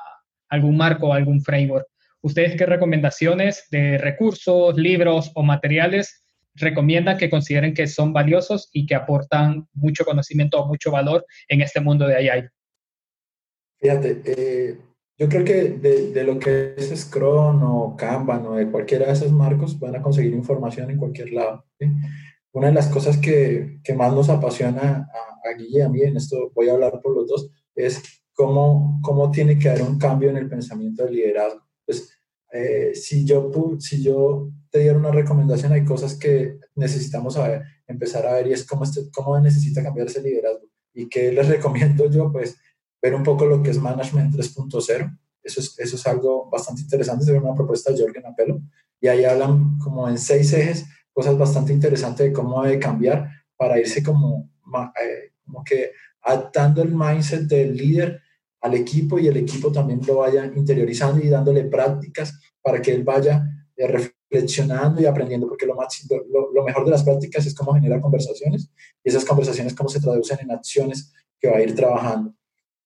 algún 0.49 0.77
marco 0.77 1.07
o 1.07 1.13
algún 1.13 1.41
framework. 1.41 1.87
¿Ustedes 2.21 2.55
qué 2.57 2.65
recomendaciones 2.65 3.67
de 3.71 3.97
recursos, 3.97 4.75
libros 4.75 5.31
o 5.35 5.43
materiales 5.43 6.23
recomiendan 6.55 7.17
que 7.17 7.29
consideren 7.29 7.73
que 7.73 7.87
son 7.87 8.11
valiosos 8.11 8.69
y 8.73 8.85
que 8.85 8.95
aportan 8.95 9.67
mucho 9.73 10.03
conocimiento 10.03 10.59
o 10.59 10.67
mucho 10.67 10.91
valor 10.91 11.25
en 11.47 11.61
este 11.61 11.79
mundo 11.79 12.07
de 12.07 12.15
AI? 12.15 12.47
Fíjate, 13.79 14.21
eh, 14.25 14.77
yo 15.17 15.29
creo 15.29 15.45
que 15.45 15.53
de, 15.69 16.11
de, 16.11 16.23
lo 16.23 16.37
que 16.37 16.73
es 16.75 16.99
Scrum 16.99 17.63
o 17.63 17.95
Kanban 17.95 18.45
o 18.47 18.55
de 18.55 18.69
cualquiera 18.69 19.05
de 19.05 19.13
esos 19.13 19.31
marcos 19.31 19.79
van 19.79 19.95
a 19.95 20.01
conseguir 20.01 20.33
información 20.33 20.89
en 20.89 20.97
cualquier 20.97 21.31
lado. 21.31 21.63
¿sí? 21.79 21.85
Una 22.53 22.67
de 22.67 22.73
las 22.73 22.87
cosas 22.87 23.17
que, 23.17 23.79
que 23.83 23.93
más 23.93 24.13
nos 24.13 24.29
apasiona 24.29 25.09
a, 25.13 25.49
a 25.49 25.53
Guille 25.53 25.79
y 25.79 25.81
a 25.81 25.89
mí, 25.89 26.01
en 26.01 26.17
esto 26.17 26.51
voy 26.53 26.69
a 26.69 26.73
hablar 26.73 26.99
por 27.01 27.15
los 27.15 27.27
dos, 27.27 27.51
es 27.75 28.01
cómo, 28.33 28.99
cómo 29.03 29.31
tiene 29.31 29.59
que 29.59 29.69
haber 29.69 29.83
un 29.83 29.97
cambio 29.97 30.29
en 30.29 30.37
el 30.37 30.49
pensamiento 30.49 31.03
del 31.03 31.15
liderazgo. 31.15 31.61
Pues, 31.85 32.09
eh, 32.51 32.91
si, 32.95 33.25
yo, 33.25 33.51
si 33.79 34.01
yo 34.01 34.49
te 34.69 34.79
diera 34.79 34.97
una 34.97 35.11
recomendación, 35.11 35.73
hay 35.73 35.83
cosas 35.83 36.15
que 36.15 36.57
necesitamos 36.75 37.33
saber, 37.33 37.63
empezar 37.87 38.25
a 38.25 38.35
ver 38.35 38.47
y 38.47 38.53
es 38.53 38.65
cómo, 38.65 38.83
este, 38.83 39.09
cómo 39.11 39.39
necesita 39.39 39.83
cambiar 39.83 40.07
ese 40.07 40.21
liderazgo. 40.21 40.67
¿Y 40.93 41.09
qué 41.09 41.31
les 41.31 41.47
recomiendo 41.49 42.09
yo? 42.09 42.31
Pues 42.31 42.55
ver 43.01 43.13
un 43.13 43.23
poco 43.23 43.45
lo 43.45 43.61
que 43.61 43.71
es 43.71 43.77
Management 43.77 44.35
3.0. 44.35 45.19
Eso 45.43 45.61
es, 45.61 45.77
eso 45.77 45.95
es 45.95 46.07
algo 46.07 46.49
bastante 46.49 46.81
interesante, 46.81 47.25
es 47.25 47.41
una 47.41 47.55
propuesta 47.55 47.91
de 47.91 48.01
Jorgen 48.01 48.25
Apelo. 48.25 48.61
Y 49.01 49.07
ahí 49.07 49.25
hablan 49.25 49.77
como 49.79 50.07
en 50.09 50.17
seis 50.17 50.51
ejes, 50.53 50.85
cosas 51.19 51.37
bastante 51.37 51.73
interesantes 51.73 52.27
de 52.27 52.31
cómo 52.31 52.63
debe 52.63 52.79
cambiar 52.79 53.29
para 53.57 53.77
irse 53.77 54.01
como, 54.01 54.49
eh, 55.03 55.33
como 55.43 55.65
que 55.65 55.91
adaptando 56.21 56.81
el 56.81 56.95
mindset 56.95 57.41
del 57.41 57.75
líder 57.75 58.21
al 58.61 58.75
equipo 58.75 59.19
y 59.19 59.27
el 59.27 59.35
equipo 59.35 59.69
también 59.69 59.99
lo 60.07 60.19
vaya 60.19 60.45
interiorizando 60.45 61.21
y 61.21 61.27
dándole 61.27 61.65
prácticas 61.65 62.39
para 62.61 62.81
que 62.81 62.93
él 62.93 63.03
vaya 63.03 63.43
eh, 63.75 63.85
reflexionando 63.85 65.01
y 65.01 65.07
aprendiendo, 65.07 65.45
porque 65.45 65.65
lo, 65.65 65.75
más, 65.75 66.07
lo, 66.09 66.63
mejor 66.63 66.85
de 66.85 66.91
las 66.91 67.03
prácticas 67.03 67.45
es 67.45 67.53
cómo 67.53 67.73
generar 67.73 67.99
conversaciones 67.99 68.71
y 69.03 69.09
esas 69.09 69.25
conversaciones 69.25 69.75
cómo 69.75 69.89
se 69.89 69.99
traducen 69.99 70.37
en 70.39 70.51
acciones 70.51 71.11
que 71.37 71.49
va 71.49 71.57
a 71.57 71.61
ir 71.61 71.75
trabajando. 71.75 72.33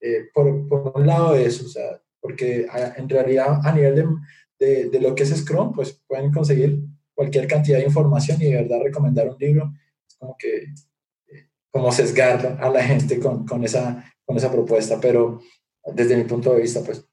Eh, 0.01 0.25
por, 0.33 0.67
por, 0.67 0.93
un 0.95 1.05
lado 1.05 1.35
eso, 1.35 1.67
o 1.67 1.69
sea, 1.69 2.01
porque 2.19 2.65
en 2.97 3.07
realidad 3.07 3.59
a 3.63 3.71
nivel 3.71 3.95
de, 3.95 4.05
de, 4.59 4.89
de, 4.89 4.99
lo 4.99 5.13
que 5.13 5.21
es 5.21 5.37
Scrum, 5.37 5.71
pues 5.71 6.01
pueden 6.07 6.31
conseguir 6.31 6.81
cualquier 7.13 7.47
cantidad 7.47 7.77
de 7.77 7.85
información 7.85 8.41
y 8.41 8.45
de 8.45 8.55
verdad 8.55 8.81
recomendar 8.83 9.29
un 9.29 9.37
libro 9.39 9.73
es 10.07 10.15
como 10.15 10.35
que 10.37 10.63
eh, 11.27 11.49
como 11.71 11.91
sesgar 11.91 12.57
a 12.59 12.69
la 12.69 12.83
gente 12.83 13.19
con, 13.19 13.45
con, 13.45 13.63
esa, 13.63 14.03
con 14.25 14.37
esa 14.37 14.51
propuesta, 14.51 14.99
pero 14.99 15.41
desde 15.93 16.17
mi 16.17 16.23
punto 16.23 16.53
de 16.53 16.61
vista, 16.61 16.81
pues. 16.81 17.05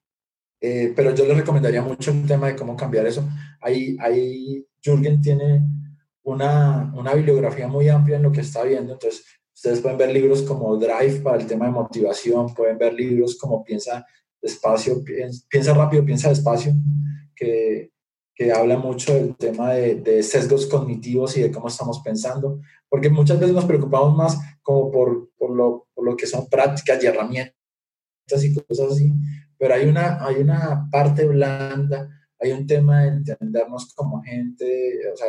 Eh, 0.62 0.92
pero 0.94 1.14
yo 1.14 1.24
les 1.24 1.38
recomendaría 1.38 1.80
mucho 1.80 2.10
el 2.10 2.26
tema 2.26 2.48
de 2.48 2.56
cómo 2.56 2.76
cambiar 2.76 3.06
eso. 3.06 3.26
Ahí, 3.62 3.96
ahí 3.98 4.66
Jürgen 4.82 5.20
tiene 5.20 5.62
una, 6.22 6.92
una 6.94 7.14
bibliografía 7.14 7.66
muy 7.66 7.88
amplia 7.88 8.16
en 8.16 8.22
lo 8.22 8.32
que 8.32 8.42
está 8.42 8.62
viendo, 8.62 8.92
entonces 8.92 9.24
ustedes 9.54 9.80
pueden 9.80 9.98
ver 9.98 10.12
libros 10.12 10.42
como 10.42 10.76
Drive 10.76 11.20
para 11.22 11.38
el 11.38 11.46
tema 11.46 11.66
de 11.66 11.72
motivación, 11.72 12.54
pueden 12.54 12.78
ver 12.78 12.92
libros 12.94 13.38
como 13.38 13.64
Piensa 13.64 14.06
despacio, 14.40 15.02
piensa, 15.04 15.74
rápido, 15.74 16.04
piensa 16.04 16.30
despacio, 16.30 16.72
que, 17.34 17.90
que 18.40 18.50
habla 18.50 18.78
mucho 18.78 19.12
del 19.12 19.36
tema 19.36 19.74
de, 19.74 19.96
de, 19.96 20.22
sesgos 20.22 20.64
cognitivos 20.64 21.36
y 21.36 21.42
de 21.42 21.50
cómo 21.50 21.68
estamos 21.68 22.00
pensando, 22.00 22.58
porque 22.88 23.10
muchas 23.10 23.38
veces 23.38 23.54
nos 23.54 23.66
preocupamos 23.66 24.16
más 24.16 24.38
como 24.62 24.90
por, 24.90 25.28
por, 25.36 25.50
lo, 25.50 25.88
por 25.92 26.06
lo 26.06 26.16
que 26.16 26.26
son 26.26 26.48
prácticas 26.48 27.04
y 27.04 27.06
herramientas 27.06 27.52
y 28.42 28.54
cosas 28.54 28.92
así, 28.92 29.12
pero 29.58 29.74
hay 29.74 29.86
una, 29.86 30.24
hay 30.24 30.36
una 30.36 30.88
parte 30.90 31.26
blanda, 31.26 32.08
hay 32.40 32.52
un 32.52 32.66
tema 32.66 33.02
de 33.02 33.08
entendernos 33.08 33.92
como 33.94 34.22
gente, 34.22 35.00
o 35.12 35.16
sea, 35.18 35.26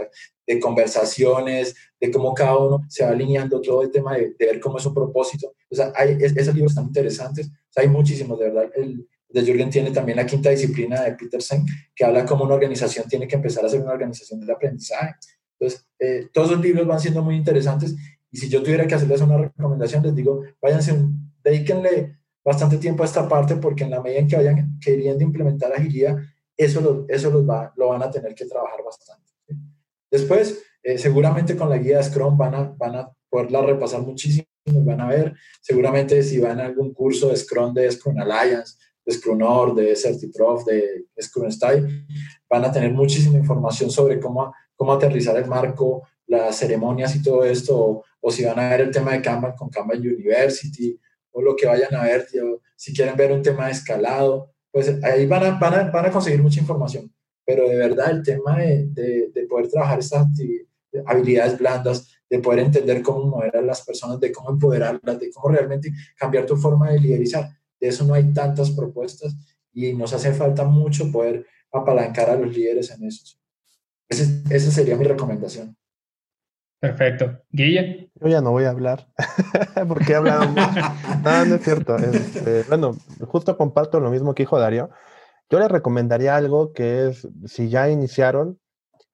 de 0.47 0.59
conversaciones, 0.61 1.75
de 1.99 2.11
cómo 2.11 2.33
cada 2.33 2.57
uno 2.59 2.85
se 2.87 3.03
va 3.03 3.09
alineando, 3.09 3.59
todo 3.59 3.81
el 3.81 3.91
tema 3.91 4.15
de, 4.15 4.33
ver 4.39 4.61
cómo 4.61 4.77
es 4.77 4.85
un 4.85 4.93
propósito. 4.93 5.53
O 5.69 5.75
sea, 5.75 5.91
hay, 5.97 6.17
esos 6.17 6.55
libros 6.55 6.71
están 6.71 6.85
interesantes, 6.85 7.47
o 7.47 7.73
sea, 7.73 7.83
hay 7.83 7.89
muchísimos, 7.89 8.39
de 8.39 8.45
verdad. 8.45 8.71
El 8.73 9.05
de 9.33 9.43
Jürgen 9.43 9.69
tiene 9.69 9.91
también 9.91 10.17
la 10.17 10.25
quinta 10.25 10.49
disciplina 10.49 11.01
de 11.01 11.13
Peterson, 11.13 11.65
que 11.95 12.05
habla 12.05 12.25
cómo 12.25 12.43
una 12.43 12.55
organización 12.55 13.07
tiene 13.07 13.27
que 13.27 13.35
empezar 13.35 13.65
a 13.65 13.69
ser 13.69 13.81
una 13.81 13.91
organización 13.91 14.39
de 14.45 14.51
aprendizaje. 14.51 15.15
Entonces, 15.59 15.87
eh, 15.99 16.29
todos 16.33 16.51
los 16.51 16.61
libros 16.61 16.87
van 16.87 16.99
siendo 16.99 17.21
muy 17.21 17.35
interesantes 17.35 17.95
y 18.31 18.37
si 18.37 18.49
yo 18.49 18.63
tuviera 18.63 18.87
que 18.87 18.95
hacerles 18.95 19.21
una 19.21 19.37
recomendación, 19.37 20.03
les 20.03 20.15
digo, 20.15 20.43
váyanse, 20.61 20.95
dedíquenle 21.43 22.17
bastante 22.43 22.77
tiempo 22.77 23.03
a 23.03 23.05
esta 23.05 23.27
parte 23.27 23.57
porque 23.57 23.83
en 23.83 23.91
la 23.91 24.01
medida 24.01 24.19
en 24.19 24.27
que 24.27 24.37
vayan 24.37 24.79
queriendo 24.79 25.23
implementar 25.23 25.71
agilidad, 25.73 26.17
eso, 26.55 26.81
lo, 26.81 27.05
eso 27.09 27.29
los 27.29 27.47
va, 27.47 27.73
lo 27.75 27.89
van 27.89 28.03
a 28.03 28.09
tener 28.09 28.33
que 28.33 28.45
trabajar 28.45 28.83
bastante. 28.83 29.31
Después, 30.09 30.61
eh, 30.83 30.97
seguramente 30.97 31.55
con 31.55 31.69
la 31.69 31.77
guía 31.77 31.97
de 31.97 32.03
Scrum 32.03 32.37
van 32.37 32.55
a, 32.55 32.63
van 32.63 32.95
a 32.95 33.11
poderla 33.29 33.61
repasar 33.61 34.01
muchísimo, 34.01 34.45
van 34.65 35.01
a 35.01 35.07
ver, 35.07 35.33
seguramente 35.61 36.21
si 36.23 36.39
van 36.39 36.59
a 36.59 36.65
algún 36.65 36.93
curso 36.93 37.29
de 37.29 37.37
Scrum, 37.37 37.73
de 37.73 37.91
Scrum 37.91 38.17
Alliance, 38.19 38.75
de 39.05 39.13
Scrum 39.13 39.75
de 39.75 39.95
Certiprof, 39.95 40.65
de 40.65 41.05
Scrum 41.21 41.51
Style, 41.51 42.05
van 42.49 42.65
a 42.65 42.71
tener 42.71 42.93
muchísima 42.93 43.37
información 43.37 43.89
sobre 43.89 44.19
cómo, 44.19 44.53
cómo 44.75 44.93
aterrizar 44.93 45.35
el 45.37 45.47
marco, 45.47 46.07
las 46.27 46.55
ceremonias 46.57 47.15
y 47.15 47.21
todo 47.21 47.43
esto, 47.43 47.77
o, 47.77 48.03
o 48.21 48.31
si 48.31 48.43
van 48.43 48.59
a 48.59 48.69
ver 48.69 48.81
el 48.81 48.91
tema 48.91 49.11
de 49.11 49.21
Kanban 49.21 49.55
con 49.55 49.69
Kanban 49.69 49.99
University, 49.99 50.99
o 51.31 51.41
lo 51.41 51.55
que 51.55 51.65
vayan 51.65 51.93
a 51.95 52.03
ver, 52.03 52.27
si 52.75 52.93
quieren 52.93 53.15
ver 53.15 53.31
un 53.31 53.41
tema 53.41 53.65
de 53.65 53.71
escalado, 53.71 54.51
pues 54.71 54.93
ahí 55.03 55.25
van 55.25 55.43
a, 55.43 55.59
van 55.59 55.73
a, 55.73 55.83
van 55.91 56.05
a 56.05 56.11
conseguir 56.11 56.41
mucha 56.41 56.59
información. 56.59 57.11
Pero 57.45 57.67
de 57.67 57.75
verdad 57.75 58.11
el 58.11 58.23
tema 58.23 58.57
de, 58.59 58.87
de, 58.87 59.45
poder 59.49 59.67
trabajar 59.67 59.99
estas 59.99 60.27
habilidades 61.05 61.57
blandas, 61.57 62.07
de 62.29 62.39
poder 62.39 62.59
entender 62.59 63.01
cómo 63.01 63.25
mover 63.25 63.57
a 63.57 63.61
las 63.61 63.83
personas, 63.83 64.19
de 64.19 64.31
cómo 64.31 64.51
empoderarlas, 64.51 65.19
de 65.19 65.31
cómo 65.31 65.53
realmente 65.53 65.91
cambiar 66.15 66.45
tu 66.45 66.55
forma 66.55 66.91
de 66.91 66.99
liderizar. 66.99 67.49
De 67.81 67.89
eso 67.89 68.05
no 68.05 68.13
hay 68.13 68.31
tantas 68.31 68.71
propuestas 68.71 69.35
y 69.73 69.93
nos 69.93 70.13
hace 70.13 70.33
falta 70.33 70.63
mucho 70.63 71.11
poder 71.11 71.45
apalancar 71.73 72.29
a 72.29 72.35
los 72.35 72.55
líderes 72.55 72.91
en 72.91 73.05
eso. 73.05 73.37
esa 74.07 74.71
sería 74.71 74.95
mi 74.95 75.03
recomendación. 75.03 75.75
Perfecto. 76.81 77.43
Guille. 77.51 78.09
Yo 78.15 78.27
ya 78.27 78.41
no 78.41 78.51
voy 78.51 78.63
a 78.63 78.71
hablar, 78.71 79.07
porque 79.87 80.13
he 80.13 80.15
hablado 80.15 80.47
mucho. 80.47 80.61
No, 81.23 81.45
no 81.45 81.55
es 81.55 81.63
cierto. 81.63 81.95
Este, 81.97 82.63
bueno, 82.63 82.97
justo 83.27 83.55
comparto 83.55 83.99
lo 83.99 84.09
mismo 84.09 84.33
que 84.33 84.43
dijo 84.43 84.59
Darío. 84.59 84.89
Yo 85.51 85.59
les 85.59 85.69
recomendaría 85.69 86.35
algo 86.35 86.73
que 86.73 87.07
es, 87.07 87.27
si 87.45 87.69
ya 87.69 87.89
iniciaron, 87.89 88.59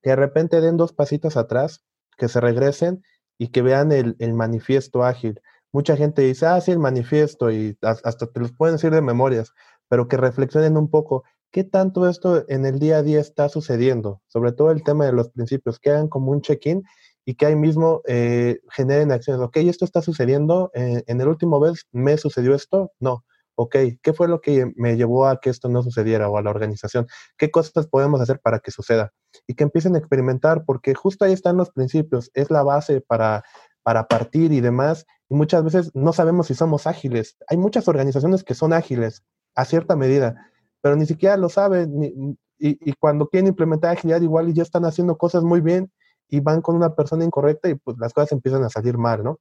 que 0.01 0.11
de 0.11 0.15
repente 0.15 0.61
den 0.61 0.77
dos 0.77 0.93
pasitos 0.93 1.35
atrás, 1.35 1.83
que 2.17 2.29
se 2.29 2.39
regresen 2.39 3.03
y 3.37 3.49
que 3.49 3.61
vean 3.61 3.91
el, 3.91 4.15
el 4.19 4.33
manifiesto 4.33 5.03
ágil. 5.03 5.41
Mucha 5.73 5.97
gente 5.97 6.21
dice, 6.21 6.45
ah, 6.45 6.61
sí, 6.61 6.71
el 6.71 6.79
manifiesto, 6.79 7.51
y 7.51 7.77
hasta 7.81 8.27
te 8.27 8.39
los 8.39 8.53
pueden 8.53 8.75
decir 8.75 8.91
de 8.91 9.01
memorias, 9.01 9.51
pero 9.89 10.07
que 10.07 10.17
reflexionen 10.17 10.77
un 10.77 10.89
poco, 10.89 11.23
¿qué 11.51 11.63
tanto 11.63 12.07
esto 12.09 12.45
en 12.49 12.65
el 12.65 12.79
día 12.79 12.97
a 12.97 13.03
día 13.03 13.19
está 13.19 13.49
sucediendo? 13.49 14.21
Sobre 14.27 14.51
todo 14.51 14.71
el 14.71 14.83
tema 14.83 15.05
de 15.05 15.13
los 15.13 15.29
principios, 15.29 15.79
que 15.79 15.91
hagan 15.91 16.07
como 16.07 16.31
un 16.31 16.41
check-in 16.41 16.83
y 17.25 17.35
que 17.35 17.45
ahí 17.45 17.55
mismo 17.55 18.01
eh, 18.07 18.59
generen 18.71 19.11
acciones. 19.11 19.41
Ok, 19.41 19.57
esto 19.57 19.85
está 19.85 20.01
sucediendo, 20.01 20.71
eh, 20.73 21.03
en 21.07 21.21
el 21.21 21.27
último 21.27 21.59
mes 21.59 21.85
me 21.91 22.17
sucedió 22.17 22.55
esto, 22.55 22.93
no. 22.99 23.25
Ok, 23.59 23.75
¿qué 24.03 24.13
fue 24.13 24.27
lo 24.27 24.39
que 24.39 24.71
me 24.75 24.95
llevó 24.97 25.25
a 25.25 25.39
que 25.39 25.49
esto 25.49 25.67
no 25.67 25.81
sucediera 25.81 26.29
o 26.29 26.37
a 26.37 26.43
la 26.43 26.51
organización? 26.51 27.07
¿Qué 27.37 27.49
cosas 27.49 27.87
podemos 27.87 28.21
hacer 28.21 28.39
para 28.39 28.59
que 28.59 28.69
suceda? 28.69 29.13
Y 29.47 29.55
que 29.55 29.63
empiecen 29.63 29.95
a 29.95 29.97
experimentar, 29.97 30.63
porque 30.63 30.93
justo 30.93 31.25
ahí 31.25 31.33
están 31.33 31.57
los 31.57 31.71
principios, 31.71 32.29
es 32.35 32.51
la 32.51 32.61
base 32.61 33.01
para, 33.01 33.43
para 33.87 34.05
partir 34.05 34.51
y 34.51 34.59
demás. 34.59 35.05
Y 35.29 35.35
muchas 35.35 35.63
veces 35.63 35.91
no 35.93 36.11
sabemos 36.11 36.47
si 36.47 36.55
somos 36.55 36.87
ágiles. 36.87 37.37
Hay 37.47 37.55
muchas 37.55 37.87
organizaciones 37.87 38.43
que 38.43 38.53
son 38.53 38.73
ágiles 38.73 39.23
a 39.55 39.63
cierta 39.63 39.95
medida, 39.95 40.35
pero 40.81 40.97
ni 40.97 41.05
siquiera 41.05 41.37
lo 41.37 41.47
saben. 41.47 42.37
y, 42.59 42.93
cuando 42.99 43.29
quieren 43.29 43.47
implementar 43.47 43.95
agilidad, 43.95 44.19
igual 44.19 44.53
ya 44.53 44.63
están 44.63 44.83
haciendo 44.83 45.17
cosas 45.17 45.43
muy 45.43 45.61
bien 45.61 45.89
y 46.27 46.41
van 46.41 46.61
con 46.61 46.75
una 46.75 46.95
persona 46.95 47.23
incorrecta 47.23 47.69
y 47.69 47.75
pues 47.75 47.95
las 47.97 48.11
cosas 48.11 48.33
empiezan 48.33 48.61
a 48.65 48.69
salir 48.69 48.97
mal, 48.97 49.23
¿no? 49.23 49.39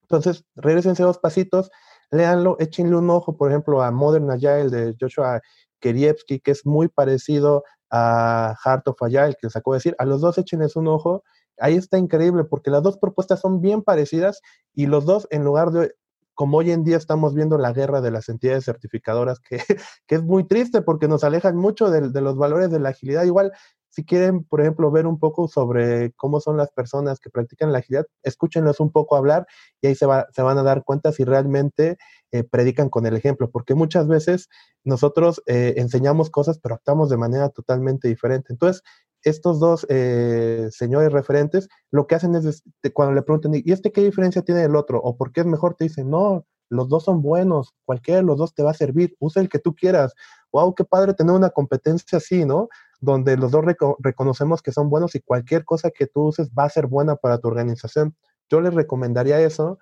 Entonces, 0.00 0.42
regresense 0.56 1.02
dos 1.02 1.18
pasitos, 1.18 1.70
léanlo, 2.10 2.56
échenle 2.60 2.96
un 2.96 3.10
ojo, 3.10 3.36
por 3.36 3.50
ejemplo, 3.50 3.82
a 3.82 3.90
Modern 3.90 4.30
Agile 4.30 4.70
de 4.70 4.96
Joshua 4.98 5.42
Kerievsky, 5.80 6.40
que 6.40 6.52
es 6.52 6.64
muy 6.64 6.88
parecido 6.88 7.62
a 7.90 8.56
Heart 8.64 8.88
of 8.88 9.02
Agile, 9.02 9.36
que 9.38 9.48
de 9.48 9.74
decir. 9.74 9.94
A 9.98 10.06
los 10.06 10.22
dos 10.22 10.38
échenles 10.38 10.76
un 10.76 10.88
ojo. 10.88 11.22
Ahí 11.58 11.76
está 11.76 11.98
increíble 11.98 12.44
porque 12.44 12.70
las 12.70 12.82
dos 12.82 12.98
propuestas 12.98 13.40
son 13.40 13.60
bien 13.60 13.82
parecidas 13.82 14.40
y 14.74 14.86
los 14.86 15.04
dos, 15.04 15.28
en 15.30 15.44
lugar 15.44 15.70
de, 15.70 15.94
como 16.34 16.58
hoy 16.58 16.70
en 16.70 16.84
día 16.84 16.96
estamos 16.96 17.34
viendo 17.34 17.58
la 17.58 17.72
guerra 17.72 18.00
de 18.00 18.10
las 18.10 18.28
entidades 18.28 18.64
certificadoras, 18.64 19.40
que, 19.40 19.58
que 20.06 20.14
es 20.14 20.22
muy 20.22 20.44
triste 20.44 20.82
porque 20.82 21.08
nos 21.08 21.24
alejan 21.24 21.56
mucho 21.56 21.90
de, 21.90 22.10
de, 22.10 22.20
los 22.20 22.36
valores 22.36 22.70
de 22.70 22.80
la 22.80 22.90
agilidad. 22.90 23.24
Igual 23.24 23.52
si 23.92 24.04
quieren, 24.04 24.44
por 24.44 24.62
ejemplo, 24.62 24.90
ver 24.90 25.06
un 25.06 25.18
poco 25.18 25.48
sobre 25.48 26.12
cómo 26.12 26.40
son 26.40 26.56
las 26.56 26.72
personas 26.72 27.20
que 27.20 27.28
practican 27.28 27.72
la 27.72 27.78
agilidad, 27.78 28.06
escúchenlos 28.22 28.80
un 28.80 28.90
poco 28.90 29.16
hablar 29.16 29.46
y 29.82 29.88
ahí 29.88 29.94
se, 29.94 30.06
va, 30.06 30.26
se 30.32 30.40
van 30.40 30.56
a 30.56 30.62
dar 30.62 30.82
cuenta 30.82 31.12
si 31.12 31.24
realmente 31.24 31.98
eh, 32.30 32.42
predican 32.42 32.88
con 32.88 33.04
el 33.04 33.14
ejemplo, 33.14 33.50
porque 33.50 33.74
muchas 33.74 34.08
veces 34.08 34.48
nosotros 34.82 35.42
eh, 35.44 35.74
enseñamos 35.76 36.30
cosas, 36.30 36.58
pero 36.58 36.74
actuamos 36.74 37.10
de 37.10 37.18
manera 37.18 37.50
totalmente 37.50 38.08
diferente. 38.08 38.54
Entonces, 38.54 38.82
estos 39.22 39.60
dos 39.60 39.86
eh, 39.88 40.68
señores 40.70 41.12
referentes 41.12 41.68
lo 41.90 42.06
que 42.06 42.14
hacen 42.14 42.34
es, 42.34 42.62
cuando 42.92 43.14
le 43.14 43.22
preguntan, 43.22 43.52
¿y 43.54 43.72
este 43.72 43.92
qué 43.92 44.02
diferencia 44.02 44.42
tiene 44.42 44.62
del 44.62 44.76
otro? 44.76 45.00
¿O 45.00 45.16
por 45.16 45.32
qué 45.32 45.40
es 45.40 45.46
mejor? 45.46 45.74
Te 45.74 45.84
dicen, 45.84 46.10
no, 46.10 46.44
los 46.68 46.88
dos 46.88 47.04
son 47.04 47.22
buenos, 47.22 47.74
cualquiera 47.84 48.20
de 48.20 48.26
los 48.26 48.38
dos 48.38 48.54
te 48.54 48.62
va 48.62 48.70
a 48.70 48.74
servir, 48.74 49.14
usa 49.20 49.42
el 49.42 49.48
que 49.48 49.58
tú 49.58 49.74
quieras. 49.74 50.14
Wow, 50.52 50.74
qué 50.74 50.84
padre 50.84 51.14
tener 51.14 51.34
una 51.34 51.50
competencia 51.50 52.18
así, 52.18 52.44
¿no? 52.44 52.68
donde 53.02 53.36
los 53.36 53.50
dos 53.50 53.64
reconocemos 53.98 54.62
que 54.62 54.72
son 54.72 54.88
buenos 54.88 55.14
y 55.16 55.20
cualquier 55.20 55.64
cosa 55.64 55.90
que 55.90 56.06
tú 56.06 56.28
uses 56.28 56.50
va 56.56 56.64
a 56.64 56.70
ser 56.70 56.86
buena 56.86 57.16
para 57.16 57.38
tu 57.38 57.48
organización. 57.48 58.16
Yo 58.48 58.60
les 58.62 58.72
recomendaría 58.72 59.40
eso, 59.40 59.78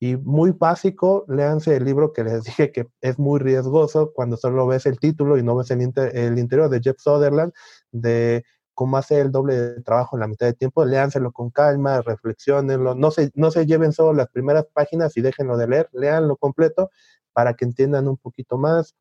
Y 0.00 0.16
muy 0.16 0.50
básico, 0.50 1.24
léanse 1.28 1.76
el 1.76 1.84
libro 1.84 2.12
que 2.12 2.24
les 2.24 2.44
dije 2.44 2.72
que 2.72 2.88
es 3.00 3.18
muy 3.18 3.38
riesgoso 3.40 4.12
cuando 4.12 4.36
solo 4.36 4.66
ves 4.66 4.86
el 4.86 4.98
título 4.98 5.38
y 5.38 5.42
no 5.42 5.56
ves 5.56 5.70
el, 5.70 5.92
el 6.12 6.38
interior 6.38 6.68
de 6.68 6.80
Jeff 6.82 6.96
Sutherland, 6.98 7.52
de 7.92 8.44
cómo 8.74 8.96
hace 8.96 9.20
el 9.20 9.32
doble 9.32 9.56
de 9.56 9.82
trabajo 9.82 10.16
en 10.16 10.20
la 10.20 10.28
mitad 10.28 10.46
de 10.46 10.54
tiempo, 10.54 10.84
léanselo 10.84 11.32
con 11.32 11.50
calma, 11.50 12.02
reflexionenlo, 12.02 12.94
no 12.94 13.10
se, 13.10 13.30
no 13.34 13.50
se 13.50 13.66
lleven 13.66 13.92
solo 13.92 14.12
las 14.12 14.28
primeras 14.28 14.66
páginas 14.72 15.16
y 15.16 15.22
déjenlo 15.22 15.56
de 15.56 15.68
leer, 15.68 15.88
léanlo 15.92 16.36
completo 16.36 16.90
para 17.32 17.54
que 17.54 17.64
entiendan 17.64 18.08
un 18.08 18.16
poquito 18.16 18.58
más. 18.58 18.94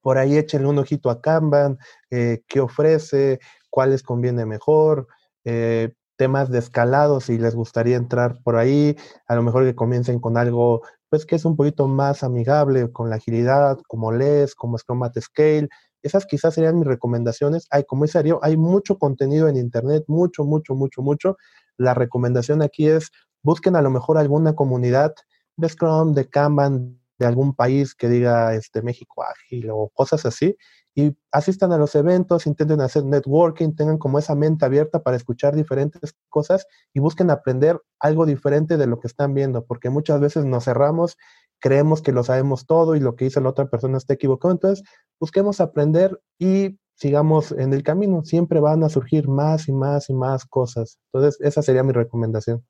Por 0.00 0.18
ahí 0.18 0.36
échenle 0.36 0.68
un 0.68 0.78
ojito 0.78 1.10
a 1.10 1.20
Kanban, 1.20 1.78
eh, 2.10 2.42
qué 2.48 2.60
ofrece, 2.60 3.40
cuál 3.70 3.90
les 3.90 4.02
conviene 4.02 4.46
mejor, 4.46 5.06
eh, 5.44 5.94
temas 6.16 6.50
de 6.50 6.58
escalado, 6.58 7.20
si 7.20 7.38
les 7.38 7.54
gustaría 7.54 7.96
entrar 7.96 8.38
por 8.42 8.56
ahí, 8.56 8.96
a 9.26 9.34
lo 9.34 9.42
mejor 9.42 9.64
que 9.64 9.74
comiencen 9.74 10.20
con 10.20 10.36
algo 10.36 10.82
pues 11.12 11.26
que 11.26 11.36
es 11.36 11.44
un 11.44 11.56
poquito 11.56 11.88
más 11.88 12.22
amigable 12.22 12.90
con 12.90 13.10
la 13.10 13.16
agilidad, 13.16 13.78
como 13.86 14.12
LES, 14.12 14.54
como 14.54 14.78
Scrum 14.78 15.02
at 15.02 15.12
Scale, 15.20 15.68
esas 16.02 16.26
quizás 16.26 16.54
serían 16.54 16.78
mis 16.78 16.88
recomendaciones. 16.88 17.66
Hay, 17.70 17.84
como 17.84 18.04
hay 18.42 18.56
mucho 18.56 18.98
contenido 18.98 19.48
en 19.48 19.56
Internet, 19.56 20.04
mucho, 20.06 20.44
mucho, 20.44 20.74
mucho, 20.74 21.02
mucho. 21.02 21.36
La 21.76 21.94
recomendación 21.94 22.62
aquí 22.62 22.88
es 22.88 23.10
busquen 23.42 23.76
a 23.76 23.82
lo 23.82 23.90
mejor 23.90 24.18
alguna 24.18 24.54
comunidad 24.54 25.14
de 25.56 25.68
Scrum, 25.68 26.14
de 26.14 26.28
Kanban, 26.28 26.98
de 27.18 27.26
algún 27.26 27.54
país 27.54 27.94
que 27.94 28.08
diga 28.08 28.54
este, 28.54 28.82
México 28.82 29.22
ágil 29.22 29.70
o 29.70 29.90
cosas 29.94 30.26
así, 30.26 30.56
y 30.94 31.16
asistan 31.30 31.72
a 31.72 31.78
los 31.78 31.94
eventos, 31.94 32.46
intenten 32.46 32.80
hacer 32.80 33.04
networking, 33.04 33.74
tengan 33.74 33.96
como 33.96 34.18
esa 34.18 34.34
mente 34.34 34.64
abierta 34.64 35.02
para 35.02 35.16
escuchar 35.16 35.54
diferentes 35.54 36.14
cosas 36.28 36.66
y 36.92 37.00
busquen 37.00 37.30
aprender 37.30 37.80
algo 37.98 38.26
diferente 38.26 38.76
de 38.76 38.86
lo 38.86 39.00
que 39.00 39.06
están 39.06 39.32
viendo, 39.34 39.64
porque 39.64 39.88
muchas 39.88 40.20
veces 40.20 40.44
nos 40.44 40.64
cerramos 40.64 41.16
creemos 41.62 42.02
que 42.02 42.12
lo 42.12 42.24
sabemos 42.24 42.66
todo 42.66 42.96
y 42.96 43.00
lo 43.00 43.14
que 43.14 43.26
hizo 43.26 43.40
la 43.40 43.50
otra 43.50 43.66
persona 43.66 43.96
está 43.96 44.14
equivocado. 44.14 44.52
Entonces, 44.52 44.84
busquemos 45.18 45.60
aprender 45.60 46.20
y 46.38 46.76
sigamos 46.96 47.52
en 47.52 47.72
el 47.72 47.82
camino. 47.82 48.24
Siempre 48.24 48.60
van 48.60 48.82
a 48.82 48.88
surgir 48.88 49.28
más 49.28 49.68
y 49.68 49.72
más 49.72 50.10
y 50.10 50.12
más 50.12 50.44
cosas. 50.44 50.98
Entonces, 51.12 51.40
esa 51.40 51.62
sería 51.62 51.84
mi 51.84 51.92
recomendación. 51.92 52.64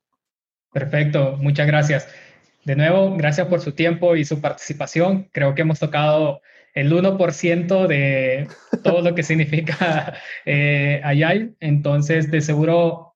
Perfecto, 0.72 1.36
muchas 1.38 1.66
gracias. 1.66 2.06
De 2.64 2.76
nuevo, 2.76 3.16
gracias 3.16 3.48
por 3.48 3.60
su 3.60 3.72
tiempo 3.72 4.14
y 4.14 4.24
su 4.24 4.40
participación. 4.40 5.28
Creo 5.32 5.54
que 5.54 5.62
hemos 5.62 5.80
tocado 5.80 6.42
el 6.74 6.92
1% 6.92 7.86
de 7.86 8.48
todo 8.84 9.00
lo 9.00 9.14
que 9.14 9.22
significa 9.22 10.14
eh. 10.46 11.00
Entonces, 11.60 12.30
de 12.30 12.40
seguro 12.40 13.11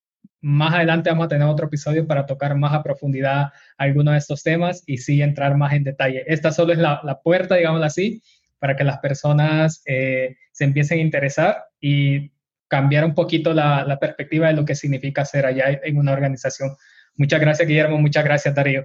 más 0.46 0.74
adelante 0.74 1.10
vamos 1.10 1.24
a 1.26 1.28
tener 1.28 1.48
otro 1.48 1.66
episodio 1.66 2.06
para 2.06 2.24
tocar 2.24 2.54
más 2.54 2.72
a 2.72 2.80
profundidad 2.80 3.48
algunos 3.76 4.12
de 4.12 4.18
estos 4.18 4.44
temas 4.44 4.84
y 4.86 4.98
sí 4.98 5.20
entrar 5.20 5.56
más 5.56 5.72
en 5.72 5.82
detalle. 5.82 6.22
Esta 6.28 6.52
solo 6.52 6.72
es 6.72 6.78
la, 6.78 7.20
puerta, 7.24 7.56
digámoslo 7.56 7.84
así, 7.84 8.22
para 8.60 8.76
que 8.76 8.84
las 8.84 8.98
personas 8.98 9.82
eh, 9.86 10.36
se 10.52 10.62
empiecen 10.62 11.00
a 11.00 11.02
interesar 11.02 11.64
y 11.80 12.30
cambiar 12.68 13.04
un 13.04 13.14
poquito 13.14 13.52
la, 13.52 13.98
perspectiva 14.00 14.46
de 14.46 14.52
lo 14.52 14.64
que 14.64 14.76
significa 14.76 15.24
ser 15.24 15.46
allá 15.46 15.80
en 15.82 15.98
una 15.98 16.12
organización. 16.12 16.76
Muchas 17.16 17.40
gracias, 17.40 17.66
Guillermo. 17.66 17.98
Muchas 17.98 18.24
gracias, 18.24 18.54
Darío. 18.54 18.84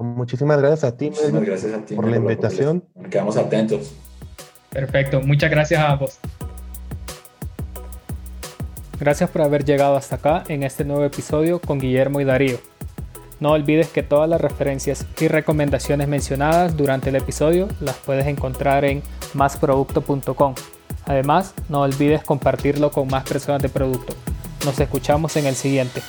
Muchísimas 0.00 0.58
gracias 0.58 0.82
a 0.82 0.96
ti, 0.96 1.10
Muchísimas 1.10 1.44
gracias 1.44 1.74
a 1.74 1.84
ti 1.84 1.94
por 1.94 2.08
la 2.08 2.16
invitación. 2.16 2.84
Quedamos 3.08 3.36
atentos. 3.36 3.94
Perfecto. 4.70 5.20
Muchas 5.20 5.48
gracias 5.48 5.80
a 5.80 5.92
ambos. 5.92 6.18
Gracias 9.00 9.30
por 9.30 9.42
haber 9.42 9.64
llegado 9.64 9.96
hasta 9.96 10.16
acá 10.16 10.44
en 10.48 10.64
este 10.64 10.84
nuevo 10.84 11.04
episodio 11.04 11.60
con 11.60 11.78
Guillermo 11.78 12.20
y 12.20 12.24
Darío. 12.24 12.58
No 13.38 13.52
olvides 13.52 13.88
que 13.88 14.02
todas 14.02 14.28
las 14.28 14.40
referencias 14.40 15.06
y 15.20 15.28
recomendaciones 15.28 16.08
mencionadas 16.08 16.76
durante 16.76 17.10
el 17.10 17.16
episodio 17.16 17.68
las 17.80 17.96
puedes 17.96 18.26
encontrar 18.26 18.84
en 18.84 19.02
másproducto.com. 19.34 20.54
Además, 21.06 21.54
no 21.68 21.82
olvides 21.82 22.24
compartirlo 22.24 22.90
con 22.90 23.06
más 23.06 23.22
personas 23.22 23.62
de 23.62 23.68
producto. 23.68 24.14
Nos 24.64 24.80
escuchamos 24.80 25.36
en 25.36 25.46
el 25.46 25.54
siguiente. 25.54 26.02